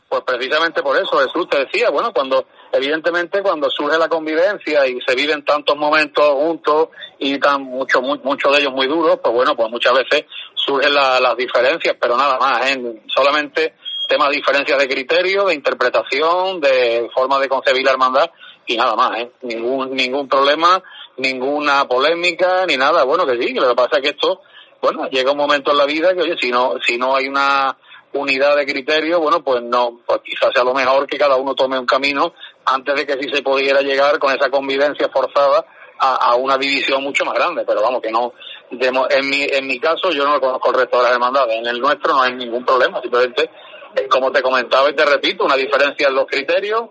Pues 0.09 0.23
precisamente 0.27 0.83
por 0.83 0.97
eso, 0.97 1.19
Jesús 1.19 1.49
te 1.51 1.59
decía, 1.61 1.91
bueno, 1.91 2.13
cuando 2.13 2.47
evidentemente 2.73 3.43
cuando 3.43 3.69
surge 3.71 3.99
la 3.99 4.09
convivencia 4.09 4.87
y 4.87 5.01
se 5.01 5.15
viven 5.15 5.45
tantos 5.45 5.77
momentos 5.77 6.29
juntos 6.31 6.89
y 7.19 7.39
tan 7.39 7.63
muchos 7.63 8.03
muchos 8.03 8.53
de 8.53 8.61
ellos 8.61 8.73
muy 8.73 8.87
duros, 8.87 9.19
pues 9.23 9.35
bueno, 9.35 9.57
pues 9.57 9.71
muchas 9.71 9.95
veces 9.95 10.25
surgen 10.55 10.95
las 10.95 11.37
diferencias, 11.37 11.97
pero 12.01 12.17
nada 12.17 12.39
más, 12.39 12.71
¿eh? 12.71 13.03
solamente 13.07 13.75
temas 14.07 14.31
de 14.31 14.37
diferencias 14.37 14.79
de 14.79 14.89
criterio, 14.89 15.47
de 15.47 15.55
interpretación, 15.55 16.61
de 16.61 17.09
forma 17.15 17.39
de 17.39 17.49
concebir 17.49 17.85
la 17.85 17.93
hermandad 17.93 18.31
y 18.67 18.77
nada 18.77 18.95
más, 18.95 19.19
¿eh? 19.19 19.31
ningún 19.43 19.95
ningún 19.95 20.29
problema, 20.29 20.83
ninguna 21.17 21.87
polémica 21.87 22.67
ni 22.67 22.77
nada. 22.77 23.05
Bueno, 23.05 23.27
que 23.27 23.41
sí, 23.41 23.55
lo 23.55 23.69
que 23.69 23.75
pasa 23.75 23.97
es 23.97 24.03
que 24.03 24.09
esto, 24.11 24.43
bueno, 24.81 25.09
llega 25.09 25.33
un 25.33 25.39
momento 25.39 25.71
en 25.71 25.79
la 25.79 25.87
vida 25.87 26.15
que 26.15 26.23
oye, 26.23 26.37
si 26.41 26.51
no 26.51 26.75
si 26.85 26.99
no 26.99 27.17
hay 27.17 27.29
una 27.29 27.77
unidad 28.13 28.57
de 28.57 28.67
criterio, 28.67 29.21
bueno, 29.21 29.43
pues 29.43 29.63
no, 29.63 30.01
pues 30.07 30.21
quizás 30.25 30.51
sea 30.53 30.65
lo 30.65 30.75
mejor 30.75 31.07
que 31.07 31.19
cada 31.19 31.37
uno 31.37 31.55
tome 31.55 31.79
un 31.79 31.87
camino 31.87 32.35
antes 32.73 32.95
de 32.95 33.07
que 33.07 33.15
sí 33.15 33.29
se 33.33 33.43
pudiera 33.43 33.81
llegar 33.81 34.19
con 34.19 34.35
esa 34.35 34.51
convivencia 34.51 35.09
forzada 35.09 35.65
a, 36.01 36.37
una 36.37 36.57
división 36.57 37.03
mucho 37.03 37.25
más 37.25 37.35
grande, 37.35 37.65
pero 37.67 37.83
vamos 37.83 38.01
que 38.01 38.11
no, 38.11 38.33
en 38.71 39.29
mi, 39.29 39.43
en 39.43 39.67
mi 39.67 39.81
caso 39.81 40.11
yo 40.11 40.25
no 40.25 40.41
conozco 40.41 40.71
el 40.71 40.77
resto 40.77 40.99
de 40.99 41.05
las 41.05 41.13
hermandades, 41.13 41.57
en 41.57 41.67
el 41.67 41.81
nuestro 41.81 42.13
no 42.13 42.23
hay 42.23 42.35
ningún 42.35 42.65
problema, 42.65 43.01
simplemente, 43.01 43.51
eh, 43.97 44.07
como 44.09 44.31
te 44.31 44.41
comentaba 44.41 44.89
y 44.91 44.95
te 44.95 45.05
repito, 45.05 45.45
una 45.45 45.57
diferencia 45.57 46.09
en 46.09 46.15
los 46.15 46.27
criterios, 46.27 46.83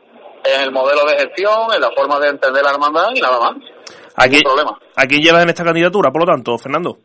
en 0.43 0.61
el 0.61 0.71
modelo 0.71 1.05
de 1.05 1.17
gestión, 1.17 1.73
en 1.73 1.81
la 1.81 1.91
forma 1.91 2.19
de 2.19 2.29
entender 2.29 2.63
la 2.63 2.71
hermandad 2.71 3.09
y 3.15 3.21
nada 3.21 3.39
más. 3.39 3.53
¿A 4.15 4.27
quién, 4.27 4.41
problema. 4.41 4.77
¿A 4.95 5.05
quién 5.05 5.21
llevas 5.21 5.43
en 5.43 5.49
esta 5.49 5.63
candidatura, 5.63 6.11
por 6.11 6.21
lo 6.21 6.33
tanto, 6.33 6.57
Fernando? 6.57 6.97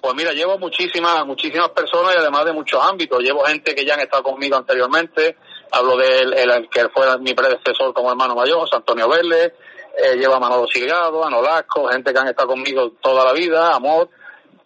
Pues 0.00 0.14
mira, 0.14 0.32
llevo 0.32 0.58
muchísimas, 0.58 1.24
muchísimas 1.24 1.70
personas 1.70 2.14
y 2.14 2.18
además 2.18 2.44
de 2.44 2.52
muchos 2.52 2.82
ámbitos. 2.84 3.22
Llevo 3.22 3.44
gente 3.44 3.74
que 3.74 3.84
ya 3.84 3.94
han 3.94 4.00
estado 4.00 4.24
conmigo 4.24 4.56
anteriormente. 4.56 5.36
Hablo 5.74 5.96
del 5.96 6.34
el, 6.34 6.68
que 6.68 6.88
fue 6.90 7.06
mi 7.18 7.32
predecesor 7.32 7.94
como 7.94 8.10
hermano 8.10 8.34
mayor, 8.34 8.68
Antonio 8.70 9.08
Vélez. 9.08 9.54
Eh, 9.96 10.16
llevo 10.16 10.34
a 10.34 10.40
Manolo 10.40 10.66
Silgado, 10.66 11.24
a 11.24 11.30
Nolasco, 11.30 11.88
gente 11.88 12.12
que 12.12 12.18
han 12.18 12.28
estado 12.28 12.48
conmigo 12.48 12.92
toda 13.00 13.24
la 13.24 13.32
vida, 13.32 13.74
Amor, 13.74 14.10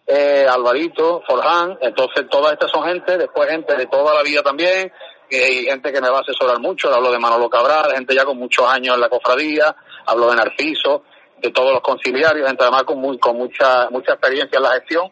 eh, 0.05 0.45
Alvarito, 0.49 1.21
Forján. 1.25 1.77
Entonces, 1.81 2.25
todas 2.29 2.53
estas 2.53 2.71
son 2.71 2.83
gente, 2.83 3.17
después 3.17 3.49
gente 3.49 3.75
de 3.75 3.85
toda 3.87 4.13
la 4.13 4.21
vida 4.21 4.43
también. 4.43 4.91
Y 5.29 5.65
gente 5.65 5.91
que 5.91 6.01
me 6.01 6.09
va 6.09 6.19
a 6.19 6.21
asesorar 6.21 6.59
mucho. 6.59 6.93
Hablo 6.93 7.11
de 7.11 7.19
Manolo 7.19 7.49
Cabral, 7.49 7.91
gente 7.93 8.13
ya 8.13 8.25
con 8.25 8.37
muchos 8.37 8.65
años 8.65 8.95
en 8.95 9.01
la 9.01 9.09
cofradía. 9.09 9.75
Hablo 10.05 10.29
de 10.29 10.35
Narciso, 10.35 11.03
de 11.41 11.51
todos 11.51 11.71
los 11.71 11.81
conciliarios, 11.81 12.47
gente 12.47 12.63
además 12.63 12.83
con, 12.83 12.99
muy, 12.99 13.17
con 13.17 13.37
mucha, 13.37 13.89
mucha 13.89 14.13
experiencia 14.13 14.57
en 14.57 14.63
la 14.63 14.71
gestión 14.71 15.11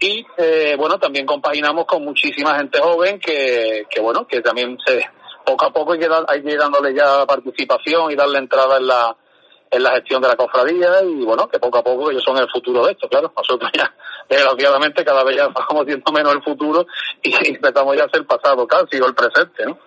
y 0.00 0.26
eh, 0.38 0.76
bueno 0.78 0.98
también 0.98 1.26
compaginamos 1.26 1.84
con 1.84 2.02
muchísima 2.02 2.56
gente 2.56 2.80
joven 2.80 3.20
que, 3.20 3.84
que 3.90 4.00
bueno 4.00 4.26
que 4.26 4.40
también 4.40 4.78
se 4.84 5.04
poco 5.50 5.66
a 5.66 5.72
poco 5.72 5.92
hay 5.92 5.98
que, 5.98 6.08
hay 6.28 6.42
que 6.42 6.52
ir 6.52 6.58
dándole 6.58 6.94
ya 6.94 7.26
participación 7.26 8.10
y 8.10 8.14
darle 8.14 8.38
entrada 8.38 8.76
en 8.78 8.86
la 8.86 9.16
en 9.72 9.84
la 9.84 9.92
gestión 9.92 10.20
de 10.20 10.28
la 10.28 10.36
cofradía 10.36 11.00
y 11.02 11.24
bueno 11.24 11.48
que 11.48 11.58
poco 11.58 11.78
a 11.78 11.82
poco 11.82 12.10
ellos 12.10 12.24
son 12.24 12.36
el 12.38 12.48
futuro 12.50 12.84
de 12.84 12.92
esto 12.92 13.08
claro 13.08 13.32
nosotros 13.36 13.70
ya 13.72 13.92
desgraciadamente 14.28 15.04
cada 15.04 15.22
vez 15.24 15.36
ya 15.36 15.48
vamos 15.48 15.86
viendo 15.86 16.12
menos 16.12 16.34
el 16.34 16.42
futuro 16.42 16.86
y 17.22 17.32
empezamos 17.48 17.96
ya 17.96 18.04
a 18.04 18.10
ser 18.10 18.26
pasado 18.26 18.66
casi 18.66 19.00
o 19.00 19.06
el 19.06 19.14
presente 19.14 19.64
¿no? 19.66 19.78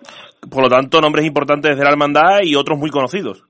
por 0.50 0.62
lo 0.62 0.68
tanto 0.68 1.00
nombres 1.00 1.26
importantes 1.26 1.76
de 1.76 1.84
la 1.84 1.90
hermandad 1.90 2.40
y 2.42 2.56
otros 2.56 2.78
muy 2.78 2.90
conocidos 2.90 3.44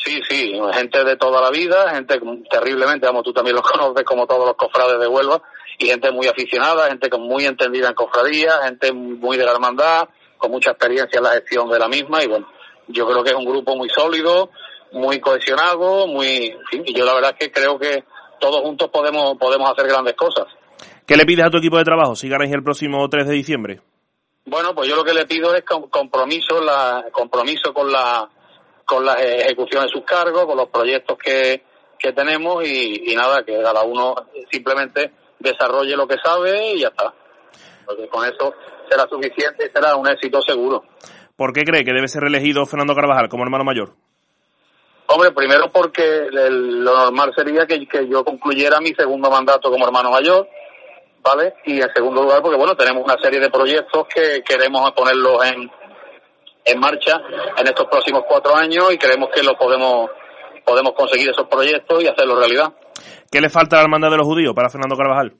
Sí, 0.00 0.22
sí, 0.28 0.52
gente 0.74 1.02
de 1.02 1.16
toda 1.16 1.40
la 1.40 1.50
vida, 1.50 1.90
gente 1.92 2.20
terriblemente, 2.48 3.04
vamos, 3.04 3.24
tú 3.24 3.32
también 3.32 3.56
los 3.56 3.64
conoces 3.68 4.04
como 4.04 4.28
todos 4.28 4.46
los 4.46 4.54
cofrades 4.54 4.98
de 5.00 5.08
Huelva, 5.08 5.42
y 5.76 5.86
gente 5.86 6.10
muy 6.12 6.26
aficionada, 6.28 6.88
gente 6.88 7.08
muy 7.18 7.46
entendida 7.46 7.88
en 7.88 7.94
cofradía, 7.94 8.52
gente 8.64 8.92
muy 8.92 9.36
de 9.36 9.44
la 9.44 9.52
hermandad, 9.52 10.08
con 10.38 10.50
mucha 10.50 10.70
experiencia 10.70 11.18
en 11.18 11.24
la 11.24 11.32
gestión 11.32 11.68
de 11.68 11.78
la 11.78 11.88
misma, 11.88 12.22
y 12.22 12.28
bueno, 12.28 12.48
yo 12.86 13.06
creo 13.06 13.22
que 13.22 13.30
es 13.30 13.36
un 13.36 13.44
grupo 13.44 13.76
muy 13.76 13.88
sólido, 13.90 14.50
muy 14.92 15.20
cohesionado, 15.20 16.06
muy, 16.06 16.56
y 16.72 16.94
yo 16.94 17.04
la 17.04 17.14
verdad 17.14 17.34
es 17.38 17.46
que 17.46 17.52
creo 17.52 17.78
que 17.78 18.04
todos 18.40 18.60
juntos 18.62 18.88
podemos, 18.90 19.36
podemos 19.36 19.70
hacer 19.70 19.88
grandes 19.88 20.14
cosas. 20.14 20.46
¿Qué 21.06 21.16
le 21.16 21.24
pides 21.24 21.46
a 21.46 21.50
tu 21.50 21.58
equipo 21.58 21.78
de 21.78 21.84
trabajo 21.84 22.14
si 22.14 22.28
ganáis 22.28 22.52
el 22.52 22.62
próximo 22.62 23.08
3 23.08 23.26
de 23.26 23.34
diciembre? 23.34 23.80
Bueno, 24.44 24.74
pues 24.74 24.88
yo 24.88 24.96
lo 24.96 25.04
que 25.04 25.12
le 25.12 25.26
pido 25.26 25.54
es 25.54 25.62
compromiso, 25.62 26.62
la, 26.62 27.04
compromiso 27.12 27.74
con 27.74 27.92
la, 27.92 28.28
con 28.84 29.04
la 29.04 29.14
ejecución 29.14 29.84
de 29.84 29.90
sus 29.90 30.04
cargos, 30.04 30.46
con 30.46 30.56
los 30.56 30.68
proyectos 30.68 31.18
que, 31.18 31.62
que 31.98 32.12
tenemos 32.12 32.66
y, 32.66 33.14
nada, 33.14 33.42
que 33.44 33.60
cada 33.60 33.82
uno 33.82 34.14
simplemente 34.50 35.12
desarrolle 35.38 35.96
lo 35.96 36.06
que 36.06 36.16
sabe 36.22 36.72
y 36.72 36.80
ya 36.80 36.88
está. 36.88 37.12
Porque 37.84 38.08
con 38.08 38.24
eso 38.24 38.54
será 38.90 39.06
suficiente 39.08 39.66
y 39.66 39.70
será 39.70 39.96
un 39.96 40.08
éxito 40.08 40.40
seguro. 40.42 40.84
¿Por 41.36 41.52
qué 41.52 41.62
cree 41.62 41.84
que 41.84 41.92
debe 41.92 42.08
ser 42.08 42.24
elegido 42.24 42.66
Fernando 42.66 42.94
Carvajal 42.94 43.28
como 43.28 43.44
hermano 43.44 43.64
mayor? 43.64 43.94
Hombre, 45.06 45.30
primero 45.32 45.70
porque 45.72 46.28
lo 46.30 46.94
normal 46.94 47.32
sería 47.34 47.66
que, 47.66 47.86
que, 47.86 48.06
yo 48.08 48.24
concluyera 48.24 48.80
mi 48.80 48.92
segundo 48.92 49.30
mandato 49.30 49.70
como 49.70 49.86
hermano 49.86 50.10
mayor, 50.10 50.46
¿vale? 51.22 51.54
Y 51.64 51.80
en 51.80 51.88
segundo 51.94 52.22
lugar 52.22 52.42
porque, 52.42 52.58
bueno, 52.58 52.76
tenemos 52.76 53.04
una 53.04 53.16
serie 53.22 53.40
de 53.40 53.48
proyectos 53.48 54.06
que 54.14 54.42
queremos 54.42 54.90
ponerlos 54.92 55.46
en, 55.46 55.70
en 56.64 56.80
marcha 56.80 57.22
en 57.56 57.66
estos 57.66 57.86
próximos 57.86 58.24
cuatro 58.28 58.54
años 58.54 58.92
y 58.92 58.98
creemos 58.98 59.30
que 59.34 59.42
lo 59.42 59.56
podemos 59.56 60.10
podemos 60.62 60.92
conseguir 60.92 61.30
esos 61.30 61.48
proyectos 61.48 62.04
y 62.04 62.08
hacerlo 62.08 62.38
realidad. 62.38 62.74
¿Qué 63.30 63.40
le 63.40 63.48
falta 63.48 63.76
a 63.76 63.78
la 63.78 63.84
hermandad 63.84 64.10
de 64.10 64.18
los 64.18 64.26
judíos 64.26 64.54
para 64.54 64.68
Fernando 64.68 64.96
Carvajal? 64.96 65.32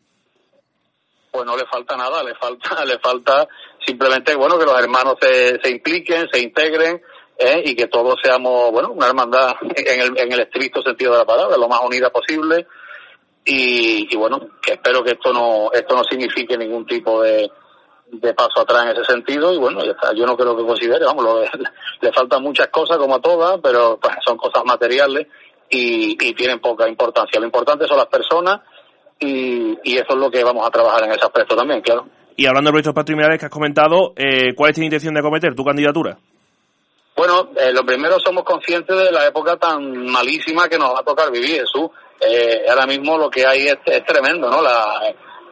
Pues 1.39 1.47
no 1.47 1.57
le 1.57 1.67
falta 1.67 1.97
nada, 1.97 2.21
le 2.25 2.35
falta 2.35 2.85
le 2.85 2.99
falta 2.99 3.47
simplemente 3.87 4.35
bueno 4.35 4.59
que 4.59 4.65
los 4.65 4.77
hermanos 4.77 5.15
se, 5.21 5.61
se 5.63 5.71
impliquen, 5.71 6.27
se 6.33 6.41
integren 6.41 7.01
¿eh? 7.39 7.63
y 7.65 7.77
que 7.77 7.87
todos 7.87 8.17
seamos 8.21 8.73
bueno 8.73 8.91
una 8.91 9.07
hermandad 9.07 9.55
en 9.77 10.01
el, 10.01 10.19
en 10.19 10.33
el 10.33 10.41
estricto 10.41 10.83
sentido 10.83 11.13
de 11.13 11.19
la 11.19 11.25
palabra, 11.25 11.57
lo 11.57 11.69
más 11.69 11.81
unida 11.85 12.11
posible 12.11 12.67
y, 13.45 14.13
y 14.13 14.17
bueno 14.17 14.49
que 14.61 14.73
espero 14.73 15.05
que 15.05 15.13
esto 15.13 15.33
no 15.33 15.71
esto 15.73 15.95
no 15.95 16.03
signifique 16.03 16.59
ningún 16.59 16.85
tipo 16.85 17.23
de 17.23 17.49
de 18.11 18.35
paso 18.35 18.63
atrás 18.63 18.83
en 18.83 18.97
ese 18.97 19.05
sentido 19.05 19.55
y 19.55 19.59
bueno, 19.59 19.81
yo 19.85 20.27
no 20.27 20.37
creo 20.37 20.57
que 20.57 20.65
considere, 20.65 21.05
vamos, 21.05 21.49
le, 22.01 22.13
faltan 22.13 22.43
muchas 22.43 22.67
cosas 22.69 22.97
como 22.97 23.15
a 23.15 23.21
todas, 23.21 23.61
pero 23.63 23.99
pues, 24.01 24.15
son 24.27 24.39
cosas 24.39 24.65
materiales 24.65 25.29
y, 25.69 26.17
tienen 26.35 26.59
poca 26.59 26.89
importancia. 26.89 27.39
Lo 27.39 27.45
importante 27.45 27.87
son 27.87 27.99
las 27.99 28.07
personas 28.07 28.61
y, 29.21 29.97
eso 29.97 30.07
es 30.11 30.17
lo 30.17 30.31
que 30.31 30.45
vamos 30.45 30.67
a 30.67 30.71
trabajar 30.71 31.05
en 31.05 31.13
ese 31.13 31.25
aspecto 31.25 31.57
también, 31.57 31.81
claro. 31.81 32.07
Y 32.37 32.47
hablando 32.47 32.69
de 32.69 32.73
proyectos 32.73 32.95
patrimoniales 32.95 33.41
que 33.41 33.47
has 33.47 33.53
comentado, 33.53 34.13
eh, 34.17 34.55
¿cuál 34.55 34.71
es 34.71 34.77
tu 34.77 34.83
intención 34.83 35.15
de 35.15 35.21
acometer 35.21 35.55
tu 35.55 35.65
candidatura? 35.65 36.19
Bueno, 37.17 37.51
eh, 37.57 37.73
lo 37.73 37.85
primero 37.85 38.21
somos 38.21 38.45
conscientes 38.45 38.97
de 38.97 39.11
la 39.11 39.27
época 39.27 39.57
tan 39.57 40.07
malísima 40.07 40.69
que 40.69 40.79
nos 40.79 40.95
va 40.95 41.01
a 41.01 41.05
tocar 41.05 41.33
vivir, 41.33 41.61
Jesús. 41.61 41.91
Eh, 42.21 42.65
ahora 42.69 42.87
mismo 42.87 43.19
lo 43.19 43.29
que 43.29 43.45
hay 43.45 43.67
es, 43.67 43.79
es 43.87 44.05
tremendo, 44.05 44.49
¿no? 44.49 44.63
La, 44.63 45.01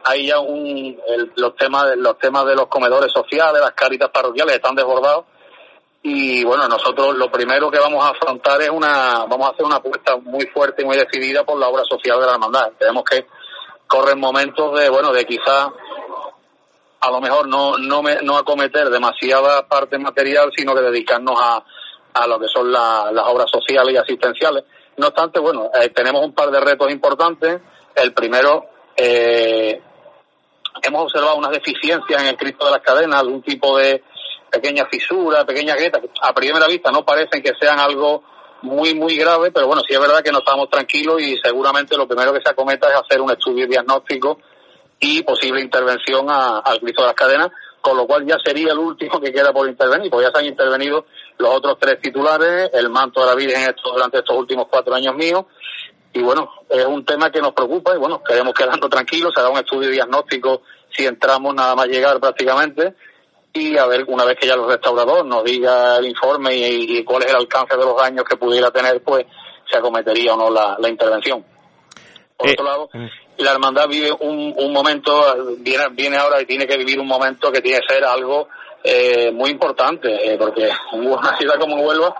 hay 0.07 0.27
ya 0.27 0.39
un, 0.39 0.97
los 1.35 1.55
temas 1.55 1.95
los 1.97 2.17
temas 2.17 2.45
de 2.45 2.55
los 2.55 2.67
comedores 2.67 3.11
sociales, 3.11 3.61
las 3.61 3.71
caritas 3.71 4.09
parroquiales 4.09 4.55
están 4.55 4.75
desbordados 4.75 5.25
y 6.03 6.43
bueno 6.45 6.67
nosotros 6.67 7.17
lo 7.17 7.29
primero 7.29 7.69
que 7.69 7.79
vamos 7.79 8.03
a 8.05 8.09
afrontar 8.09 8.61
es 8.61 8.69
una 8.69 9.25
vamos 9.27 9.47
a 9.47 9.51
hacer 9.51 9.65
una 9.65 9.77
apuesta 9.77 10.15
muy 10.17 10.45
fuerte 10.47 10.83
y 10.83 10.85
muy 10.85 10.95
decidida 10.95 11.43
por 11.43 11.59
la 11.59 11.67
obra 11.67 11.83
social 11.83 12.19
de 12.19 12.25
la 12.25 12.33
hermandad. 12.33 12.71
Tenemos 12.77 13.03
que 13.03 13.27
correr 13.87 14.15
momentos 14.15 14.79
de 14.79 14.89
bueno 14.89 15.11
de 15.11 15.25
quizás 15.25 15.69
a 16.99 17.11
lo 17.11 17.21
mejor 17.21 17.47
no 17.47 17.77
no 17.77 18.01
me, 18.01 18.17
no 18.21 18.37
acometer 18.37 18.89
demasiada 18.89 19.67
parte 19.67 19.97
material 19.97 20.51
sino 20.55 20.75
de 20.75 20.83
dedicarnos 20.83 21.39
a, 21.41 21.63
a 22.17 22.27
lo 22.27 22.39
que 22.39 22.47
son 22.47 22.71
las 22.71 23.25
obras 23.25 23.49
sociales 23.51 23.93
y 23.93 23.97
asistenciales. 23.97 24.63
No 24.97 25.07
obstante, 25.07 25.39
bueno, 25.39 25.69
eh, 25.73 25.89
tenemos 25.89 26.25
un 26.25 26.33
par 26.33 26.49
de 26.49 26.59
retos 26.59 26.91
importantes. 26.91 27.61
El 27.95 28.13
primero, 28.13 28.65
eh, 28.95 29.79
hemos 30.81 31.03
observado 31.03 31.37
unas 31.37 31.51
deficiencias 31.51 32.21
en 32.21 32.29
el 32.29 32.37
Cristo 32.37 32.65
de 32.65 32.71
las 32.71 32.81
cadenas, 32.81 33.19
algún 33.19 33.43
tipo 33.43 33.77
de 33.77 34.03
pequeña 34.49 34.87
fisura, 34.87 35.45
pequeña 35.45 35.75
grieta, 35.75 36.01
que 36.01 36.09
a 36.21 36.33
primera 36.33 36.67
vista 36.67 36.91
no 36.91 37.05
parecen 37.05 37.43
que 37.43 37.53
sean 37.59 37.79
algo 37.79 38.23
muy, 38.61 38.93
muy 38.95 39.15
grave, 39.17 39.51
pero 39.51 39.67
bueno, 39.67 39.81
sí 39.87 39.93
es 39.93 39.99
verdad 39.99 40.23
que 40.23 40.31
no 40.31 40.39
estamos 40.39 40.69
tranquilos 40.69 41.21
y 41.21 41.37
seguramente 41.37 41.95
lo 41.95 42.07
primero 42.07 42.33
que 42.33 42.41
se 42.41 42.49
acometa 42.49 42.89
es 42.89 42.95
hacer 42.95 43.21
un 43.21 43.31
estudio 43.31 43.67
diagnóstico 43.67 44.39
y 44.99 45.21
posible 45.23 45.61
intervención 45.61 46.27
al 46.29 46.79
Cristo 46.79 47.03
de 47.03 47.07
las 47.07 47.15
cadenas, 47.15 47.49
con 47.81 47.95
lo 47.95 48.07
cual 48.07 48.25
ya 48.25 48.37
sería 48.43 48.71
el 48.71 48.79
último 48.79 49.19
que 49.21 49.31
queda 49.31 49.53
por 49.53 49.67
intervenir, 49.67 50.09
porque 50.09 50.25
ya 50.25 50.31
se 50.31 50.39
han 50.39 50.45
intervenido 50.45 51.05
los 51.37 51.53
otros 51.53 51.77
tres 51.79 52.01
titulares, 52.01 52.71
el 52.73 52.89
manto 52.89 53.21
de 53.21 53.27
la 53.27 53.35
Virgen 53.35 53.75
durante 53.83 54.17
estos 54.19 54.35
últimos 54.35 54.67
cuatro 54.69 54.95
años 54.95 55.15
míos, 55.15 55.45
y 56.13 56.21
bueno, 56.21 56.51
es 56.69 56.85
un 56.85 57.05
tema 57.05 57.31
que 57.31 57.41
nos 57.41 57.53
preocupa 57.53 57.93
y 57.93 57.99
bueno, 57.99 58.23
queremos 58.23 58.53
quedarnos 58.53 58.89
tranquilos, 58.89 59.33
se 59.35 59.39
hará 59.39 59.49
un 59.49 59.59
estudio 59.59 59.89
diagnóstico 59.89 60.63
si 60.89 61.05
entramos 61.05 61.53
nada 61.53 61.75
más 61.75 61.87
llegar 61.87 62.19
prácticamente 62.19 62.95
y 63.57 63.77
a 63.77 63.85
ver, 63.85 64.05
una 64.07 64.25
vez 64.25 64.37
que 64.39 64.47
ya 64.47 64.53
el 64.53 64.65
restaurador 64.65 65.25
nos 65.25 65.43
diga 65.43 65.97
el 65.97 66.05
informe 66.05 66.55
y, 66.55 67.03
cuál 67.03 67.23
es 67.23 67.29
el 67.29 67.37
alcance 67.37 67.75
de 67.75 67.83
los 67.83 67.97
daños 67.97 68.25
que 68.25 68.37
pudiera 68.37 68.71
tener, 68.71 69.01
pues 69.03 69.25
se 69.69 69.77
acometería 69.77 70.33
o 70.33 70.37
no 70.37 70.49
la, 70.49 70.89
intervención. 70.89 71.45
Por 72.37 72.49
otro 72.49 72.65
lado, 72.65 72.89
la 73.37 73.51
hermandad 73.51 73.87
vive 73.87 74.11
un, 74.11 74.53
un 74.57 74.71
momento, 74.71 75.57
viene, 75.59 75.85
viene 75.91 76.17
ahora 76.17 76.41
y 76.41 76.45
tiene 76.45 76.67
que 76.67 76.77
vivir 76.77 76.99
un 76.99 77.07
momento 77.07 77.51
que 77.51 77.61
tiene 77.61 77.79
que 77.79 77.93
ser 77.95 78.05
algo 78.05 78.47
eh, 78.83 79.31
muy 79.31 79.49
importante, 79.49 80.33
eh, 80.33 80.37
porque 80.37 80.69
en 80.93 81.11
una 81.11 81.35
ciudad 81.37 81.59
como 81.59 81.75
Huelva, 81.77 82.15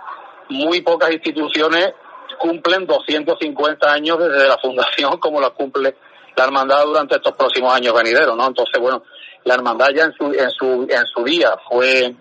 muy 0.49 0.81
pocas 0.81 1.11
instituciones 1.11 1.93
cumplen 2.39 2.85
250 2.85 3.91
años 3.91 4.19
desde 4.19 4.47
la 4.47 4.57
fundación 4.57 5.17
como 5.17 5.39
la 5.39 5.51
cumple 5.51 5.95
la 6.35 6.43
hermandad 6.43 6.83
durante 6.85 7.15
estos 7.15 7.33
próximos 7.33 7.73
años 7.73 7.93
venideros, 7.95 8.37
¿no? 8.37 8.45
Entonces, 8.45 8.79
bueno, 8.79 9.03
la 9.47 9.55
hermandad 9.55 9.87
ya 9.95 10.05
en 10.05 10.13
su 10.13 10.25
en 10.25 10.49
su 10.51 10.87
en 10.89 11.05
su 11.05 11.23
día 11.23 11.57
fue 11.69 12.13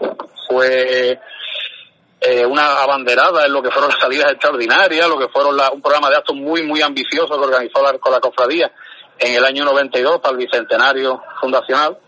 fue 0.49 1.19
eh, 2.21 2.47
una 2.47 2.83
abanderada 2.83 3.47
en 3.47 3.53
lo 3.53 3.63
que 3.63 3.71
fueron 3.71 3.91
las 3.91 4.01
salidas 4.01 4.33
extraordinarias, 4.33 5.09
lo 5.09 5.19
que 5.19 5.29
fueron 5.29 5.59
un 5.73 5.83
programa 5.83 6.09
de 6.09 6.17
actos 6.17 6.37
muy 6.37 6.63
muy 6.63 6.81
ambicioso 6.83 7.39
que 7.39 7.45
organizó 7.45 7.83
la, 7.83 7.99
con 7.99 8.13
la 8.13 8.21
cofradía 8.21 8.73
en 9.19 9.35
el 9.35 9.45
año 9.45 9.65
92 9.65 10.21
para 10.21 10.33
el 10.33 10.39
bicentenario 10.39 11.23
fundacional 11.41 11.99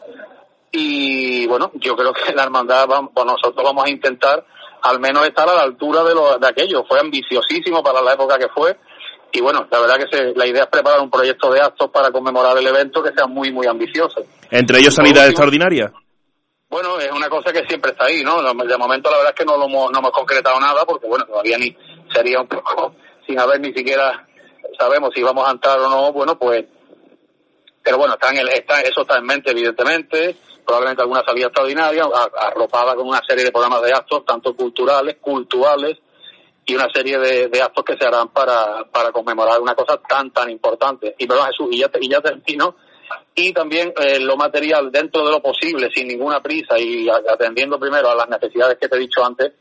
y 0.70 1.46
bueno, 1.46 1.70
yo 1.74 1.96
creo 1.96 2.12
que 2.12 2.32
la 2.34 2.44
hermandad, 2.44 2.86
pues 3.12 3.26
nosotros 3.26 3.64
vamos 3.64 3.84
a 3.84 3.90
intentar 3.90 4.44
al 4.82 5.00
menos 5.00 5.26
estar 5.26 5.48
a 5.48 5.54
la 5.54 5.62
altura 5.62 6.04
de, 6.04 6.14
lo, 6.14 6.38
de 6.38 6.46
aquello. 6.46 6.84
Fue 6.88 7.00
ambiciosísimo 7.00 7.82
para 7.82 8.02
la 8.02 8.12
época 8.12 8.38
que 8.38 8.48
fue. 8.48 8.76
Y 9.32 9.40
bueno, 9.40 9.66
la 9.70 9.80
verdad 9.80 9.96
que 9.96 10.32
la 10.36 10.46
idea 10.46 10.62
es 10.62 10.68
preparar 10.68 11.00
un 11.00 11.10
proyecto 11.10 11.52
de 11.52 11.60
actos 11.60 11.90
para 11.90 12.10
conmemorar 12.10 12.56
el 12.56 12.66
evento 12.66 13.02
que 13.02 13.12
sea 13.12 13.26
muy, 13.26 13.52
muy 13.52 13.66
ambicioso. 13.66 14.22
¿Entre 14.50 14.78
ellos 14.78 14.94
salida 14.94 15.26
extraordinaria? 15.26 15.92
Bueno, 16.68 16.98
es 17.00 17.10
una 17.10 17.28
cosa 17.28 17.52
que 17.52 17.66
siempre 17.66 17.92
está 17.92 18.06
ahí, 18.06 18.22
¿no? 18.22 18.42
De 18.42 18.78
momento 18.78 19.10
la 19.10 19.16
verdad 19.18 19.34
es 19.34 19.38
que 19.38 19.44
no, 19.44 19.56
lo 19.56 19.66
hemos, 19.66 19.90
no 19.90 19.98
hemos 19.98 20.10
concretado 20.10 20.60
nada 20.60 20.84
porque 20.84 21.06
bueno, 21.06 21.24
todavía 21.24 21.58
ni 21.58 21.76
sería 22.12 22.40
un 22.40 22.48
poco 22.48 22.94
sin 23.26 23.38
haber 23.38 23.60
ni 23.60 23.72
siquiera 23.72 24.26
sabemos 24.78 25.10
si 25.14 25.22
vamos 25.22 25.48
a 25.48 25.52
entrar 25.52 25.78
o 25.78 25.88
no, 25.88 26.12
bueno, 26.12 26.38
pues 26.38 26.64
pero 27.82 27.96
bueno, 27.96 28.14
está 28.14 28.30
en 28.30 28.38
el, 28.38 28.48
está, 28.48 28.80
eso 28.80 29.00
está 29.02 29.16
en 29.16 29.24
mente 29.24 29.50
evidentemente 29.50 30.36
probablemente 30.68 31.00
alguna 31.00 31.24
salida 31.24 31.46
extraordinaria, 31.46 32.04
arropada 32.36 32.94
con 32.94 33.08
una 33.08 33.22
serie 33.26 33.42
de 33.42 33.50
programas 33.50 33.80
de 33.80 33.90
actos, 33.90 34.26
tanto 34.26 34.54
culturales, 34.54 35.16
culturales, 35.18 35.96
y 36.66 36.74
una 36.74 36.88
serie 36.92 37.18
de, 37.18 37.62
actos 37.62 37.82
que 37.86 37.96
se 37.96 38.06
harán 38.06 38.28
para, 38.28 38.84
para 38.92 39.10
conmemorar 39.10 39.62
una 39.62 39.74
cosa 39.74 39.98
tan, 40.06 40.30
tan 40.30 40.50
importante. 40.50 41.14
Y 41.16 41.26
perdón, 41.26 41.46
Jesús, 41.46 41.68
y 41.70 41.78
ya, 41.78 41.90
y 41.98 42.10
ya 42.10 42.20
termino. 42.20 42.76
Y 43.34 43.52
también 43.52 43.92
eh, 44.00 44.18
lo 44.20 44.36
material, 44.36 44.90
dentro 44.90 45.24
de 45.24 45.30
lo 45.30 45.40
posible, 45.40 45.90
sin 45.94 46.08
ninguna 46.08 46.42
prisa 46.42 46.78
y 46.78 47.08
atendiendo 47.08 47.78
primero 47.78 48.10
a 48.10 48.14
las 48.14 48.28
necesidades 48.28 48.78
que 48.80 48.88
te 48.88 48.96
he 48.96 49.00
dicho 49.00 49.24
antes, 49.24 49.52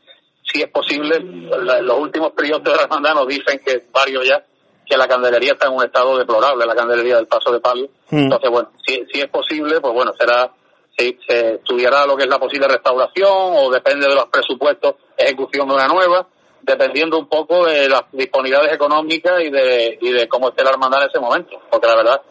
si 0.42 0.62
es 0.62 0.68
posible, 0.68 1.20
los 1.20 1.98
últimos 1.98 2.32
periodos 2.32 2.64
de 2.64 2.70
la 2.70 2.82
hermandad 2.82 3.14
nos 3.14 3.28
dicen 3.28 3.60
que 3.64 3.84
varios 3.92 4.26
ya, 4.26 4.44
que 4.84 4.96
la 4.96 5.06
candelería 5.06 5.52
está 5.52 5.66
en 5.68 5.74
un 5.74 5.84
estado 5.84 6.16
deplorable, 6.16 6.64
la 6.64 6.74
candelería 6.74 7.16
del 7.16 7.26
paso 7.26 7.52
de 7.52 7.60
palio. 7.60 7.88
Hmm. 8.10 8.24
Entonces, 8.24 8.50
bueno, 8.50 8.70
si, 8.86 9.04
si 9.12 9.20
es 9.20 9.28
posible, 9.28 9.80
pues 9.80 9.92
bueno, 9.92 10.12
será 10.18 10.50
se, 10.98 11.54
estudiará 11.54 12.06
lo 12.06 12.16
que 12.16 12.24
es 12.24 12.28
la 12.28 12.38
posible 12.38 12.66
restauración 12.66 13.28
o 13.30 13.70
depende 13.70 14.08
de 14.08 14.14
los 14.14 14.26
presupuestos, 14.26 14.96
ejecución 15.16 15.68
de 15.68 15.74
una 15.74 15.86
nueva, 15.86 16.26
dependiendo 16.62 17.18
un 17.18 17.28
poco 17.28 17.66
de 17.66 17.88
las 17.88 18.02
disponibilidades 18.12 18.72
económicas 18.72 19.40
y 19.42 19.50
de, 19.50 19.98
y 20.00 20.10
de 20.10 20.28
cómo 20.28 20.48
esté 20.48 20.64
la 20.64 20.70
hermandad 20.70 21.02
en 21.02 21.08
ese 21.08 21.20
momento. 21.20 21.60
Porque 21.70 21.86
la 21.86 21.96
verdad 21.96 22.22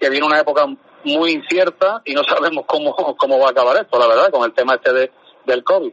que 0.00 0.08
viene 0.08 0.26
una 0.26 0.40
época 0.40 0.66
muy 1.04 1.32
incierta 1.32 2.02
y 2.04 2.14
no 2.14 2.22
sabemos 2.28 2.64
cómo, 2.66 2.94
cómo 3.16 3.38
va 3.38 3.48
a 3.48 3.50
acabar 3.50 3.76
esto, 3.76 3.98
la 3.98 4.08
verdad, 4.08 4.30
con 4.30 4.44
el 4.44 4.54
tema 4.54 4.74
este 4.74 4.92
de, 4.92 5.10
del 5.46 5.62
COVID. 5.62 5.92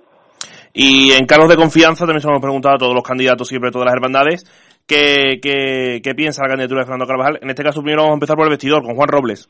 Y 0.73 1.11
en 1.11 1.25
cargos 1.25 1.49
de 1.49 1.55
confianza 1.55 2.05
también 2.05 2.21
se 2.21 2.27
hemos 2.27 2.41
preguntado 2.41 2.75
a 2.75 2.79
todos 2.79 2.93
los 2.93 3.03
candidatos, 3.03 3.47
siempre 3.47 3.71
todas 3.71 3.85
las 3.85 3.95
hermandades, 3.95 4.45
¿qué, 4.85 5.39
qué, 5.41 6.01
qué 6.03 6.15
piensa 6.15 6.43
la 6.43 6.49
candidatura 6.49 6.81
de 6.81 6.85
Fernando 6.85 7.07
Carvajal? 7.07 7.39
En 7.41 7.49
este 7.49 7.63
caso 7.63 7.81
primero 7.81 8.03
vamos 8.03 8.13
a 8.13 8.17
empezar 8.17 8.35
por 8.35 8.45
el 8.45 8.51
vestidor, 8.51 8.83
con 8.83 8.95
Juan 8.95 9.07
Robles. 9.09 9.49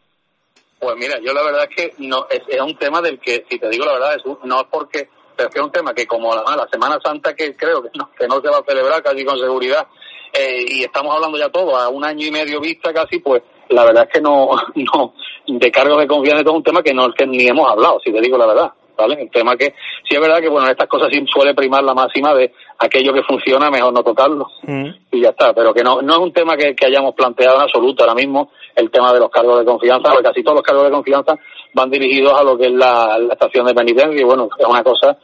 Pues 0.79 0.95
mira, 0.95 1.17
yo 1.21 1.33
la 1.33 1.43
verdad 1.43 1.67
es 1.69 1.75
que 1.75 1.93
no 1.97 2.27
es, 2.29 2.61
un 2.61 2.77
tema 2.77 3.01
del 3.01 3.19
que, 3.19 3.45
si 3.49 3.57
te 3.57 3.69
digo 3.69 3.83
la 3.83 3.93
verdad, 3.93 4.17
no 4.43 4.61
es 4.61 4.67
porque, 4.71 5.09
pero 5.35 5.49
es 5.49 5.53
que 5.53 5.59
es 5.59 5.65
un 5.65 5.71
tema 5.71 5.93
que 5.93 6.05
como 6.05 6.33
la, 6.35 6.43
la 6.55 6.67
Semana 6.71 6.99
Santa 7.03 7.33
que 7.33 7.55
creo 7.55 7.81
que 7.81 7.89
no, 7.95 8.11
que 8.17 8.27
no 8.27 8.39
se 8.39 8.47
va 8.47 8.59
a 8.59 8.63
celebrar 8.65 9.01
casi 9.01 9.25
con 9.25 9.39
seguridad, 9.39 9.87
eh, 10.33 10.65
y 10.67 10.83
estamos 10.83 11.15
hablando 11.15 11.37
ya 11.37 11.49
todo 11.49 11.75
a 11.75 11.89
un 11.89 12.05
año 12.05 12.27
y 12.27 12.31
medio 12.31 12.61
vista 12.61 12.93
casi, 12.93 13.19
pues 13.19 13.41
la 13.69 13.85
verdad 13.85 14.03
es 14.07 14.13
que 14.13 14.21
no, 14.21 14.49
no, 14.75 15.13
de 15.47 15.71
cargos 15.71 15.99
de 15.99 16.07
confianza 16.07 16.43
es 16.43 16.55
un 16.55 16.63
tema 16.63 16.81
que 16.81 16.93
no 16.93 17.11
que 17.13 17.25
ni 17.25 17.47
hemos 17.47 17.69
hablado, 17.69 17.99
si 18.03 18.11
te 18.11 18.21
digo 18.21 18.37
la 18.37 18.47
verdad. 18.47 18.71
¿Vale? 18.97 19.21
El 19.21 19.29
tema 19.29 19.55
que 19.55 19.75
sí 20.09 20.15
es 20.15 20.19
verdad 20.19 20.39
que 20.39 20.49
bueno, 20.49 20.65
en 20.65 20.71
estas 20.71 20.87
cosas 20.87 21.09
sí 21.11 21.23
suele 21.31 21.53
primar 21.53 21.83
la 21.83 21.93
máxima 21.93 22.33
de 22.33 22.51
aquello 22.79 23.13
que 23.13 23.21
funciona, 23.21 23.69
mejor 23.69 23.93
no 23.93 24.01
tocarlo. 24.01 24.47
Mm. 24.63 24.87
Y 25.11 25.21
ya 25.21 25.29
está, 25.29 25.53
pero 25.53 25.71
que 25.71 25.83
no, 25.83 26.01
no 26.01 26.13
es 26.13 26.19
un 26.19 26.33
tema 26.33 26.57
que, 26.57 26.75
que 26.75 26.87
hayamos 26.87 27.13
planteado 27.13 27.57
en 27.57 27.61
absoluto 27.61 28.03
ahora 28.03 28.15
mismo 28.15 28.49
el 28.75 28.89
tema 28.89 29.13
de 29.13 29.19
los 29.19 29.29
cargos 29.29 29.59
de 29.59 29.65
confianza, 29.65 30.09
porque 30.09 30.29
casi 30.29 30.41
todos 30.41 30.55
los 30.55 30.63
cargos 30.63 30.85
de 30.85 30.91
confianza 30.91 31.35
van 31.75 31.91
dirigidos 31.91 32.39
a 32.39 32.43
lo 32.43 32.57
que 32.57 32.65
es 32.65 32.73
la, 32.73 33.19
estación 33.31 33.67
de 33.67 33.75
penitencia 33.75 34.19
y 34.19 34.23
bueno, 34.23 34.49
es 34.57 34.65
una 34.65 34.83
cosa 34.83 35.15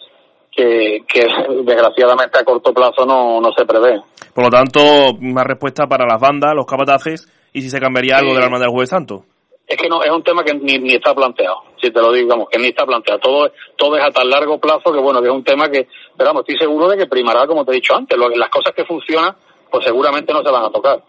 que, 0.52 1.04
que 1.08 1.26
desgraciadamente 1.64 2.40
a 2.40 2.44
corto 2.44 2.72
plazo 2.72 3.08
no, 3.08 3.42
no 3.42 3.52
se 3.58 3.66
prevé. 3.66 4.02
Por 4.34 4.46
lo 4.46 4.50
tanto, 4.52 4.82
una 5.20 5.44
respuesta 5.44 5.88
para 5.88 6.06
las 6.06 6.22
bandas, 6.22 6.54
los 6.56 6.66
capataces 6.66 7.28
y 7.54 7.62
si 7.62 7.70
se 7.70 7.80
cambiaría 7.80 8.18
algo 8.18 8.34
de 8.34 8.40
la 8.40 8.46
Hermandad 8.46 8.66
del 8.66 8.74
Jueves 8.74 8.90
Santo. 8.90 9.26
Es 9.66 9.78
que 9.78 9.88
no, 9.88 10.04
es 10.04 10.12
un 10.12 10.24
tema 10.24 10.44
que 10.44 10.54
ni, 10.54 10.78
ni 10.78 10.96
está 10.96 11.16
planteado, 11.16 11.64
si 11.82 11.90
te 11.90 12.02
lo 12.02 12.12
digo, 12.12 12.26
digamos, 12.26 12.50
que 12.50 12.60
ni 12.60 12.68
está 12.68 12.86
planteado. 12.86 13.20
Todo, 13.20 13.52
todo 13.78 13.96
es 13.98 14.04
a 14.04 14.12
tan 14.12 14.30
largo 14.30 14.60
plazo 14.60 14.92
que 14.92 15.00
bueno, 15.00 15.22
que 15.22 15.28
es 15.28 15.34
un 15.34 15.44
tema 15.44 15.70
que, 15.70 15.88
pero 16.18 16.32
vamos, 16.32 16.42
estoy 16.42 16.58
seguro 16.58 16.90
de 16.90 16.98
que 16.98 17.08
primará, 17.08 17.48
como 17.48 17.64
te 17.64 17.72
he 17.72 17.76
dicho 17.76 17.96
antes, 17.96 18.18
lo, 18.18 18.28
las 18.30 18.50
cosas 18.50 18.74
que 18.76 18.84
funcionan, 18.84 19.34
pues 19.72 19.86
seguramente 19.86 20.34
no 20.34 20.44
se 20.44 20.52
van 20.52 20.66
a 20.66 20.70
tocar. 20.70 21.02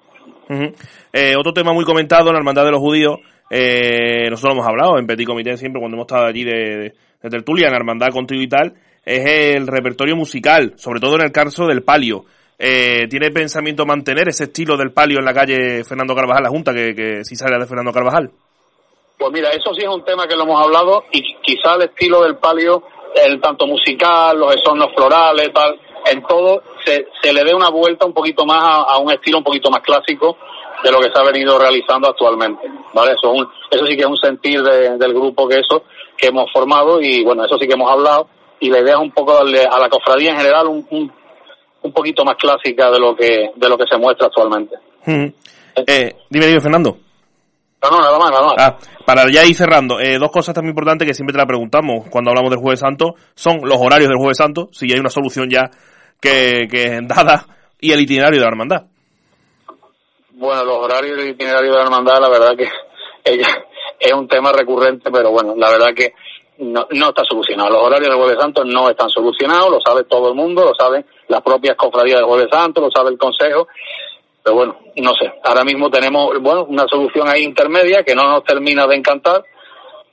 Eh, 1.12 1.34
otro 1.36 1.52
tema 1.52 1.72
muy 1.72 1.84
comentado 1.84 2.28
en 2.28 2.34
la 2.34 2.38
Hermandad 2.38 2.64
de 2.64 2.70
los 2.70 2.80
Judíos, 2.80 3.18
eh, 3.50 4.28
nosotros 4.30 4.54
hemos 4.54 4.66
hablado 4.66 4.98
en 4.98 5.06
Petit 5.06 5.26
Comité 5.26 5.56
siempre 5.56 5.80
cuando 5.80 5.96
hemos 5.96 6.06
estado 6.06 6.26
allí 6.26 6.44
de, 6.44 6.94
tertulia, 7.20 7.66
en 7.66 7.72
la 7.72 7.78
Hermandad 7.78 8.08
contigo 8.08 8.42
y 8.42 8.48
tal, 8.48 8.74
es 9.04 9.56
el 9.56 9.66
repertorio 9.66 10.16
musical, 10.16 10.74
sobre 10.76 11.00
todo 11.00 11.16
en 11.16 11.22
el 11.22 11.32
caso 11.32 11.66
del 11.66 11.82
palio. 11.82 12.24
Eh, 12.58 13.06
¿Tiene 13.08 13.30
pensamiento 13.30 13.84
mantener 13.84 14.28
ese 14.28 14.44
estilo 14.44 14.76
del 14.76 14.92
palio 14.92 15.18
en 15.18 15.24
la 15.24 15.34
calle 15.34 15.84
Fernando 15.84 16.14
Carvajal, 16.14 16.44
la 16.44 16.50
Junta, 16.50 16.72
que, 16.72 16.94
que 16.94 17.24
si 17.24 17.36
sale 17.36 17.58
de 17.58 17.66
Fernando 17.66 17.92
Carvajal? 17.92 18.30
Pues 19.18 19.32
mira, 19.32 19.50
eso 19.50 19.72
sí 19.74 19.82
es 19.82 19.88
un 19.88 20.04
tema 20.04 20.26
que 20.26 20.36
lo 20.36 20.42
hemos 20.42 20.60
hablado 20.60 21.04
y 21.12 21.36
quizá 21.42 21.74
el 21.74 21.82
estilo 21.82 22.22
del 22.22 22.36
palio, 22.36 22.82
el 23.14 23.40
tanto 23.40 23.66
musical, 23.66 24.38
los 24.38 24.54
esornos 24.54 24.88
florales, 24.94 25.52
tal, 25.52 25.78
en 26.06 26.22
todo 26.24 26.62
se, 26.84 27.06
se 27.22 27.32
le 27.32 27.44
dé 27.44 27.54
una 27.54 27.70
vuelta 27.70 28.06
un 28.06 28.12
poquito 28.12 28.44
más 28.44 28.62
a, 28.62 28.98
un 28.98 29.10
estilo 29.10 29.38
un 29.38 29.44
poquito 29.44 29.70
más 29.70 29.80
clásico 29.80 30.36
de 30.82 30.90
lo 30.90 31.00
que 31.00 31.10
se 31.10 31.18
ha 31.18 31.22
venido 31.24 31.58
realizando 31.58 32.08
actualmente, 32.08 32.70
¿vale? 32.92 33.12
Eso, 33.12 33.32
eso 33.70 33.86
sí 33.86 33.96
que 33.96 34.02
es 34.02 34.08
un 34.08 34.18
sentir 34.18 34.62
del 34.62 35.14
grupo 35.14 35.48
que 35.48 35.60
eso, 35.60 35.84
que 36.16 36.28
hemos 36.28 36.50
formado 36.52 37.00
y 37.00 37.24
bueno, 37.24 37.44
eso 37.44 37.56
sí 37.58 37.66
que 37.66 37.74
hemos 37.74 37.90
hablado 37.90 38.28
y 38.60 38.68
la 38.68 38.80
idea 38.80 38.94
es 38.94 39.00
un 39.00 39.12
poco 39.12 39.34
darle 39.34 39.64
a 39.64 39.78
la 39.78 39.88
cofradía 39.88 40.32
en 40.32 40.36
general 40.36 40.66
un, 40.66 40.86
un, 40.90 41.12
poquito 41.92 42.24
más 42.24 42.36
clásica 42.36 42.90
de 42.90 42.98
lo 42.98 43.14
que, 43.14 43.50
de 43.54 43.68
lo 43.68 43.76
que 43.76 43.84
se 43.90 43.98
muestra 43.98 44.26
actualmente. 44.26 44.76
Eh, 45.06 46.16
dime, 46.30 46.46
dime, 46.46 46.60
Fernando. 46.60 46.96
No, 47.82 47.90
no, 47.90 48.00
nada 48.00 48.18
más, 48.18 48.30
nada 48.30 48.46
más. 48.46 48.54
Ah, 48.58 48.78
para 49.04 49.30
ya 49.30 49.44
ir 49.44 49.54
cerrando, 49.54 50.00
eh, 50.00 50.18
dos 50.18 50.30
cosas 50.30 50.54
también 50.54 50.70
importantes 50.70 51.06
que 51.06 51.14
siempre 51.14 51.32
te 51.32 51.38
la 51.38 51.46
preguntamos 51.46 52.08
cuando 52.08 52.30
hablamos 52.30 52.50
del 52.50 52.60
Jueves 52.60 52.80
Santo 52.80 53.14
son 53.34 53.58
los 53.62 53.76
horarios 53.78 54.08
del 54.08 54.16
Jueves 54.16 54.38
Santo, 54.38 54.68
si 54.72 54.90
hay 54.90 54.98
una 54.98 55.10
solución 55.10 55.50
ya 55.50 55.70
que, 56.20 56.66
que 56.70 57.00
dada 57.02 57.46
y 57.78 57.92
el 57.92 58.00
itinerario 58.00 58.40
de 58.40 58.44
la 58.44 58.50
hermandad. 58.50 58.82
Bueno, 60.30 60.64
los 60.64 60.78
horarios 60.78 61.18
y 61.18 61.22
el 61.22 61.28
itinerario 61.28 61.70
de 61.72 61.76
la 61.76 61.84
hermandad, 61.84 62.20
la 62.20 62.30
verdad 62.30 62.56
que 62.56 62.68
ella 63.24 63.48
es 64.00 64.12
un 64.12 64.26
tema 64.26 64.52
recurrente, 64.52 65.10
pero 65.10 65.30
bueno, 65.30 65.54
la 65.56 65.70
verdad 65.70 65.88
que 65.94 66.14
no, 66.58 66.86
no 66.90 67.08
está 67.08 67.22
solucionado. 67.28 67.70
Los 67.70 67.82
horarios 67.82 68.08
del 68.08 68.18
Jueves 68.18 68.38
Santo 68.40 68.64
no 68.64 68.88
están 68.88 69.10
solucionados, 69.10 69.70
lo 69.70 69.80
sabe 69.84 70.04
todo 70.04 70.30
el 70.30 70.34
mundo, 70.34 70.64
lo 70.64 70.72
saben 70.74 71.04
las 71.28 71.42
propias 71.42 71.76
cofradías 71.76 72.18
del 72.18 72.26
Jueves 72.26 72.48
Santo, 72.50 72.80
lo 72.80 72.90
sabe 72.90 73.10
el 73.10 73.18
Consejo, 73.18 73.68
pero 74.42 74.56
bueno, 74.56 74.76
no 74.96 75.14
sé. 75.14 75.32
Ahora 75.42 75.64
mismo 75.64 75.90
tenemos, 75.90 76.38
bueno, 76.40 76.64
una 76.64 76.86
solución 76.86 77.28
ahí 77.28 77.42
intermedia 77.42 78.02
que 78.02 78.14
no 78.14 78.24
nos 78.24 78.44
termina 78.44 78.86
de 78.86 78.96
encantar, 78.96 79.42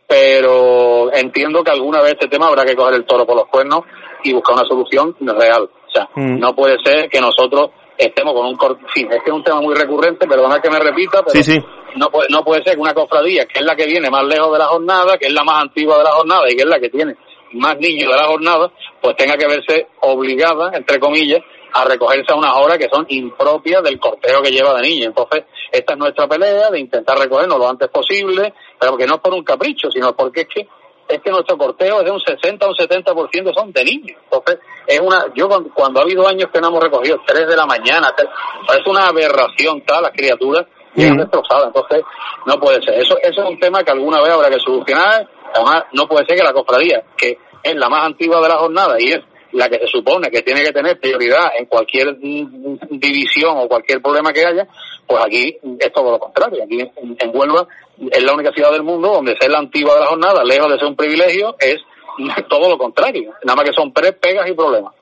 pero 0.08 1.14
entiendo 1.14 1.64
que 1.64 1.72
alguna 1.72 2.02
vez 2.02 2.14
este 2.14 2.28
tema 2.28 2.48
habrá 2.48 2.66
que 2.66 2.76
coger 2.76 2.96
el 2.96 3.06
toro 3.06 3.26
por 3.26 3.36
los 3.36 3.48
cuernos 3.48 3.82
y 4.24 4.34
buscar 4.34 4.56
una 4.56 4.66
solución 4.66 5.16
real. 5.20 5.64
O 5.64 5.92
sea, 5.92 6.10
mm. 6.16 6.40
no 6.40 6.56
puede 6.56 6.78
ser 6.84 7.10
que 7.10 7.20
nosotros 7.20 7.72
estemos 7.98 8.34
con 8.34 8.46
un 8.46 8.88
fin, 8.88 9.12
es 9.12 9.22
que 9.22 9.30
es 9.30 9.36
un 9.36 9.44
tema 9.44 9.62
muy 9.62 9.76
recurrente, 9.76 10.28
perdona 10.28 10.60
que 10.60 10.70
me 10.70 10.80
repita, 10.80 11.24
pero 11.24 11.64
No, 11.96 12.10
puede, 12.10 12.30
no 12.30 12.44
puede 12.44 12.64
ser 12.64 12.76
que 12.76 12.80
una 12.80 12.94
cofradía, 12.94 13.46
que 13.46 13.60
es 13.60 13.66
la 13.66 13.76
que 13.76 13.86
viene 13.86 14.10
más 14.10 14.24
lejos 14.24 14.54
de 14.54 14.60
la 14.60 14.66
jornada, 14.66 15.18
que 15.18 15.28
es 15.28 15.34
la 15.34 15.44
más 15.44 15.62
antigua 15.62 15.98
de 15.98 16.06
la 16.06 16.12
jornada 16.12 16.50
y 16.50 16.56
que 16.56 16.64
es 16.64 16.70
la 16.70 16.80
que 16.80 16.90
tiene 16.90 17.16
más 17.54 17.78
niños 17.78 18.12
de 18.12 18.18
la 18.18 18.26
jornada, 18.26 18.72
pues 19.02 19.16
tenga 19.16 19.38
que 19.38 19.48
verse 19.48 19.88
obligada, 20.02 20.72
entre 20.74 21.00
comillas, 21.00 21.42
a 21.74 21.86
recogerse 21.86 22.34
a 22.34 22.36
unas 22.36 22.56
horas 22.56 22.78
que 22.78 22.90
son 22.90 23.06
impropias 23.10 23.82
del 23.84 24.00
cortejo 24.00 24.42
que 24.42 24.52
lleva 24.52 24.74
de 24.76 24.82
niños. 24.82 25.08
Entonces, 25.08 25.46
esta 25.72 25.94
es 25.94 26.00
nuestra 26.00 26.28
pelea 26.28 26.70
de 26.70 26.80
intentar 26.80 27.18
recogernos 27.18 27.58
lo 27.58 27.70
antes 27.70 27.90
posible, 27.90 28.54
pero 28.80 28.98
que 28.98 29.08
no 29.08 29.16
es 29.16 29.22
por 29.22 29.34
un 29.34 29.44
capricho, 29.44 29.90
sino 29.90 30.16
porque 30.16 30.42
es 30.42 30.48
que 30.48 30.68
es 31.08 31.22
que 31.22 31.30
nuestro 31.30 31.58
cortejo 31.58 32.00
es 32.00 32.06
de 32.06 32.12
un 32.12 32.22
60 32.22 32.66
o 32.66 32.70
un 32.70 32.76
70% 32.76 33.54
son 33.54 33.72
de 33.74 33.84
niños. 33.84 34.18
Entonces, 34.24 34.60
es 34.88 35.00
una, 35.00 35.26
yo 35.36 35.50
cuando, 35.74 36.00
ha 36.00 36.04
habido 36.04 36.26
años 36.28 36.50
que 36.54 36.62
no 36.62 36.70
hemos 36.70 36.82
recogido 36.82 37.20
3 37.26 37.48
de 37.48 37.56
la 37.56 37.66
mañana, 37.66 38.14
es 38.18 38.88
una 38.88 39.08
aberración 39.08 39.82
tal 39.82 40.04
las 40.04 40.12
criaturas 40.12 40.66
bien 40.96 41.18
destrozada. 41.18 41.68
Entonces, 41.68 42.04
no 42.46 42.60
puede 42.60 42.82
ser. 42.82 42.96
Eso, 42.96 43.18
eso 43.22 43.44
es 43.44 43.50
un 43.50 43.60
tema 43.60 43.84
que 43.84 43.92
alguna 43.92 44.22
vez 44.22 44.32
habrá 44.32 44.50
que 44.50 44.60
solucionar. 44.60 45.28
Además, 45.54 45.84
no 45.94 46.08
puede 46.08 46.26
ser 46.26 46.38
que 46.38 46.44
la 46.44 46.54
cofradía, 46.54 47.04
que 47.18 47.38
es 47.64 47.76
la 47.76 47.90
más 47.90 48.06
antigua 48.06 48.42
de 48.42 48.50
la 48.50 48.58
jornada 48.58 48.96
y 49.00 49.12
es 49.12 49.22
la 49.54 49.70
que 49.70 49.80
se 49.80 49.88
supone 49.88 50.30
que 50.30 50.42
tiene 50.42 50.64
que 50.64 50.72
tener 50.72 51.00
prioridad 51.00 51.52
en 51.58 51.66
cualquier 51.66 52.18
división 52.18 53.58
o 53.58 53.68
cualquier 53.68 54.02
problema 54.02 54.32
que 54.32 54.46
haya, 54.46 54.68
pues 55.06 55.24
aquí 55.26 55.58
es 55.80 55.92
todo 55.92 56.12
lo 56.12 56.20
contrario. 56.20 56.64
Aquí 56.64 56.80
en 56.96 57.32
Huelva 57.34 57.68
es 58.12 58.24
la 58.24 58.34
única 58.34 58.52
ciudad 58.52 58.72
del 58.72 58.84
mundo 58.84 59.14
donde 59.14 59.36
ser 59.40 59.52
la 59.52 59.60
antigua 59.60 59.96
de 59.96 60.02
la 60.02 60.08
jornada, 60.08 60.44
lejos 60.44 60.72
de 60.72 60.80
ser 60.80 60.88
un 60.88 60.96
privilegio, 60.96 61.56
es 61.60 61.78
todo 62.50 62.70
lo 62.70 62.78
contrario. 62.78 63.34
Nada 63.44 63.58
más 63.58 63.66
que 63.66 63.74
son 63.74 63.94
tres 63.94 64.14
pegas 64.14 64.50
y 64.50 64.54
problemas. 64.54 64.94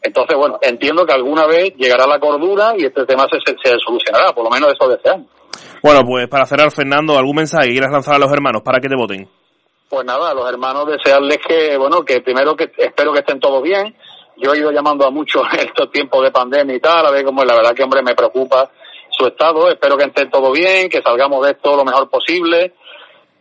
Entonces, 0.00 0.36
bueno, 0.36 0.58
entiendo 0.62 1.04
que 1.04 1.12
alguna 1.12 1.46
vez 1.46 1.74
llegará 1.76 2.06
la 2.06 2.20
cordura 2.20 2.74
y 2.78 2.84
este 2.84 3.04
tema 3.04 3.26
se, 3.30 3.38
se, 3.40 3.76
solucionará, 3.84 4.32
por 4.32 4.44
lo 4.44 4.50
menos 4.50 4.72
eso 4.72 4.88
deseamos. 4.88 5.26
Bueno, 5.82 6.02
pues 6.04 6.28
para 6.28 6.46
cerrar, 6.46 6.70
Fernando, 6.70 7.18
¿algún 7.18 7.36
mensaje 7.36 7.66
que 7.66 7.72
quieras 7.72 7.90
lanzar 7.90 8.14
a 8.14 8.18
los 8.18 8.32
hermanos 8.32 8.62
para 8.62 8.78
que 8.78 8.88
te 8.88 8.94
voten? 8.94 9.28
Pues 9.88 10.04
nada, 10.04 10.34
los 10.34 10.46
hermanos 10.46 10.86
desearles 10.86 11.38
que, 11.38 11.78
bueno, 11.78 12.04
que 12.04 12.20
primero 12.20 12.54
que 12.54 12.70
espero 12.76 13.10
que 13.10 13.20
estén 13.20 13.40
todos 13.40 13.62
bien. 13.62 13.96
Yo 14.36 14.52
he 14.52 14.58
ido 14.58 14.70
llamando 14.70 15.06
a 15.06 15.10
muchos 15.10 15.42
estos 15.58 15.90
tiempos 15.90 16.22
de 16.22 16.30
pandemia 16.30 16.76
y 16.76 16.80
tal, 16.80 17.06
a 17.06 17.10
ver 17.10 17.24
cómo 17.24 17.42
la 17.42 17.54
verdad 17.54 17.74
que, 17.74 17.84
hombre, 17.84 18.02
me 18.02 18.14
preocupa 18.14 18.70
su 19.10 19.26
estado. 19.26 19.70
Espero 19.70 19.96
que 19.96 20.04
estén 20.04 20.30
todos 20.30 20.52
bien, 20.52 20.90
que 20.90 21.00
salgamos 21.00 21.44
de 21.44 21.52
esto 21.52 21.74
lo 21.74 21.86
mejor 21.86 22.10
posible. 22.10 22.74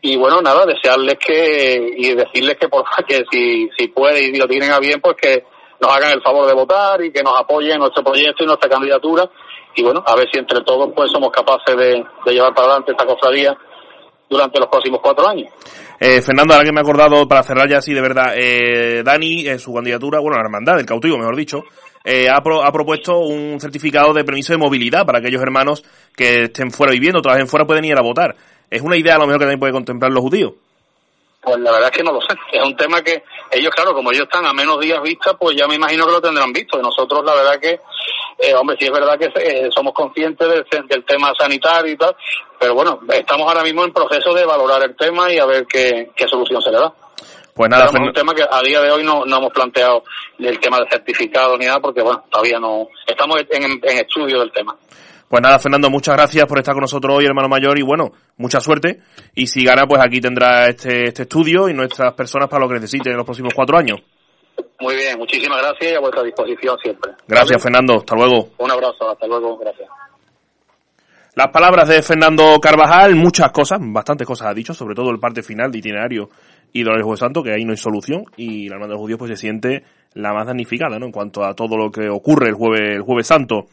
Y 0.02 0.16
bueno, 0.16 0.42
nada, 0.42 0.66
desearles 0.66 1.16
que, 1.16 1.96
y 1.98 2.14
decirles 2.14 2.56
que 2.58 2.70
por 2.70 2.86
que 3.08 3.26
si, 3.30 3.70
si 3.78 3.90
puede 3.90 4.24
y 4.24 4.38
lo 4.38 4.48
tienen 4.48 4.72
a 4.72 4.80
bien, 4.80 5.02
pues 5.02 5.18
que 5.18 5.44
nos 5.82 5.92
hagan 5.92 6.14
el 6.14 6.22
favor 6.22 6.48
de 6.48 6.54
votar 6.54 7.04
y 7.04 7.12
que 7.12 7.24
nos 7.24 7.38
apoyen 7.38 7.80
nuestro 7.80 8.06
proyecto 8.06 8.46
y 8.46 8.48
nuestra 8.48 8.70
candidatura. 8.70 9.30
Y 9.76 9.84
bueno, 9.84 10.02
a 10.08 10.16
ver 10.16 10.30
si 10.32 10.40
entre 10.40 10.62
todos 10.62 10.92
pues 10.96 11.12
somos 11.12 11.30
capaces 11.30 11.76
de, 11.76 12.06
de 12.26 12.34
llevar 12.34 12.54
para 12.54 12.68
adelante 12.68 12.94
esta 12.94 13.06
cofradía 13.06 13.58
durante 14.30 14.60
los 14.60 14.70
próximos 14.70 15.00
cuatro 15.02 15.28
años. 15.28 15.52
Eh, 16.00 16.22
Fernando, 16.22 16.54
ahora 16.54 16.66
que 16.66 16.72
me 16.72 16.80
he 16.80 16.84
acordado, 16.84 17.28
para 17.28 17.44
cerrar 17.44 17.70
ya 17.70 17.78
así 17.78 17.94
de 17.94 18.02
verdad, 18.02 18.34
eh, 18.36 19.02
Dani, 19.04 19.48
en 19.48 19.60
su 19.60 19.74
candidatura, 19.74 20.20
bueno, 20.20 20.38
la 20.38 20.44
hermandad, 20.44 20.80
el 20.80 20.86
cautivo, 20.86 21.18
mejor 21.18 21.36
dicho, 21.36 21.64
eh, 22.04 22.30
ha, 22.30 22.38
ha, 22.38 22.72
propuesto 22.72 23.18
un 23.18 23.60
certificado 23.60 24.14
de 24.14 24.24
permiso 24.24 24.54
de 24.54 24.60
movilidad 24.60 25.06
para 25.06 25.20
aquellos 25.20 25.42
hermanos 25.42 25.84
que 26.16 26.44
estén 26.44 26.72
fuera 26.72 26.94
viviendo, 26.94 27.22
trabajen 27.22 27.48
fuera, 27.48 27.66
pueden 27.66 27.86
ir 27.86 27.98
a 27.98 28.02
votar. 28.02 28.36
¿Es 28.70 28.82
una 28.82 28.98
idea 28.98 29.16
a 29.16 29.18
lo 29.18 29.26
mejor 29.26 29.40
que 29.40 29.46
también 29.46 29.60
puede 29.60 29.74
contemplar 29.74 30.12
los 30.12 30.22
judíos? 30.22 30.54
Pues 31.42 31.60
la 31.60 31.72
verdad 31.72 31.90
es 31.92 31.98
que 31.98 32.04
no 32.04 32.12
lo 32.12 32.22
sé. 32.22 32.36
Es 32.52 32.64
un 32.64 32.76
tema 32.76 33.02
que 33.02 33.24
ellos, 33.52 33.72
claro, 33.74 33.94
como 33.94 34.12
ellos 34.12 34.24
están 34.24 34.46
a 34.46 34.54
menos 34.54 34.80
días 34.80 35.02
vista, 35.02 35.34
pues 35.38 35.56
ya 35.56 35.68
me 35.68 35.76
imagino 35.76 36.06
que 36.06 36.12
lo 36.12 36.22
tendrán 36.22 36.52
visto. 36.52 36.82
Nosotros, 36.82 37.24
la 37.24 37.36
verdad 37.36 37.60
que, 37.60 37.80
eh, 38.38 38.54
hombre, 38.54 38.78
sí 38.80 38.86
es 38.86 38.92
verdad 38.92 39.18
que 39.18 39.32
eh, 39.36 39.70
somos 39.74 39.94
conscientes 39.94 40.48
del, 40.48 40.88
del, 40.88 41.04
tema 41.06 41.34
sanitario 41.38 41.92
y 41.92 41.98
tal, 41.98 42.16
pero 42.60 42.76
bueno, 42.76 43.00
estamos 43.14 43.48
ahora 43.48 43.64
mismo 43.64 43.84
en 43.84 43.92
proceso 43.92 44.34
de 44.34 44.46
valorar 44.46 44.84
el 44.84 44.96
tema 44.96 45.32
y 45.32 45.40
a 45.40 45.46
ver 45.46 45.66
qué, 45.66 46.12
qué 46.16 46.28
solución 46.28 46.62
se 46.62 46.72
le 46.72 46.78
da. 46.78 46.94
Pues 47.54 47.72
nada, 47.72 47.86
es 47.86 47.94
un 47.94 48.14
tema 48.14 48.36
que 48.36 48.44
a 48.44 48.62
día 48.62 48.80
de 48.82 48.92
hoy 48.92 49.04
no, 49.04 49.26
no 49.26 49.38
hemos 49.38 49.52
planteado 49.52 50.04
el 50.38 50.60
tema 50.60 50.78
de 50.80 50.86
certificado 50.92 51.58
ni 51.58 51.66
nada, 51.66 51.80
porque 51.80 52.04
bueno, 52.04 52.24
todavía 52.30 52.60
no, 52.60 52.88
estamos 53.08 53.38
en, 53.50 53.64
en 53.82 53.98
estudio 53.98 54.40
del 54.40 54.52
tema. 54.52 54.76
Pues 55.28 55.42
nada, 55.42 55.60
Fernando, 55.60 55.90
muchas 55.90 56.16
gracias 56.16 56.46
por 56.46 56.60
estar 56.60 56.74
con 56.74 56.82
nosotros 56.82 57.18
hoy, 57.18 57.26
hermano 57.26 57.50
mayor, 57.50 57.78
y 57.78 57.82
bueno, 57.82 58.12
mucha 58.38 58.62
suerte. 58.62 59.02
Y 59.36 59.48
si 59.48 59.66
gana, 59.66 59.86
pues 59.86 60.02
aquí 60.02 60.22
tendrá 60.22 60.68
este, 60.68 61.10
este 61.10 61.24
estudio 61.24 61.68
y 61.68 61.74
nuestras 61.74 62.14
personas 62.14 62.48
para 62.48 62.64
lo 62.64 62.70
que 62.70 62.76
necesiten 62.76 63.12
en 63.12 63.18
los 63.18 63.26
próximos 63.26 63.54
cuatro 63.54 63.78
años. 63.78 64.00
Muy 64.80 64.96
bien, 64.96 65.18
muchísimas 65.18 65.60
gracias 65.62 65.92
y 65.92 65.96
a 65.96 66.00
vuestra 66.00 66.24
disposición 66.24 66.78
siempre. 66.84 67.12
Gracias, 67.28 67.62
Fernando. 67.62 67.96
Hasta 67.96 68.16
luego. 68.16 68.50
Un 68.58 68.72
abrazo, 68.72 69.10
hasta 69.10 69.28
luego. 69.28 69.58
Gracias. 69.58 69.90
Las 71.38 71.50
palabras 71.50 71.88
de 71.88 72.02
Fernando 72.02 72.60
Carvajal, 72.60 73.16
muchas 73.16 73.52
cosas, 73.52 73.80
bastantes 73.80 74.26
cosas 74.26 74.48
ha 74.48 74.54
dicho, 74.56 74.74
sobre 74.74 74.96
todo 74.96 75.12
el 75.12 75.20
parte 75.20 75.44
final 75.44 75.72
de 75.72 75.78
itinerario 75.78 76.30
y 76.74 76.82
Dolores 76.82 77.04
Jueves 77.04 77.20
Santo, 77.20 77.44
que 77.44 77.54
ahí 77.54 77.64
no 77.64 77.72
hay 77.72 77.78
solución, 77.78 78.24
y 78.38 78.68
la 78.68 78.76
hermandad 78.76 78.96
de 78.96 78.98
los 78.98 79.02
judíos 79.02 79.20
pues 79.20 79.32
se 79.32 79.38
siente 79.38 79.84
la 80.16 80.34
más 80.34 80.48
damnificada, 80.48 80.98
¿no? 80.98 81.06
En 81.06 81.12
cuanto 81.12 81.44
a 81.44 81.54
todo 81.54 81.78
lo 81.78 81.92
que 81.92 82.10
ocurre 82.10 82.48
el 82.48 82.56
jueves, 82.56 82.96
el 82.96 83.02
jueves 83.04 83.28
santo. 83.28 83.66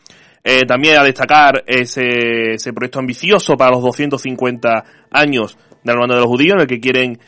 Eh, 0.42 0.66
también 0.66 0.98
a 0.98 1.02
destacar 1.02 1.64
ese, 1.66 2.52
ese 2.52 2.74
proyecto 2.74 2.98
ambicioso 2.98 3.56
para 3.56 3.70
los 3.70 3.82
250 3.82 4.84
años 5.10 5.56
de 5.56 5.78
la 5.84 5.92
hermandad 5.92 6.16
de 6.16 6.20
los 6.20 6.30
judíos, 6.30 6.56
en 6.56 6.60
el 6.60 6.66
que 6.66 6.80
quieren 6.80 7.18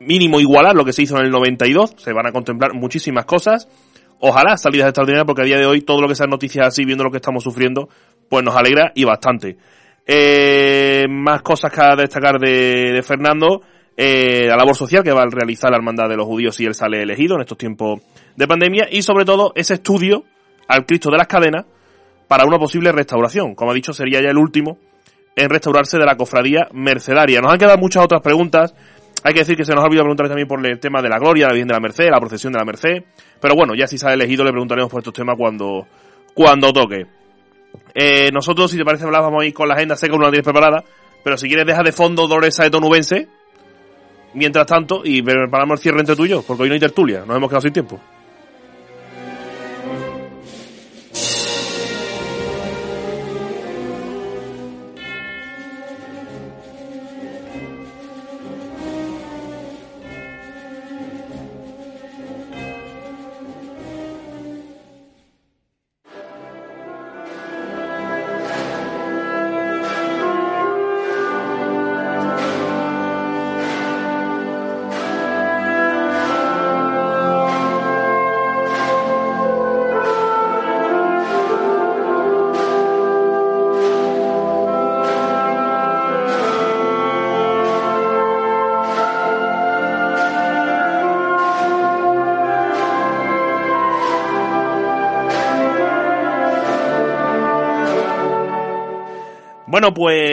mínimo 0.00 0.40
igualar 0.40 0.74
lo 0.74 0.84
que 0.84 0.92
se 0.92 1.02
hizo 1.02 1.16
en 1.18 1.26
el 1.26 1.30
92. 1.30 1.94
Se 1.96 2.12
van 2.12 2.26
a 2.26 2.32
contemplar 2.32 2.74
muchísimas 2.74 3.24
cosas. 3.24 3.68
Ojalá 4.20 4.56
salidas 4.56 4.88
extraordinarias, 4.88 5.26
porque 5.26 5.42
a 5.42 5.44
día 5.44 5.58
de 5.58 5.66
hoy 5.66 5.82
todo 5.82 6.00
lo 6.00 6.08
que 6.08 6.14
sean 6.14 6.30
noticias 6.30 6.66
así, 6.66 6.84
viendo 6.84 7.04
lo 7.04 7.10
que 7.10 7.18
estamos 7.18 7.44
sufriendo, 7.44 7.88
pues 8.28 8.44
nos 8.44 8.56
alegra 8.56 8.92
y 8.94 9.04
bastante. 9.04 9.56
Eh, 10.06 11.06
más 11.08 11.42
cosas 11.42 11.70
que 11.70 11.82
destacar 11.96 12.38
de, 12.38 12.92
de 12.92 13.02
Fernando. 13.02 13.62
Eh, 14.00 14.46
la 14.46 14.56
labor 14.56 14.76
social 14.76 15.02
que 15.02 15.10
va 15.10 15.22
a 15.22 15.26
realizar 15.28 15.70
la 15.72 15.76
hermandad 15.76 16.08
de 16.08 16.16
los 16.16 16.24
judíos 16.24 16.54
si 16.54 16.64
él 16.64 16.72
sale 16.72 17.02
elegido 17.02 17.34
en 17.34 17.40
estos 17.40 17.58
tiempos 17.58 18.00
de 18.36 18.46
pandemia. 18.46 18.88
Y 18.90 19.02
sobre 19.02 19.24
todo 19.24 19.52
ese 19.54 19.74
estudio 19.74 20.24
al 20.68 20.86
Cristo 20.86 21.10
de 21.10 21.18
las 21.18 21.26
cadenas 21.26 21.66
para 22.28 22.44
una 22.46 22.58
posible 22.58 22.92
restauración. 22.92 23.54
Como 23.54 23.72
ha 23.72 23.74
dicho, 23.74 23.92
sería 23.92 24.20
ya 24.20 24.30
el 24.30 24.38
último 24.38 24.78
en 25.34 25.48
restaurarse 25.48 25.98
de 25.98 26.04
la 26.04 26.16
cofradía 26.16 26.68
mercedaria. 26.72 27.40
Nos 27.40 27.52
han 27.52 27.58
quedado 27.58 27.78
muchas 27.78 28.04
otras 28.04 28.20
preguntas. 28.22 28.74
Hay 29.24 29.34
que 29.34 29.40
decir 29.40 29.56
que 29.56 29.64
se 29.64 29.74
nos 29.74 29.82
ha 29.82 29.86
olvidado 29.86 30.04
preguntar 30.04 30.28
también 30.28 30.46
por 30.46 30.64
el 30.64 30.78
tema 30.78 31.02
de 31.02 31.08
la 31.08 31.18
gloria, 31.18 31.48
la 31.48 31.52
Virgen 31.52 31.68
de 31.68 31.74
la 31.74 31.80
Merced, 31.80 32.08
la 32.10 32.20
procesión 32.20 32.52
de 32.52 32.58
la 32.58 32.64
Merced. 32.64 33.04
Pero 33.40 33.54
bueno, 33.54 33.74
ya 33.74 33.86
si 33.86 33.98
se 33.98 34.08
ha 34.08 34.14
elegido 34.14 34.44
le 34.44 34.50
preguntaremos 34.50 34.90
por 34.90 35.00
estos 35.00 35.14
temas 35.14 35.36
cuando, 35.36 35.86
cuando 36.34 36.72
toque. 36.72 37.06
Eh, 37.94 38.30
nosotros, 38.32 38.70
si 38.70 38.78
te 38.78 38.84
parece, 38.84 39.04
vamos 39.06 39.42
a 39.42 39.46
ir 39.46 39.52
con 39.52 39.68
la 39.68 39.74
agenda. 39.74 39.96
Sé 39.96 40.06
que 40.06 40.16
no 40.16 40.22
la 40.22 40.30
tienes 40.30 40.44
preparada. 40.44 40.84
Pero 41.24 41.36
si 41.36 41.48
quieres, 41.48 41.66
deja 41.66 41.82
de 41.82 41.92
fondo 41.92 42.28
Dolores 42.28 42.56
de 42.56 42.70
Tonubense. 42.70 43.28
Mientras 44.34 44.66
tanto, 44.66 45.02
y 45.04 45.20
preparamos 45.22 45.78
el 45.78 45.82
cierre 45.82 46.00
entre 46.00 46.28
yo, 46.28 46.42
porque 46.42 46.62
hoy 46.62 46.68
no 46.68 46.74
hay 46.74 46.80
tertulia. 46.80 47.24
Nos 47.26 47.36
hemos 47.36 47.48
quedado 47.48 47.62
sin 47.62 47.72
tiempo. 47.72 48.00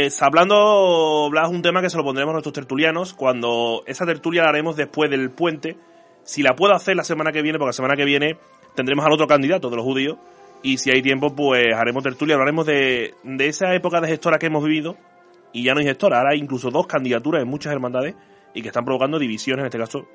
Pues 0.06 0.22
hablando, 0.22 1.28
Blas, 1.32 1.50
un 1.50 1.64
tema 1.64 1.82
que 1.82 1.90
se 1.90 1.98
lo 1.98 2.04
pondremos 2.04 2.30
a 2.30 2.34
nuestros 2.34 2.54
tertulianos 2.54 3.16
cuando 3.16 3.82
esa 3.88 4.06
tertulia 4.06 4.44
la 4.44 4.50
haremos 4.50 4.76
después 4.76 5.10
del 5.10 5.32
puente. 5.32 5.78
Si 6.24 6.44
la 6.44 6.56
puedo 6.56 6.76
hacer 6.76 6.96
la 6.96 7.04
semana 7.04 7.32
que 7.32 7.42
viene, 7.42 7.58
porque 7.58 7.70
la 7.70 7.74
semana 7.74 7.96
que 7.96 8.06
viene 8.06 8.38
tendremos 8.76 9.04
al 9.04 9.14
otro 9.14 9.26
candidato 9.26 9.72
de 9.72 9.78
los 9.78 9.84
judíos. 9.84 10.18
Y 10.62 10.78
si 10.78 10.92
hay 10.92 11.02
tiempo, 11.02 11.36
pues 11.36 11.74
haremos 11.76 12.04
tertulia, 12.04 12.36
hablaremos 12.36 12.68
de, 12.68 13.16
de 13.24 13.48
esa 13.48 13.74
época 13.74 14.00
de 14.00 14.10
gestora 14.10 14.38
que 14.38 14.46
hemos 14.46 14.64
vivido. 14.64 14.96
Y 15.54 15.64
ya 15.64 15.74
no 15.74 15.80
hay 15.80 15.88
gestora, 15.88 16.20
ahora 16.20 16.34
hay 16.34 16.40
incluso 16.40 16.70
dos 16.70 16.86
candidaturas 16.86 17.42
en 17.42 17.50
muchas 17.50 17.74
hermandades 17.74 18.14
y 18.54 18.62
que 18.62 18.68
están 18.68 18.86
provocando 18.86 19.18
divisiones. 19.18 19.64
En 19.64 19.66
este 19.66 19.80
caso, 19.80 20.06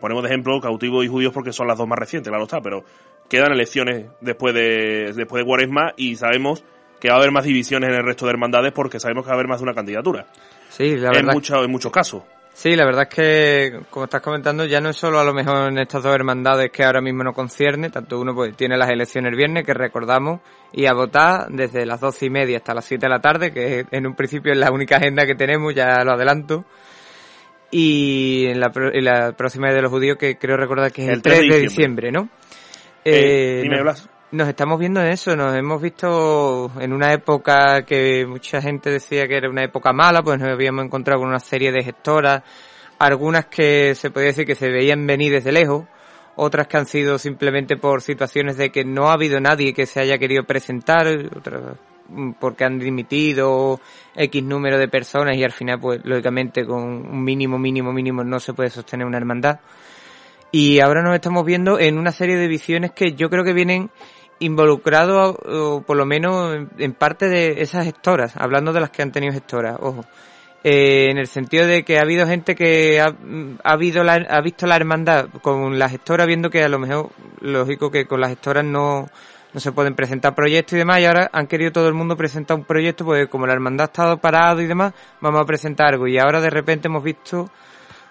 ponemos 0.00 0.22
de 0.22 0.30
ejemplo 0.30 0.58
cautivos 0.62 1.04
y 1.04 1.08
judíos 1.08 1.34
porque 1.34 1.52
son 1.52 1.66
las 1.66 1.76
dos 1.76 1.86
más 1.86 1.98
recientes, 1.98 2.30
claro 2.30 2.44
está, 2.44 2.62
pero 2.62 2.84
quedan 3.28 3.52
elecciones 3.52 4.06
después 4.22 4.54
de, 4.54 5.12
después 5.14 5.42
de 5.42 5.46
Cuaresma 5.46 5.92
y 5.94 6.16
sabemos 6.16 6.64
que 7.00 7.08
va 7.08 7.14
a 7.14 7.18
haber 7.18 7.32
más 7.32 7.44
divisiones 7.44 7.90
en 7.90 7.96
el 7.96 8.04
resto 8.04 8.26
de 8.26 8.32
hermandades 8.32 8.72
porque 8.72 9.00
sabemos 9.00 9.24
que 9.24 9.28
va 9.28 9.34
a 9.34 9.36
haber 9.36 9.48
más 9.48 9.60
de 9.60 9.64
una 9.64 9.74
candidatura. 9.74 10.26
Sí, 10.68 10.96
la 10.96 11.10
verdad. 11.10 11.30
En, 11.30 11.34
mucho, 11.34 11.64
en 11.64 11.70
muchos 11.70 11.92
casos. 11.92 12.22
Sí, 12.56 12.74
la 12.74 12.86
verdad 12.86 13.02
es 13.02 13.14
que, 13.14 13.80
como 13.90 14.06
estás 14.06 14.22
comentando, 14.22 14.64
ya 14.64 14.80
no 14.80 14.88
es 14.88 14.96
solo 14.96 15.20
a 15.20 15.24
lo 15.24 15.34
mejor 15.34 15.68
en 15.68 15.76
estas 15.76 16.02
dos 16.02 16.14
hermandades 16.14 16.70
que 16.70 16.84
ahora 16.84 17.02
mismo 17.02 17.22
no 17.22 17.34
concierne, 17.34 17.90
tanto 17.90 18.18
uno 18.18 18.34
pues 18.34 18.56
tiene 18.56 18.78
las 18.78 18.88
elecciones 18.88 19.30
el 19.32 19.36
viernes, 19.36 19.66
que 19.66 19.74
recordamos, 19.74 20.40
y 20.72 20.86
a 20.86 20.94
votar 20.94 21.48
desde 21.50 21.84
las 21.84 22.00
doce 22.00 22.24
y 22.24 22.30
media 22.30 22.56
hasta 22.56 22.72
las 22.72 22.86
siete 22.86 23.04
de 23.04 23.10
la 23.10 23.20
tarde, 23.20 23.52
que 23.52 23.84
en 23.90 24.06
un 24.06 24.14
principio 24.14 24.52
es 24.52 24.58
la 24.58 24.72
única 24.72 24.96
agenda 24.96 25.26
que 25.26 25.34
tenemos, 25.34 25.74
ya 25.74 26.02
lo 26.02 26.12
adelanto. 26.12 26.64
Y 27.70 28.46
en 28.46 28.58
la, 28.58 28.72
en 28.74 29.04
la 29.04 29.32
próxima 29.32 29.70
de 29.70 29.82
los 29.82 29.90
judíos, 29.90 30.16
que 30.16 30.38
creo 30.38 30.56
recordar 30.56 30.90
que 30.92 31.02
es 31.02 31.08
el, 31.10 31.20
3 31.20 31.40
de 31.50 31.60
diciembre, 31.60 32.10
¿no? 32.10 32.30
Eh, 33.04 33.58
eh, 33.58 33.60
dime, 33.64 33.82
Blas. 33.82 34.08
Nos 34.32 34.48
estamos 34.48 34.78
viendo 34.78 35.00
en 35.00 35.08
eso, 35.08 35.36
nos 35.36 35.54
hemos 35.54 35.80
visto 35.80 36.70
en 36.80 36.92
una 36.92 37.12
época 37.12 37.84
que 37.84 38.26
mucha 38.26 38.60
gente 38.60 38.90
decía 38.90 39.28
que 39.28 39.36
era 39.36 39.48
una 39.48 39.64
época 39.64 39.92
mala, 39.92 40.22
pues 40.22 40.38
nos 40.40 40.48
habíamos 40.48 40.84
encontrado 40.84 41.20
con 41.20 41.28
una 41.28 41.38
serie 41.38 41.70
de 41.70 41.84
gestoras, 41.84 42.42
algunas 42.98 43.46
que 43.46 43.94
se 43.94 44.10
podía 44.10 44.28
decir 44.28 44.46
que 44.46 44.54
se 44.54 44.68
veían 44.68 45.06
venir 45.06 45.32
desde 45.32 45.52
lejos, 45.52 45.84
otras 46.34 46.66
que 46.66 46.76
han 46.76 46.86
sido 46.86 47.18
simplemente 47.18 47.76
por 47.76 48.02
situaciones 48.02 48.56
de 48.56 48.70
que 48.70 48.84
no 48.84 49.08
ha 49.08 49.14
habido 49.14 49.40
nadie 49.40 49.72
que 49.72 49.86
se 49.86 50.00
haya 50.00 50.18
querido 50.18 50.44
presentar, 50.44 51.06
otras 51.36 51.76
mm, 52.08 52.32
porque 52.32 52.64
han 52.64 52.78
dimitido 52.78 53.80
X 54.14 54.42
número 54.42 54.76
de 54.76 54.88
personas 54.88 55.36
y 55.36 55.44
al 55.44 55.52
final, 55.52 55.78
pues 55.80 56.00
lógicamente 56.04 56.66
con 56.66 56.82
un 56.82 57.22
mínimo, 57.22 57.58
mínimo, 57.58 57.92
mínimo 57.92 58.24
no 58.24 58.40
se 58.40 58.54
puede 58.54 58.70
sostener 58.70 59.06
una 59.06 59.18
hermandad. 59.18 59.60
Y 60.52 60.80
ahora 60.80 61.02
nos 61.02 61.14
estamos 61.14 61.44
viendo 61.44 61.78
en 61.78 61.98
una 61.98 62.12
serie 62.12 62.36
de 62.36 62.48
visiones 62.48 62.92
que 62.92 63.12
yo 63.12 63.28
creo 63.28 63.44
que 63.44 63.52
vienen 63.52 63.90
involucrados, 64.38 65.36
o 65.44 65.82
por 65.82 65.96
lo 65.96 66.06
menos 66.06 66.66
en 66.78 66.92
parte 66.92 67.28
de 67.28 67.62
esas 67.62 67.84
gestoras, 67.84 68.36
hablando 68.36 68.72
de 68.72 68.80
las 68.80 68.90
que 68.90 69.02
han 69.02 69.12
tenido 69.12 69.32
gestoras, 69.32 69.76
ojo. 69.80 70.04
Eh, 70.64 71.10
en 71.10 71.18
el 71.18 71.28
sentido 71.28 71.66
de 71.66 71.84
que 71.84 71.98
ha 71.98 72.02
habido 72.02 72.26
gente 72.26 72.56
que 72.56 73.00
ha, 73.00 73.14
ha, 73.62 73.72
habido 73.72 74.02
la, 74.02 74.14
ha 74.14 74.40
visto 74.40 74.66
la 74.66 74.74
hermandad 74.74 75.28
con 75.40 75.78
la 75.78 75.88
gestora 75.88 76.26
viendo 76.26 76.50
que 76.50 76.64
a 76.64 76.68
lo 76.68 76.80
mejor, 76.80 77.10
lógico 77.40 77.90
que 77.90 78.06
con 78.06 78.20
las 78.20 78.30
gestoras 78.30 78.64
no, 78.64 79.08
no 79.56 79.60
se 79.60 79.72
pueden 79.72 79.94
presentar 79.94 80.34
proyectos 80.34 80.74
y 80.74 80.78
demás, 80.78 81.00
y 81.00 81.04
ahora 81.04 81.30
han 81.32 81.46
querido 81.46 81.72
todo 81.72 81.88
el 81.88 81.94
mundo 81.94 82.16
presentar 82.16 82.56
un 82.56 82.64
proyecto, 82.64 83.04
pues 83.04 83.28
como 83.28 83.46
la 83.46 83.52
hermandad 83.52 83.84
ha 83.84 83.86
estado 83.86 84.16
parado 84.18 84.60
y 84.60 84.66
demás, 84.66 84.92
vamos 85.20 85.40
a 85.40 85.44
presentar 85.44 85.94
algo. 85.94 86.06
Y 86.08 86.18
ahora 86.18 86.40
de 86.40 86.50
repente 86.50 86.88
hemos 86.88 87.02
visto 87.02 87.48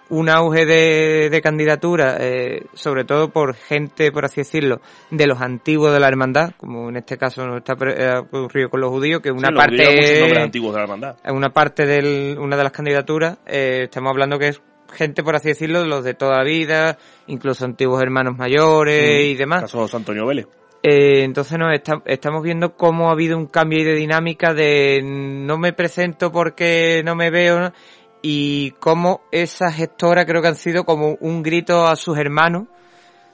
un 0.08 0.28
auge 0.28 0.64
de, 0.66 1.28
de 1.30 1.40
candidatura, 1.42 2.16
eh, 2.20 2.66
sobre 2.74 3.04
todo 3.04 3.30
por 3.30 3.54
gente, 3.54 4.12
por 4.12 4.24
así 4.24 4.42
decirlo, 4.42 4.80
de 5.10 5.26
los 5.26 5.40
antiguos 5.40 5.92
de 5.92 5.98
la 6.00 6.08
hermandad, 6.08 6.52
como 6.56 6.88
en 6.88 6.96
este 6.96 7.18
caso 7.18 7.44
no 7.46 7.56
está 7.56 7.74
ocurrido 7.74 8.70
con 8.70 8.80
los 8.80 8.90
judíos, 8.90 9.20
que 9.20 9.30
una 9.32 9.48
Sí, 9.48 9.54
los 9.54 9.64
parte 9.64 10.38
antiguos 10.40 10.72
de 10.72 10.78
la 10.78 10.82
hermandad. 10.84 11.16
una 11.30 11.50
parte 11.50 11.86
de 11.86 12.36
una 12.38 12.56
de 12.56 12.62
las 12.62 12.72
candidaturas, 12.72 13.38
eh, 13.46 13.82
estamos 13.84 14.10
hablando 14.10 14.38
que 14.38 14.48
es 14.48 14.62
gente, 14.94 15.24
por 15.24 15.34
así 15.34 15.48
decirlo, 15.48 15.80
de 15.82 15.88
los 15.88 16.04
de 16.04 16.14
toda 16.14 16.36
la 16.38 16.44
vida, 16.44 16.96
incluso 17.26 17.64
antiguos 17.64 18.00
hermanos 18.00 18.36
mayores 18.38 19.24
y 19.26 19.34
demás. 19.34 19.62
Caso 19.62 19.78
de 19.78 19.82
José 19.84 19.96
Antonio 19.96 20.24
Vélez. 20.26 20.46
Eh, 20.82 21.24
entonces 21.24 21.58
nos 21.58 21.72
está- 21.72 22.00
estamos 22.04 22.44
viendo 22.44 22.76
cómo 22.76 23.08
ha 23.08 23.12
habido 23.12 23.36
un 23.36 23.46
cambio 23.46 23.84
de 23.84 23.94
dinámica 23.94 24.54
de 24.54 25.00
no 25.04 25.58
me 25.58 25.72
presento 25.72 26.30
porque 26.30 27.02
no 27.04 27.16
me 27.16 27.30
veo 27.30 27.58
¿no? 27.58 27.72
Y 28.22 28.72
cómo 28.72 29.22
esa 29.30 29.70
gestora 29.72 30.26
creo 30.26 30.42
que 30.42 30.48
han 30.48 30.56
sido 30.56 30.84
como 30.84 31.16
un 31.20 31.42
grito 31.42 31.86
a 31.86 31.96
sus 31.96 32.18
hermanos 32.18 32.64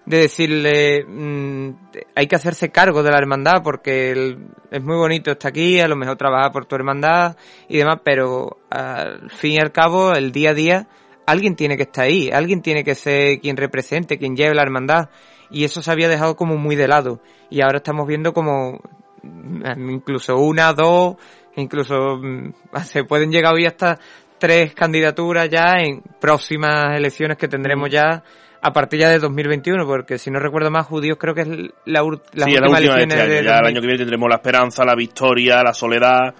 de 0.04 0.18
decirle 0.18 1.04
mm, 1.06 1.70
hay 2.14 2.26
que 2.26 2.36
hacerse 2.36 2.70
cargo 2.70 3.02
de 3.02 3.10
la 3.10 3.18
hermandad 3.18 3.62
porque 3.62 4.36
es 4.70 4.82
muy 4.82 4.96
bonito 4.96 5.30
estar 5.30 5.50
aquí, 5.50 5.80
a 5.80 5.88
lo 5.88 5.96
mejor 5.96 6.16
trabajar 6.16 6.52
por 6.52 6.66
tu 6.66 6.74
hermandad 6.74 7.36
y 7.68 7.78
demás, 7.78 8.00
pero 8.04 8.58
al 8.70 9.30
fin 9.30 9.52
y 9.52 9.58
al 9.58 9.72
cabo 9.72 10.12
el 10.12 10.32
día 10.32 10.50
a 10.50 10.54
día 10.54 10.88
alguien 11.26 11.56
tiene 11.56 11.76
que 11.76 11.84
estar 11.84 12.04
ahí, 12.04 12.30
alguien 12.30 12.62
tiene 12.62 12.84
que 12.84 12.94
ser 12.94 13.40
quien 13.40 13.56
represente, 13.56 14.18
quien 14.18 14.36
lleve 14.36 14.54
la 14.54 14.62
hermandad. 14.62 15.08
Y 15.50 15.64
eso 15.64 15.82
se 15.82 15.90
había 15.90 16.08
dejado 16.08 16.36
como 16.36 16.56
muy 16.56 16.76
de 16.76 16.88
lado. 16.88 17.20
Y 17.50 17.60
ahora 17.60 17.78
estamos 17.78 18.06
viendo 18.06 18.32
como 18.32 18.80
mm, 19.22 19.90
incluso 19.90 20.36
una, 20.38 20.72
dos, 20.72 21.16
incluso 21.56 22.16
mm, 22.16 22.52
se 22.84 23.04
pueden 23.04 23.30
llegar 23.30 23.54
hoy 23.54 23.66
hasta 23.66 23.98
tres 24.42 24.74
candidaturas 24.74 25.48
ya 25.48 25.74
en 25.78 26.02
próximas 26.20 26.96
elecciones 26.96 27.36
que 27.38 27.46
tendremos 27.46 27.88
ya 27.90 28.24
a 28.60 28.72
partir 28.72 28.98
ya 29.00 29.08
de 29.08 29.20
2021, 29.20 29.86
porque 29.86 30.18
si 30.18 30.30
no 30.32 30.40
recuerdo 30.40 30.68
más, 30.70 30.86
judíos 30.86 31.16
creo 31.20 31.32
que 31.34 31.42
es 31.42 31.48
la, 31.84 32.02
ur- 32.02 32.20
las 32.32 32.48
sí, 32.48 32.54
es 32.54 32.60
la 32.60 32.68
última 32.68 32.96
de 32.96 33.02
elecciones 33.02 33.08
este 33.08 33.22
año. 33.22 33.28
de 33.32 33.44
Ya 33.44 33.50
el 33.54 33.62
2000. 33.62 33.66
año 33.68 33.80
que 33.80 33.86
viene 33.86 33.98
tendremos 33.98 34.28
la 34.28 34.34
esperanza, 34.36 34.84
la 34.84 34.94
victoria, 34.96 35.62
la 35.62 35.72
soledad, 35.72 36.34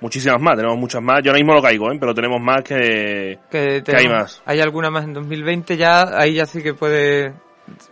muchísimas 0.00 0.40
más. 0.40 0.56
Tenemos 0.56 0.76
muchas 0.78 1.00
más. 1.02 1.20
Yo 1.22 1.30
ahora 1.30 1.38
mismo 1.38 1.54
no 1.54 1.62
caigo, 1.62 1.92
¿eh? 1.92 1.96
pero 2.00 2.12
tenemos 2.12 2.40
más 2.40 2.62
que... 2.62 3.38
que, 3.50 3.82
que 3.84 3.96
hay 3.96 4.08
más. 4.08 4.42
Hay 4.46 4.60
alguna 4.60 4.90
más 4.90 5.04
en 5.04 5.14
2020 5.14 5.76
ya, 5.76 6.18
ahí 6.18 6.34
ya 6.34 6.46
sí 6.46 6.60
que 6.62 6.74
puede... 6.74 7.34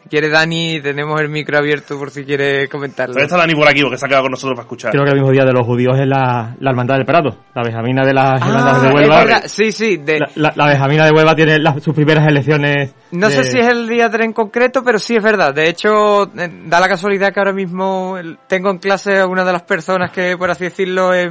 Si 0.02 0.08
quiere 0.10 0.28
Dani, 0.28 0.80
tenemos 0.82 1.18
el 1.20 1.30
micro 1.30 1.56
abierto 1.56 1.98
por 1.98 2.10
si 2.10 2.24
quiere 2.24 2.68
comentarlo. 2.68 3.14
Todavía 3.14 3.26
está 3.26 3.38
Dani 3.38 3.54
por 3.54 3.66
aquí 3.68 3.80
porque 3.82 3.96
se 3.96 4.04
ha 4.04 4.08
quedado 4.08 4.24
con 4.24 4.32
nosotros 4.32 4.54
para 4.56 4.64
escuchar. 4.64 4.90
Creo 4.92 5.04
que 5.04 5.10
el 5.10 5.16
mismo 5.16 5.30
día 5.32 5.44
de 5.44 5.52
los 5.52 5.66
judíos 5.66 5.98
es 5.98 6.06
la, 6.06 6.54
la 6.60 6.70
hermandad 6.70 6.96
del 6.96 7.06
Prado, 7.06 7.38
la 7.54 7.62
Benjamina 7.62 8.04
de 8.04 8.12
las 8.12 8.40
hermandades 8.42 8.76
Ah, 8.76 8.82
de 8.82 8.88
es 8.88 8.94
Huelva. 8.94 9.42
sí, 9.46 9.72
sí, 9.72 9.96
de- 9.96 10.18
La, 10.20 10.28
la, 10.36 10.52
la 10.54 10.66
Benjamina 10.66 11.04
de 11.06 11.10
Huelva 11.12 11.34
tiene 11.34 11.58
las- 11.58 11.82
sus 11.82 11.94
primeras 11.94 12.26
elecciones. 12.28 12.94
No 13.12 13.28
de- 13.28 13.34
sé 13.34 13.44
si 13.44 13.58
es 13.58 13.66
el 13.66 13.88
día 13.88 14.10
3 14.10 14.26
en 14.26 14.32
concreto, 14.34 14.82
pero 14.84 14.98
sí 14.98 15.16
es 15.16 15.22
verdad. 15.22 15.54
De 15.54 15.68
hecho, 15.68 16.24
eh, 16.24 16.50
da 16.66 16.78
la 16.78 16.88
casualidad 16.88 17.32
que 17.32 17.40
ahora 17.40 17.52
mismo 17.54 18.16
tengo 18.46 18.70
en 18.70 18.78
clase 18.78 19.18
a 19.20 19.26
una 19.26 19.44
de 19.44 19.52
las 19.52 19.62
personas 19.62 20.10
que, 20.12 20.36
por 20.36 20.50
así 20.50 20.64
decirlo, 20.64 21.14
eh, 21.14 21.30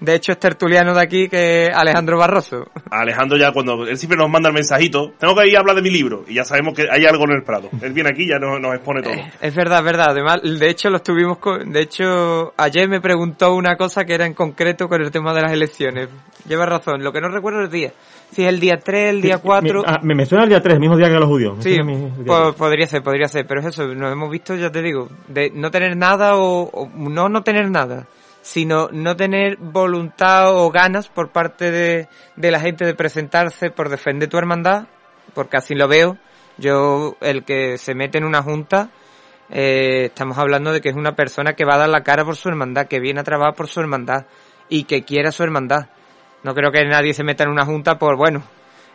de 0.00 0.14
hecho 0.14 0.32
es 0.32 0.38
tertuliano 0.40 0.94
de 0.94 1.00
aquí, 1.02 1.28
que 1.28 1.70
Alejandro 1.72 2.18
Barroso. 2.18 2.66
Alejandro 2.90 3.36
ya 3.38 3.52
cuando 3.52 3.86
él 3.86 3.96
siempre 3.98 4.18
nos 4.18 4.30
manda 4.30 4.48
el 4.48 4.54
mensajito, 4.54 5.12
tengo 5.18 5.34
que 5.34 5.48
ir 5.48 5.56
a 5.56 5.60
hablar 5.60 5.76
de 5.76 5.82
mi 5.82 5.90
libro 5.90 6.24
y 6.26 6.34
ya 6.34 6.44
sabemos 6.44 6.74
que 6.74 6.86
hay 6.90 7.04
algo 7.06 7.24
en 7.24 7.32
el 7.36 7.42
Prado. 7.42 7.68
Él 7.82 7.92
viene 7.92 8.10
aquí 8.10 8.24
y 8.24 8.28
ya 8.28 8.38
nos, 8.38 8.60
nos 8.60 8.74
expone 8.74 9.02
todo. 9.02 9.12
Es 9.40 9.54
verdad, 9.54 9.78
es 9.78 9.84
verdad. 9.84 10.10
Además, 10.10 10.40
de 10.42 10.68
hecho, 10.68 10.90
lo 10.90 10.96
estuvimos 10.96 11.38
con, 11.38 11.70
de 11.72 11.80
hecho, 11.82 12.52
ayer 12.56 12.88
me 12.88 13.00
preguntó 13.00 13.54
una 13.54 13.76
cosa 13.76 14.04
que 14.04 14.14
era 14.14 14.26
en 14.26 14.34
concreto 14.34 14.88
con 14.88 15.00
el 15.02 15.10
tema 15.10 15.32
de 15.34 15.42
las 15.42 15.52
elecciones. 15.52 16.08
Lleva 16.48 16.64
razón. 16.66 17.04
Lo 17.04 17.12
que 17.12 17.20
no 17.20 17.28
recuerdo 17.28 17.60
es 17.60 17.66
el 17.66 17.70
día. 17.72 17.92
Si 18.32 18.42
es 18.42 18.48
el 18.48 18.60
día 18.60 18.78
3, 18.78 19.10
el 19.10 19.20
día 19.22 19.38
4. 19.38 19.82
Me, 19.82 19.88
ah, 19.88 19.98
me- 20.02 20.14
me 20.14 20.24
suena 20.24 20.44
el 20.44 20.50
día 20.50 20.62
3, 20.62 20.74
el 20.74 20.80
mismo 20.80 20.96
día 20.96 21.08
que 21.08 21.14
los 21.14 21.26
judíos. 21.28 21.56
Me 21.58 21.62
Sí, 21.62 21.74
suena 21.74 21.84
mi- 21.84 21.94
el 22.04 22.14
día 22.16 22.24
po- 22.26 22.42
3. 22.44 22.54
podría 22.54 22.86
ser, 22.86 23.02
podría 23.02 23.28
ser, 23.28 23.46
pero 23.46 23.60
es 23.60 23.66
eso, 23.66 23.86
nos 23.94 24.12
hemos 24.12 24.30
visto, 24.30 24.54
ya 24.54 24.70
te 24.70 24.80
digo, 24.82 25.08
de 25.28 25.50
no 25.54 25.70
tener 25.70 25.96
nada 25.96 26.36
o, 26.36 26.62
o 26.70 26.88
no 26.96 27.28
no 27.28 27.42
tener 27.42 27.70
nada, 27.70 28.06
sino 28.42 28.88
no 28.92 29.16
tener 29.16 29.56
voluntad 29.58 30.54
o 30.54 30.70
ganas 30.70 31.08
por 31.08 31.30
parte 31.30 31.70
de, 31.70 32.08
de 32.36 32.50
la 32.50 32.60
gente 32.60 32.84
de 32.84 32.94
presentarse 32.94 33.70
por 33.70 33.88
defender 33.88 34.28
tu 34.28 34.38
hermandad, 34.38 34.86
porque 35.34 35.56
así 35.56 35.74
lo 35.74 35.88
veo. 35.88 36.18
Yo, 36.58 37.16
el 37.20 37.44
que 37.44 37.78
se 37.78 37.94
mete 37.94 38.18
en 38.18 38.24
una 38.24 38.42
junta, 38.42 38.90
eh, 39.50 40.06
estamos 40.06 40.38
hablando 40.38 40.72
de 40.72 40.80
que 40.80 40.90
es 40.90 40.94
una 40.94 41.16
persona 41.16 41.54
que 41.54 41.64
va 41.64 41.74
a 41.74 41.78
dar 41.78 41.88
la 41.88 42.02
cara 42.02 42.24
por 42.24 42.36
su 42.36 42.48
hermandad, 42.48 42.86
que 42.86 43.00
viene 43.00 43.20
a 43.20 43.24
trabajar 43.24 43.54
por 43.54 43.68
su 43.68 43.80
hermandad 43.80 44.26
y 44.68 44.84
que 44.84 45.02
quiera 45.02 45.32
su 45.32 45.42
hermandad. 45.42 45.88
No 46.42 46.54
creo 46.54 46.70
que 46.70 46.84
nadie 46.84 47.14
se 47.14 47.24
meta 47.24 47.44
en 47.44 47.50
una 47.50 47.64
junta 47.64 47.98
por, 47.98 48.16
bueno, 48.16 48.42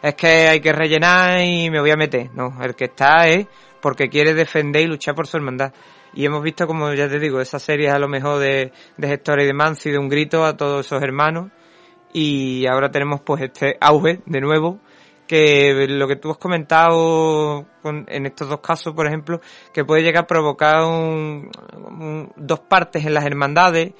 es 0.01 0.15
que 0.15 0.47
hay 0.47 0.61
que 0.61 0.71
rellenar 0.71 1.41
y 1.41 1.69
me 1.69 1.79
voy 1.79 1.91
a 1.91 1.95
meter. 1.95 2.29
No, 2.33 2.57
el 2.61 2.75
que 2.75 2.85
está 2.85 3.27
es 3.27 3.47
porque 3.81 4.09
quiere 4.09 4.33
defender 4.33 4.83
y 4.83 4.87
luchar 4.87 5.13
por 5.13 5.27
su 5.27 5.37
hermandad. 5.37 5.73
Y 6.15 6.25
hemos 6.25 6.41
visto, 6.41 6.65
como 6.65 6.93
ya 6.93 7.09
te 7.09 7.19
digo, 7.19 7.41
esas 7.41 7.61
series 7.61 7.91
a 7.91 7.99
lo 7.99 8.07
mejor 8.07 8.39
de, 8.39 8.71
de 8.97 9.21
y 9.37 9.45
demás 9.45 9.67
han 9.67 9.75
sido 9.75 9.99
un 9.99 10.09
grito 10.09 10.45
a 10.45 10.55
todos 10.55 10.85
esos 10.85 11.03
hermanos. 11.03 11.51
Y 12.13 12.65
ahora 12.67 12.89
tenemos 12.89 13.19
pues 13.21 13.41
este 13.41 13.77
auge 13.81 14.21
de 14.25 14.39
nuevo, 14.39 14.79
que 15.27 15.87
lo 15.89 16.07
que 16.07 16.15
tú 16.15 16.31
has 16.31 16.37
comentado 16.37 17.65
con- 17.81 18.05
en 18.07 18.25
estos 18.25 18.47
dos 18.47 18.61
casos, 18.61 18.93
por 18.93 19.07
ejemplo, 19.07 19.41
que 19.73 19.83
puede 19.83 20.03
llegar 20.03 20.23
a 20.23 20.27
provocar 20.27 20.83
un- 20.83 22.31
dos 22.37 22.61
partes 22.61 23.05
en 23.05 23.13
las 23.13 23.25
hermandades, 23.25 23.93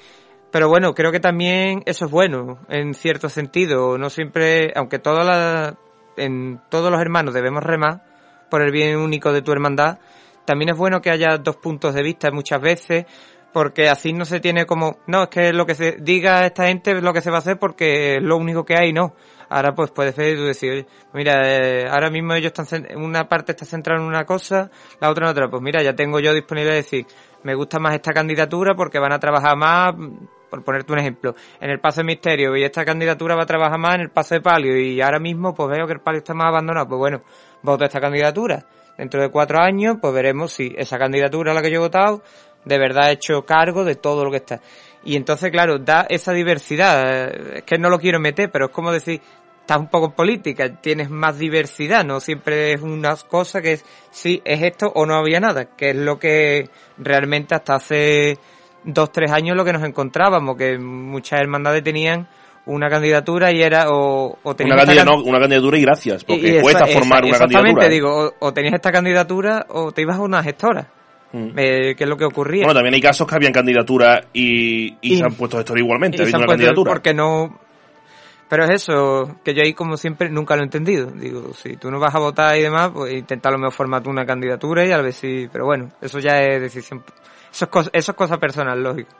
pero 0.50 0.68
bueno, 0.70 0.94
creo 0.94 1.12
que 1.12 1.20
también 1.20 1.82
eso 1.84 2.06
es 2.06 2.10
bueno, 2.10 2.58
en 2.68 2.94
cierto 2.94 3.28
sentido. 3.28 3.98
No 3.98 4.08
siempre, 4.08 4.72
aunque 4.74 4.98
todas 4.98 5.26
las, 5.26 5.74
en 6.16 6.62
todos 6.70 6.90
los 6.90 7.00
hermanos 7.00 7.34
debemos 7.34 7.62
remar 7.62 8.02
por 8.48 8.62
el 8.62 8.72
bien 8.72 8.96
único 8.96 9.32
de 9.32 9.42
tu 9.42 9.52
hermandad, 9.52 9.98
también 10.46 10.70
es 10.70 10.76
bueno 10.76 11.00
que 11.02 11.10
haya 11.10 11.36
dos 11.36 11.56
puntos 11.56 11.94
de 11.94 12.02
vista 12.02 12.30
muchas 12.30 12.60
veces, 12.60 13.04
porque 13.52 13.88
así 13.88 14.12
no 14.12 14.24
se 14.24 14.40
tiene 14.40 14.66
como, 14.66 14.98
no, 15.06 15.24
es 15.24 15.28
que 15.28 15.52
lo 15.52 15.64
que 15.64 15.74
se 15.74 15.92
diga 15.92 16.44
esta 16.44 16.66
gente 16.66 16.92
es 16.92 17.02
lo 17.02 17.12
que 17.12 17.22
se 17.22 17.30
va 17.30 17.36
a 17.36 17.40
hacer 17.40 17.58
porque 17.58 18.16
es 18.16 18.22
lo 18.22 18.36
único 18.36 18.64
que 18.64 18.76
hay, 18.76 18.92
no. 18.92 19.14
Ahora 19.48 19.74
pues 19.74 19.92
puedes 19.92 20.14
ver 20.16 20.34
y 20.34 20.36
tú 20.36 20.44
decir, 20.44 20.72
oye, 20.72 20.86
mira, 21.14 21.40
eh, 21.44 21.88
ahora 21.88 22.10
mismo 22.10 22.34
ellos 22.34 22.52
están, 22.54 22.86
una 22.96 23.28
parte 23.28 23.52
está 23.52 23.64
centrada 23.64 24.00
en 24.00 24.06
una 24.06 24.24
cosa, 24.24 24.70
la 25.00 25.08
otra 25.08 25.26
en 25.26 25.30
otra. 25.30 25.48
Pues 25.48 25.62
mira, 25.62 25.82
ya 25.82 25.94
tengo 25.94 26.20
yo 26.20 26.34
disponible 26.34 26.70
de 26.70 26.76
decir, 26.76 27.06
me 27.44 27.54
gusta 27.54 27.78
más 27.78 27.94
esta 27.94 28.12
candidatura 28.12 28.74
porque 28.74 28.98
van 28.98 29.12
a 29.12 29.18
trabajar 29.18 29.56
más, 29.56 29.94
por 30.50 30.62
ponerte 30.64 30.92
un 30.92 30.98
ejemplo, 30.98 31.34
en 31.60 31.70
el 31.70 31.80
paso 31.80 32.00
de 32.00 32.04
misterio 32.04 32.56
y 32.56 32.64
esta 32.64 32.84
candidatura 32.84 33.36
va 33.36 33.44
a 33.44 33.46
trabajar 33.46 33.78
más 33.78 33.94
en 33.94 34.00
el 34.02 34.10
paso 34.10 34.34
de 34.34 34.40
palio 34.40 34.78
y 34.78 35.00
ahora 35.00 35.18
mismo 35.18 35.54
pues 35.54 35.70
veo 35.70 35.86
que 35.86 35.94
el 35.94 36.00
palio 36.00 36.18
está 36.18 36.34
más 36.34 36.48
abandonado, 36.48 36.88
pues 36.88 36.98
bueno, 36.98 37.22
voto 37.62 37.84
esta 37.84 38.00
candidatura. 38.00 38.66
Dentro 38.98 39.20
de 39.20 39.30
cuatro 39.30 39.60
años 39.60 39.96
pues 40.00 40.12
veremos 40.14 40.52
si 40.52 40.74
esa 40.76 40.98
candidatura 40.98 41.52
a 41.52 41.54
la 41.54 41.62
que 41.62 41.70
yo 41.70 41.76
he 41.76 41.80
votado 41.80 42.22
de 42.66 42.78
verdad 42.78 43.04
ha 43.04 43.12
hecho 43.12 43.46
cargo 43.46 43.84
de 43.84 43.94
todo 43.94 44.24
lo 44.24 44.30
que 44.30 44.38
está. 44.38 44.60
Y 45.04 45.16
entonces, 45.16 45.50
claro, 45.52 45.78
da 45.78 46.04
esa 46.08 46.32
diversidad. 46.32 47.56
Es 47.56 47.62
que 47.62 47.78
no 47.78 47.88
lo 47.88 47.98
quiero 47.98 48.18
meter, 48.18 48.50
pero 48.50 48.66
es 48.66 48.72
como 48.72 48.90
decir, 48.90 49.20
estás 49.60 49.78
un 49.78 49.88
poco 49.88 50.06
en 50.06 50.12
política, 50.12 50.80
tienes 50.80 51.08
más 51.08 51.38
diversidad, 51.38 52.04
no 52.04 52.20
siempre 52.20 52.72
es 52.72 52.82
una 52.82 53.16
cosa 53.16 53.62
que 53.62 53.74
es, 53.74 53.84
sí, 54.10 54.42
es 54.44 54.62
esto 54.62 54.92
o 54.94 55.06
no 55.06 55.14
había 55.14 55.40
nada, 55.40 55.76
que 55.76 55.90
es 55.90 55.96
lo 55.96 56.18
que 56.18 56.70
realmente 56.98 57.54
hasta 57.54 57.76
hace 57.76 58.38
dos, 58.84 59.10
tres 59.10 59.32
años 59.32 59.56
lo 59.56 59.64
que 59.64 59.72
nos 59.72 59.82
encontrábamos, 59.82 60.56
que 60.56 60.78
muchas 60.78 61.40
hermandades 61.40 61.82
tenían 61.82 62.28
una 62.66 62.90
candidatura 62.90 63.50
y 63.52 63.62
era 63.62 63.90
o, 63.90 64.26
o 64.32 64.38
Una 64.44 64.54
tenías 64.54 64.88
esta 64.88 65.04
no, 65.04 65.22
una 65.22 65.38
candidatura 65.40 65.78
y 65.78 65.82
gracias, 65.82 66.24
porque 66.24 66.48
y- 66.54 66.58
y 66.58 66.60
cuesta 66.60 66.84
esa- 66.84 66.98
formar 66.98 67.18
esa- 67.24 67.26
una 67.28 67.36
exactamente, 67.46 67.80
candidatura. 67.80 67.86
¿eh? 67.86 67.90
digo, 67.90 68.34
o, 68.40 68.46
o 68.48 68.52
tenías 68.52 68.74
esta 68.74 68.92
candidatura 68.92 69.66
o 69.70 69.92
te 69.92 70.02
ibas 70.02 70.16
a 70.16 70.20
una 70.22 70.42
gestora. 70.42 70.86
Mm. 71.32 71.48
Eh, 71.56 71.94
¿Qué 71.96 72.04
es 72.04 72.08
lo 72.08 72.16
que 72.16 72.24
ocurría? 72.24 72.64
Bueno, 72.64 72.74
también 72.78 72.94
hay 72.94 73.00
casos 73.00 73.26
que 73.26 73.34
habían 73.34 73.52
candidaturas 73.52 74.26
y, 74.32 74.96
y, 75.00 75.16
se 75.16 75.24
han 75.24 75.34
puesto 75.34 75.58
esto 75.58 75.76
igualmente, 75.76 76.18
candidatura. 76.30 76.92
Porque 76.92 77.12
no... 77.14 77.58
Pero 78.48 78.62
es 78.64 78.70
eso, 78.70 79.36
que 79.44 79.52
yo 79.54 79.62
ahí 79.62 79.72
como 79.74 79.96
siempre 79.96 80.30
nunca 80.30 80.54
lo 80.54 80.62
he 80.62 80.64
entendido. 80.66 81.10
Digo, 81.10 81.52
si 81.52 81.76
tú 81.76 81.90
no 81.90 81.98
vas 81.98 82.14
a 82.14 82.20
votar 82.20 82.56
y 82.56 82.62
demás, 82.62 82.90
pues 82.94 83.12
intenta 83.12 83.50
lo 83.50 83.58
mejor 83.58 83.72
formar 83.72 84.06
una 84.06 84.24
candidatura 84.24 84.86
y 84.86 84.92
a 84.92 84.98
ver 85.02 85.12
si... 85.12 85.48
Pero 85.52 85.64
bueno, 85.66 85.90
eso 86.00 86.20
ya 86.20 86.40
es 86.42 86.60
decisión... 86.62 87.02
Eso 87.52 87.64
es, 87.64 87.70
cosa, 87.70 87.90
eso 87.92 88.12
es 88.12 88.16
cosa 88.16 88.38
personal, 88.38 88.80
lógico. 88.80 89.10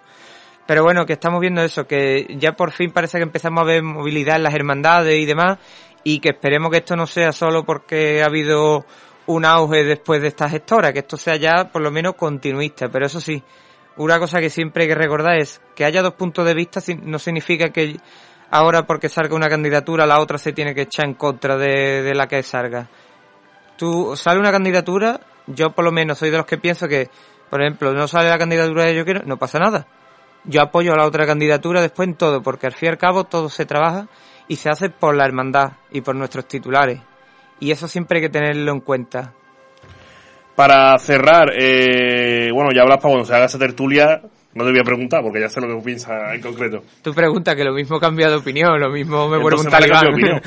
Pero 0.66 0.82
bueno, 0.82 1.06
que 1.06 1.12
estamos 1.12 1.40
viendo 1.40 1.62
eso, 1.62 1.86
que 1.86 2.26
ya 2.38 2.52
por 2.52 2.72
fin 2.72 2.90
parece 2.90 3.18
que 3.18 3.22
empezamos 3.22 3.62
a 3.62 3.66
ver 3.66 3.82
movilidad 3.82 4.36
en 4.36 4.42
las 4.42 4.54
hermandades 4.54 5.16
y 5.18 5.24
demás, 5.24 5.58
y 6.02 6.18
que 6.18 6.30
esperemos 6.30 6.70
que 6.70 6.78
esto 6.78 6.96
no 6.96 7.06
sea 7.06 7.32
solo 7.32 7.64
porque 7.64 8.22
ha 8.22 8.26
habido 8.26 8.84
un 9.26 9.44
auge 9.44 9.84
después 9.84 10.20
de 10.20 10.28
esta 10.28 10.48
gestora, 10.48 10.92
que 10.92 11.00
esto 11.00 11.16
sea 11.16 11.36
ya 11.36 11.70
por 11.70 11.82
lo 11.82 11.90
menos 11.92 12.14
continuista. 12.16 12.88
Pero 12.88 13.06
eso 13.06 13.20
sí, 13.20 13.42
una 13.96 14.18
cosa 14.18 14.40
que 14.40 14.50
siempre 14.50 14.84
hay 14.84 14.88
que 14.88 14.94
recordar 14.96 15.36
es 15.36 15.60
que 15.76 15.84
haya 15.84 16.02
dos 16.02 16.14
puntos 16.14 16.44
de 16.44 16.54
vista 16.54 16.80
no 17.02 17.18
significa 17.20 17.70
que 17.70 17.96
ahora 18.50 18.86
porque 18.86 19.08
salga 19.08 19.36
una 19.36 19.48
candidatura 19.48 20.06
la 20.06 20.20
otra 20.20 20.38
se 20.38 20.52
tiene 20.52 20.74
que 20.74 20.82
echar 20.82 21.06
en 21.06 21.14
contra 21.14 21.56
de, 21.56 22.02
de 22.02 22.14
la 22.14 22.26
que 22.26 22.42
salga. 22.42 22.88
Tú 23.76 24.16
sale 24.16 24.40
una 24.40 24.50
candidatura, 24.50 25.20
yo 25.46 25.70
por 25.70 25.84
lo 25.84 25.92
menos 25.92 26.18
soy 26.18 26.30
de 26.30 26.38
los 26.38 26.46
que 26.46 26.58
pienso 26.58 26.88
que, 26.88 27.08
por 27.50 27.62
ejemplo, 27.62 27.92
no 27.92 28.08
sale 28.08 28.30
la 28.30 28.38
candidatura 28.38 28.84
de 28.84 28.96
yo 28.96 29.04
quiero, 29.04 29.22
no 29.24 29.36
pasa 29.36 29.60
nada 29.60 29.86
yo 30.46 30.62
apoyo 30.62 30.92
a 30.92 30.96
la 30.96 31.06
otra 31.06 31.26
candidatura 31.26 31.80
después 31.80 32.08
en 32.08 32.14
todo, 32.14 32.42
porque 32.42 32.66
al 32.66 32.72
fin 32.72 32.86
y 32.86 32.90
al 32.90 32.98
cabo 32.98 33.24
todo 33.24 33.48
se 33.48 33.66
trabaja 33.66 34.08
y 34.48 34.56
se 34.56 34.70
hace 34.70 34.90
por 34.90 35.16
la 35.16 35.24
hermandad 35.24 35.72
y 35.90 36.00
por 36.00 36.14
nuestros 36.14 36.46
titulares. 36.46 37.00
Y 37.58 37.70
eso 37.70 37.88
siempre 37.88 38.18
hay 38.18 38.24
que 38.24 38.30
tenerlo 38.30 38.72
en 38.72 38.80
cuenta. 38.80 39.32
Para 40.54 40.98
cerrar, 40.98 41.52
eh, 41.54 42.50
bueno, 42.52 42.70
ya 42.74 42.82
hablas 42.82 42.98
para 42.98 43.12
cuando 43.12 43.26
se 43.26 43.34
haga 43.34 43.46
esa 43.46 43.58
tertulia, 43.58 44.22
no 44.54 44.64
te 44.64 44.70
voy 44.70 44.80
a 44.80 44.84
preguntar 44.84 45.22
porque 45.22 45.40
ya 45.40 45.48
sé 45.48 45.60
lo 45.60 45.68
que 45.68 45.84
piensas 45.84 46.34
en 46.34 46.40
concreto. 46.40 46.82
Tu 47.02 47.12
pregunta, 47.12 47.54
que 47.54 47.64
lo 47.64 47.74
mismo 47.74 47.98
cambia 47.98 48.28
de 48.28 48.36
opinión, 48.36 48.80
lo 48.80 48.90
mismo 48.90 49.28
me 49.28 49.38
vuelve 49.38 49.60
un 49.60 49.66
opinión. 49.66 50.40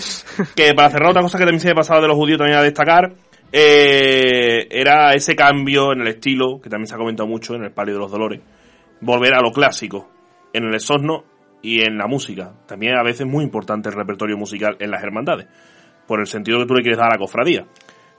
que 0.56 0.74
para 0.74 0.90
cerrar 0.90 1.10
otra 1.12 1.22
cosa 1.22 1.38
que 1.38 1.44
también 1.44 1.60
se 1.60 1.68
me 1.68 1.74
ha 1.74 1.76
pasado 1.76 2.02
de 2.02 2.08
los 2.08 2.18
judíos 2.18 2.40
también 2.40 2.58
a 2.58 2.64
destacar, 2.64 3.14
eh, 3.52 4.68
era 4.72 5.14
ese 5.14 5.36
cambio 5.36 5.94
en 5.94 6.02
el 6.02 6.08
estilo, 6.08 6.60
que 6.62 6.70
también 6.70 6.88
se 6.88 6.96
ha 6.96 6.98
comentado 6.98 7.28
mucho 7.28 7.54
en 7.54 7.66
el 7.66 7.72
Palio 7.72 7.96
de 7.96 8.00
los 8.00 8.12
Dolores 8.12 8.40
volver 9.02 9.34
a 9.34 9.42
lo 9.42 9.52
clásico 9.52 10.10
en 10.54 10.66
el 10.66 10.76
exorno 10.76 11.24
y 11.62 11.82
en 11.82 11.98
la 11.98 12.08
música. 12.08 12.54
También 12.66 12.98
a 12.98 13.04
veces 13.04 13.28
muy 13.28 13.44
importante 13.44 13.90
el 13.90 13.96
repertorio 13.96 14.38
musical 14.38 14.78
en 14.80 14.92
las 14.92 15.04
hermandades, 15.04 15.48
por 16.08 16.20
el 16.20 16.28
sentido 16.28 16.60
que 16.60 16.66
tú 16.66 16.74
le 16.74 16.82
quieres 16.82 16.98
dar 16.98 17.08
a 17.08 17.16
la 17.16 17.20
cofradía. 17.20 17.66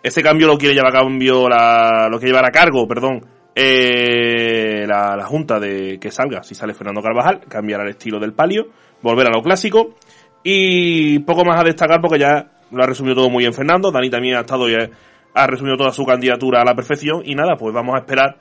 Ese 0.03 0.22
cambio 0.22 0.47
lo 0.47 0.57
quiere 0.57 0.74
llevar 0.74 0.97
a 0.97 1.01
cambio 1.01 1.49
la, 1.49 2.09
lo 2.11 2.18
que 2.18 2.26
llevar 2.26 2.47
a 2.47 2.51
cargo, 2.51 2.87
perdón, 2.89 3.26
eh, 3.55 4.87
la, 4.87 5.24
junta 5.26 5.59
de 5.59 5.99
que 6.01 6.11
salga, 6.11 6.43
si 6.43 6.55
sale 6.55 6.74
Fernando 6.74 7.03
Carvajal, 7.03 7.41
cambiar 7.49 7.83
el 7.83 7.91
estilo 7.91 8.18
del 8.18 8.33
palio, 8.33 8.68
volver 9.03 9.26
a 9.26 9.31
lo 9.31 9.43
clásico 9.43 9.97
y 10.43 11.18
poco 11.20 11.45
más 11.45 11.61
a 11.61 11.64
destacar 11.64 12.01
porque 12.01 12.18
ya 12.18 12.51
lo 12.70 12.83
ha 12.83 12.87
resumido 12.87 13.16
todo 13.16 13.28
muy 13.28 13.43
bien 13.43 13.53
Fernando, 13.53 13.91
Dani 13.91 14.09
también 14.09 14.37
ha 14.37 14.41
estado 14.41 14.70
y 14.70 14.74
ha 14.74 15.47
resumido 15.47 15.76
toda 15.76 15.91
su 15.91 16.07
candidatura 16.07 16.62
a 16.62 16.64
la 16.64 16.74
perfección 16.74 17.22
y 17.24 17.35
nada, 17.35 17.57
pues 17.59 17.74
vamos 17.74 17.95
a 17.95 17.99
esperar 17.99 18.39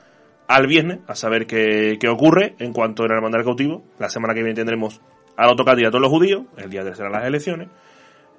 al 0.50 0.66
viernes 0.66 0.98
a 1.06 1.14
saber 1.14 1.46
qué, 1.46 1.96
qué 2.00 2.08
ocurre 2.08 2.56
en 2.58 2.72
cuanto 2.72 3.04
a 3.04 3.06
la 3.08 3.14
hermandad 3.14 3.38
del 3.38 3.46
cautivo. 3.46 3.84
La 4.00 4.08
semana 4.08 4.34
que 4.34 4.42
viene 4.42 4.56
tendremos 4.56 5.00
al 5.36 5.48
otro 5.48 5.64
candidato 5.64 5.98
de 5.98 6.00
los 6.00 6.10
judíos, 6.10 6.42
el 6.56 6.68
día 6.68 6.82
de 6.82 6.92
serán 6.94 7.12
las 7.12 7.24
elecciones. 7.24 7.68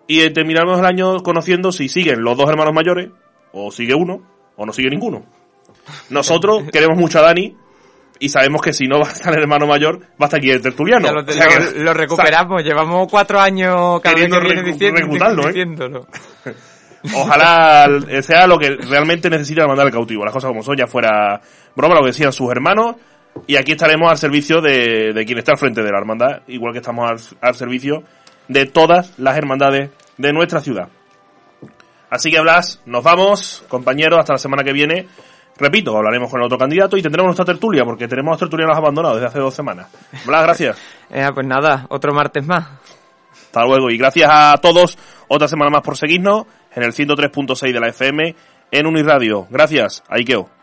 Y 0.07 0.30
terminamos 0.32 0.78
el 0.78 0.86
año 0.86 1.20
conociendo 1.24 1.72
si 1.72 1.88
siguen 1.88 2.22
los 2.22 2.38
dos 2.38 2.49
hermanos 2.49 2.74
mayores, 2.74 3.09
o 3.53 3.72
sigue 3.72 3.95
uno, 3.95 4.22
o 4.57 4.66
no 4.66 4.74
sigue 4.74 4.89
ninguno. 4.89 5.24
Nosotros 6.09 6.64
queremos 6.74 6.97
mucho 6.97 7.20
a 7.20 7.22
Dani, 7.22 7.55
y 8.20 8.28
sabemos 8.28 8.62
que 8.62 8.74
si 8.74 8.88
no 8.88 8.99
va 8.99 9.07
a 9.07 9.12
estar 9.14 9.34
el 9.34 9.43
hermano 9.43 9.66
mayor, 9.66 10.01
va 10.01 10.05
a 10.20 10.26
estar 10.26 10.39
aquí 10.39 10.51
el 10.51 10.62
tertuliano. 10.62 11.07
lo, 11.14 11.93
recuperamos, 11.93 12.62
llevamos 12.62 13.07
cuatro 13.09 13.39
años 13.39 14.01
queriendo 14.01 14.38
reclutarlo, 14.38 15.49
¿eh? 15.49 15.66
Ojalá 17.16 17.88
sea 18.22 18.47
lo 18.47 18.58
que 18.58 18.76
realmente 18.76 19.30
necesita 19.30 19.68
mandar 19.68 19.88
el 19.88 19.93
cautivo. 19.93 20.24
Las 20.24 20.34
cosas 20.34 20.49
como 20.49 20.64
son, 20.64 20.78
ya 20.78 20.88
fuera 20.88 21.41
broma, 21.76 21.95
lo 21.95 22.02
que 22.02 22.08
decían 22.08 22.32
sus 22.32 22.52
hermanos. 22.52 22.95
Y 23.47 23.56
aquí 23.56 23.72
estaremos 23.72 24.12
al 24.12 24.18
servicio 24.18 24.62
de, 24.62 25.14
quien 25.26 25.38
está 25.38 25.54
al 25.54 25.58
frente 25.58 25.82
de 25.82 25.91
la 25.91 25.97
hermandad, 25.97 26.41
igual 26.47 26.74
que 26.74 26.80
estamos 26.80 27.36
al, 27.39 27.56
servicio 27.56 28.04
de 28.47 28.66
todas 28.66 29.18
las 29.18 29.38
hermandades 29.38 29.89
de 30.18 30.34
nuestra 30.34 30.60
ciudad. 30.60 30.89
Así 32.10 32.30
que 32.30 32.41
Blas, 32.41 32.82
nos 32.86 33.04
vamos, 33.04 33.64
compañeros, 33.70 34.20
hasta 34.20 34.34
la 34.34 34.39
semana 34.39 34.64
que 34.64 34.74
viene. 34.74 35.08
Repito, 35.58 35.95
hablaremos 35.95 36.30
con 36.30 36.41
el 36.41 36.45
otro 36.45 36.58
candidato 36.58 36.97
y 36.97 37.02
tendremos 37.02 37.28
nuestra 37.28 37.45
tertulia, 37.45 37.86
porque 37.86 38.08
tenemos 38.08 38.38
tertulianos 38.38 38.78
abandonados 38.78 39.18
desde 39.18 39.28
hace 39.28 39.39
dos 39.39 39.54
semanas. 39.54 39.88
Blas, 40.26 40.43
gracias. 40.43 40.78
Eh, 41.14 41.28
pues 41.34 41.45
nada, 41.45 41.88
otro 41.89 42.14
martes 42.14 42.47
más. 42.47 42.66
Hasta 43.52 43.66
luego 43.66 43.89
y 43.89 43.97
gracias 43.97 44.30
a 44.32 44.56
todos 44.62 44.97
otra 45.28 45.49
semana 45.49 45.70
más 45.70 45.82
por 45.82 45.97
seguirnos 45.97 46.45
en 46.74 46.84
el 46.84 46.93
103.6 46.93 47.74
de 47.74 47.80
la 47.82 47.89
FM 47.89 48.34
en 48.72 48.88
Uniradio. 48.88 49.45
Gracias, 49.49 50.04
Aikeo. 50.08 50.61